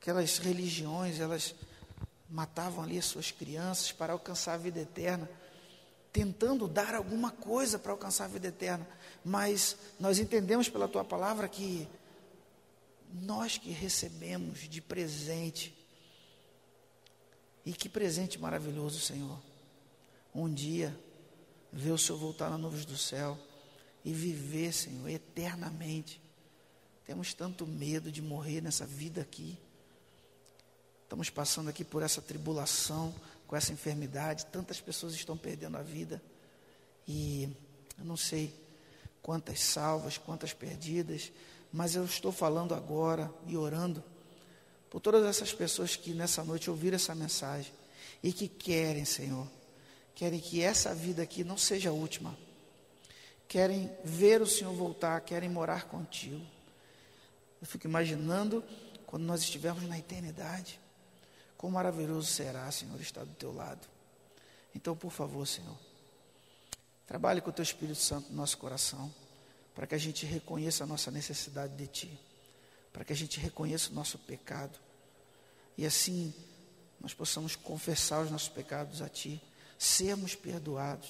Aquelas 0.02 0.38
religiões, 0.38 1.20
elas 1.20 1.56
matavam 2.30 2.84
ali 2.84 2.98
as 2.98 3.06
suas 3.06 3.32
crianças 3.32 3.92
para 3.92 4.14
alcançar 4.14 4.54
a 4.54 4.58
vida 4.58 4.80
eterna, 4.80 5.30
tentando 6.12 6.68
dar 6.68 6.96
alguma 6.96 7.32
coisa 7.32 7.78
para 7.78 7.92
alcançar 7.92 8.26
a 8.26 8.30
vida 8.30 8.48
eterna. 8.48 8.88
Mas 9.24 9.78
nós 10.00 10.20
entendemos 10.20 10.70
pela 10.70 10.88
tua 10.88 11.04
palavra 11.04 11.48
que 11.48 11.88
nós 13.14 13.58
que 13.58 13.72
recebemos 13.72 14.68
de 14.68 14.82
presente, 14.82 15.76
e 17.66 17.74
que 17.74 17.90
presente 17.90 18.40
maravilhoso, 18.40 19.00
Senhor. 19.00 19.42
Um 20.34 20.54
dia, 20.54 20.98
ver 21.74 21.92
o 21.92 21.98
Senhor 21.98 22.20
voltar 22.20 22.50
nas 22.50 22.60
nuvens 22.60 22.86
do 22.86 22.98
céu 22.98 23.38
e 24.04 24.14
viver, 24.14 24.72
Senhor, 24.72 25.10
eternamente. 25.10 26.22
Temos 27.06 27.34
tanto 27.34 27.66
medo 27.66 28.12
de 28.12 28.22
morrer 28.22 28.62
nessa 28.62 28.86
vida 28.86 29.22
aqui. 29.22 29.58
Estamos 31.06 31.30
passando 31.30 31.70
aqui 31.70 31.84
por 31.84 32.01
essa 32.01 32.20
tribulação, 32.20 33.14
com 33.47 33.56
essa 33.56 33.72
enfermidade. 33.72 34.47
Tantas 34.47 34.82
pessoas 34.82 35.14
estão 35.14 35.38
perdendo 35.38 35.78
a 35.78 35.84
vida. 35.84 36.22
E 37.08 37.47
eu 37.97 38.03
não 38.03 38.18
sei 38.18 38.51
quantas 39.22 39.60
salvas, 39.60 40.18
quantas 40.18 40.51
perdidas, 40.51 41.32
mas 41.72 41.95
eu 41.95 42.03
estou 42.06 42.32
falando 42.32 42.74
agora 42.74 43.32
e 43.45 43.56
orando 43.56 44.03
por 44.89 44.99
todas 44.99 45.24
essas 45.26 45.53
pessoas 45.53 45.95
que 45.95 46.12
nessa 46.14 46.43
noite 46.43 46.72
ouviram 46.72 46.95
essa 46.95 47.14
mensagem 47.14 47.72
e 48.24 48.34
que 48.34 48.47
querem, 48.47 49.06
Senhor, 49.06 49.47
querem 50.16 50.39
que 50.39 50.62
essa 50.62 50.95
vida 50.95 51.22
aqui 51.22 51.43
não 51.43 51.58
seja 51.58 51.89
a 51.89 51.93
última, 51.93 52.36
querem 53.47 53.91
ver 54.03 54.41
o 54.41 54.47
Senhor 54.47 54.74
voltar, 54.74 55.22
querem 55.22 55.49
morar 55.49 55.86
contigo. 55.86 56.43
Eu 57.62 57.68
fico 57.68 57.86
imaginando 57.86 58.64
quando 59.06 59.24
nós 59.24 59.41
estivermos 59.41 59.84
na 59.88 59.99
eternidade, 59.99 60.80
quão 61.58 61.72
maravilhoso 61.72 62.28
será, 62.28 62.70
Senhor, 62.72 62.99
estar 62.99 63.24
do 63.24 63.34
teu 63.34 63.53
lado. 63.53 63.88
Então, 64.74 64.95
por 64.95 65.12
favor, 65.12 65.45
Senhor, 65.47 65.78
trabalhe 67.08 67.41
com 67.41 67.49
o 67.49 67.53
teu 67.53 67.64
Espírito 67.64 67.99
Santo 67.99 68.30
no 68.30 68.36
nosso 68.36 68.58
coração, 68.58 69.14
para 69.74 69.88
que 69.88 69.95
a 69.95 69.97
gente 69.97 70.26
reconheça 70.26 70.84
a 70.84 70.88
nossa 70.88 71.12
necessidade 71.12 71.76
de 71.76 71.88
Ti, 71.88 72.20
para 72.91 73.03
que 73.03 73.14
a 73.14 73.16
gente 73.16 73.39
reconheça 73.39 73.91
o 73.91 73.93
nosso 73.93 74.18
pecado 74.20 74.80
e 75.78 75.86
assim 75.86 76.34
nós 76.99 77.14
possamos 77.14 77.56
confessar 77.56 78.22
os 78.22 78.32
nossos 78.32 78.49
pecados 78.49 79.01
a 79.01 79.10
Ti, 79.10 79.41
sermos 79.78 80.34
perdoados 80.36 81.10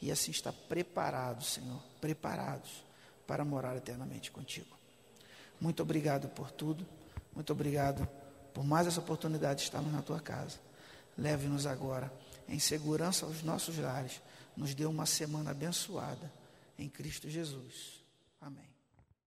e 0.00 0.10
assim 0.10 0.30
estar 0.30 0.52
preparados, 0.52 1.54
Senhor, 1.54 1.80
preparados 2.00 2.84
para 3.26 3.44
morar 3.44 3.76
eternamente 3.76 4.30
contigo. 4.30 4.76
Muito 5.60 5.80
obrigado 5.82 6.28
por 6.28 6.50
tudo, 6.50 6.86
muito 7.34 7.52
obrigado 7.52 8.08
por 8.52 8.64
mais 8.64 8.86
essa 8.86 9.00
oportunidade 9.00 9.60
de 9.60 9.64
estarmos 9.64 9.92
na 9.92 10.02
Tua 10.02 10.20
casa. 10.20 10.58
Leve-nos 11.16 11.66
agora 11.66 12.12
em 12.48 12.58
segurança 12.58 13.24
aos 13.26 13.42
nossos 13.42 13.78
lares, 13.78 14.20
nos 14.56 14.74
dê 14.74 14.84
uma 14.84 15.06
semana 15.06 15.50
abençoada 15.50 16.30
em 16.78 16.88
Cristo 16.88 17.28
Jesus. 17.30 18.01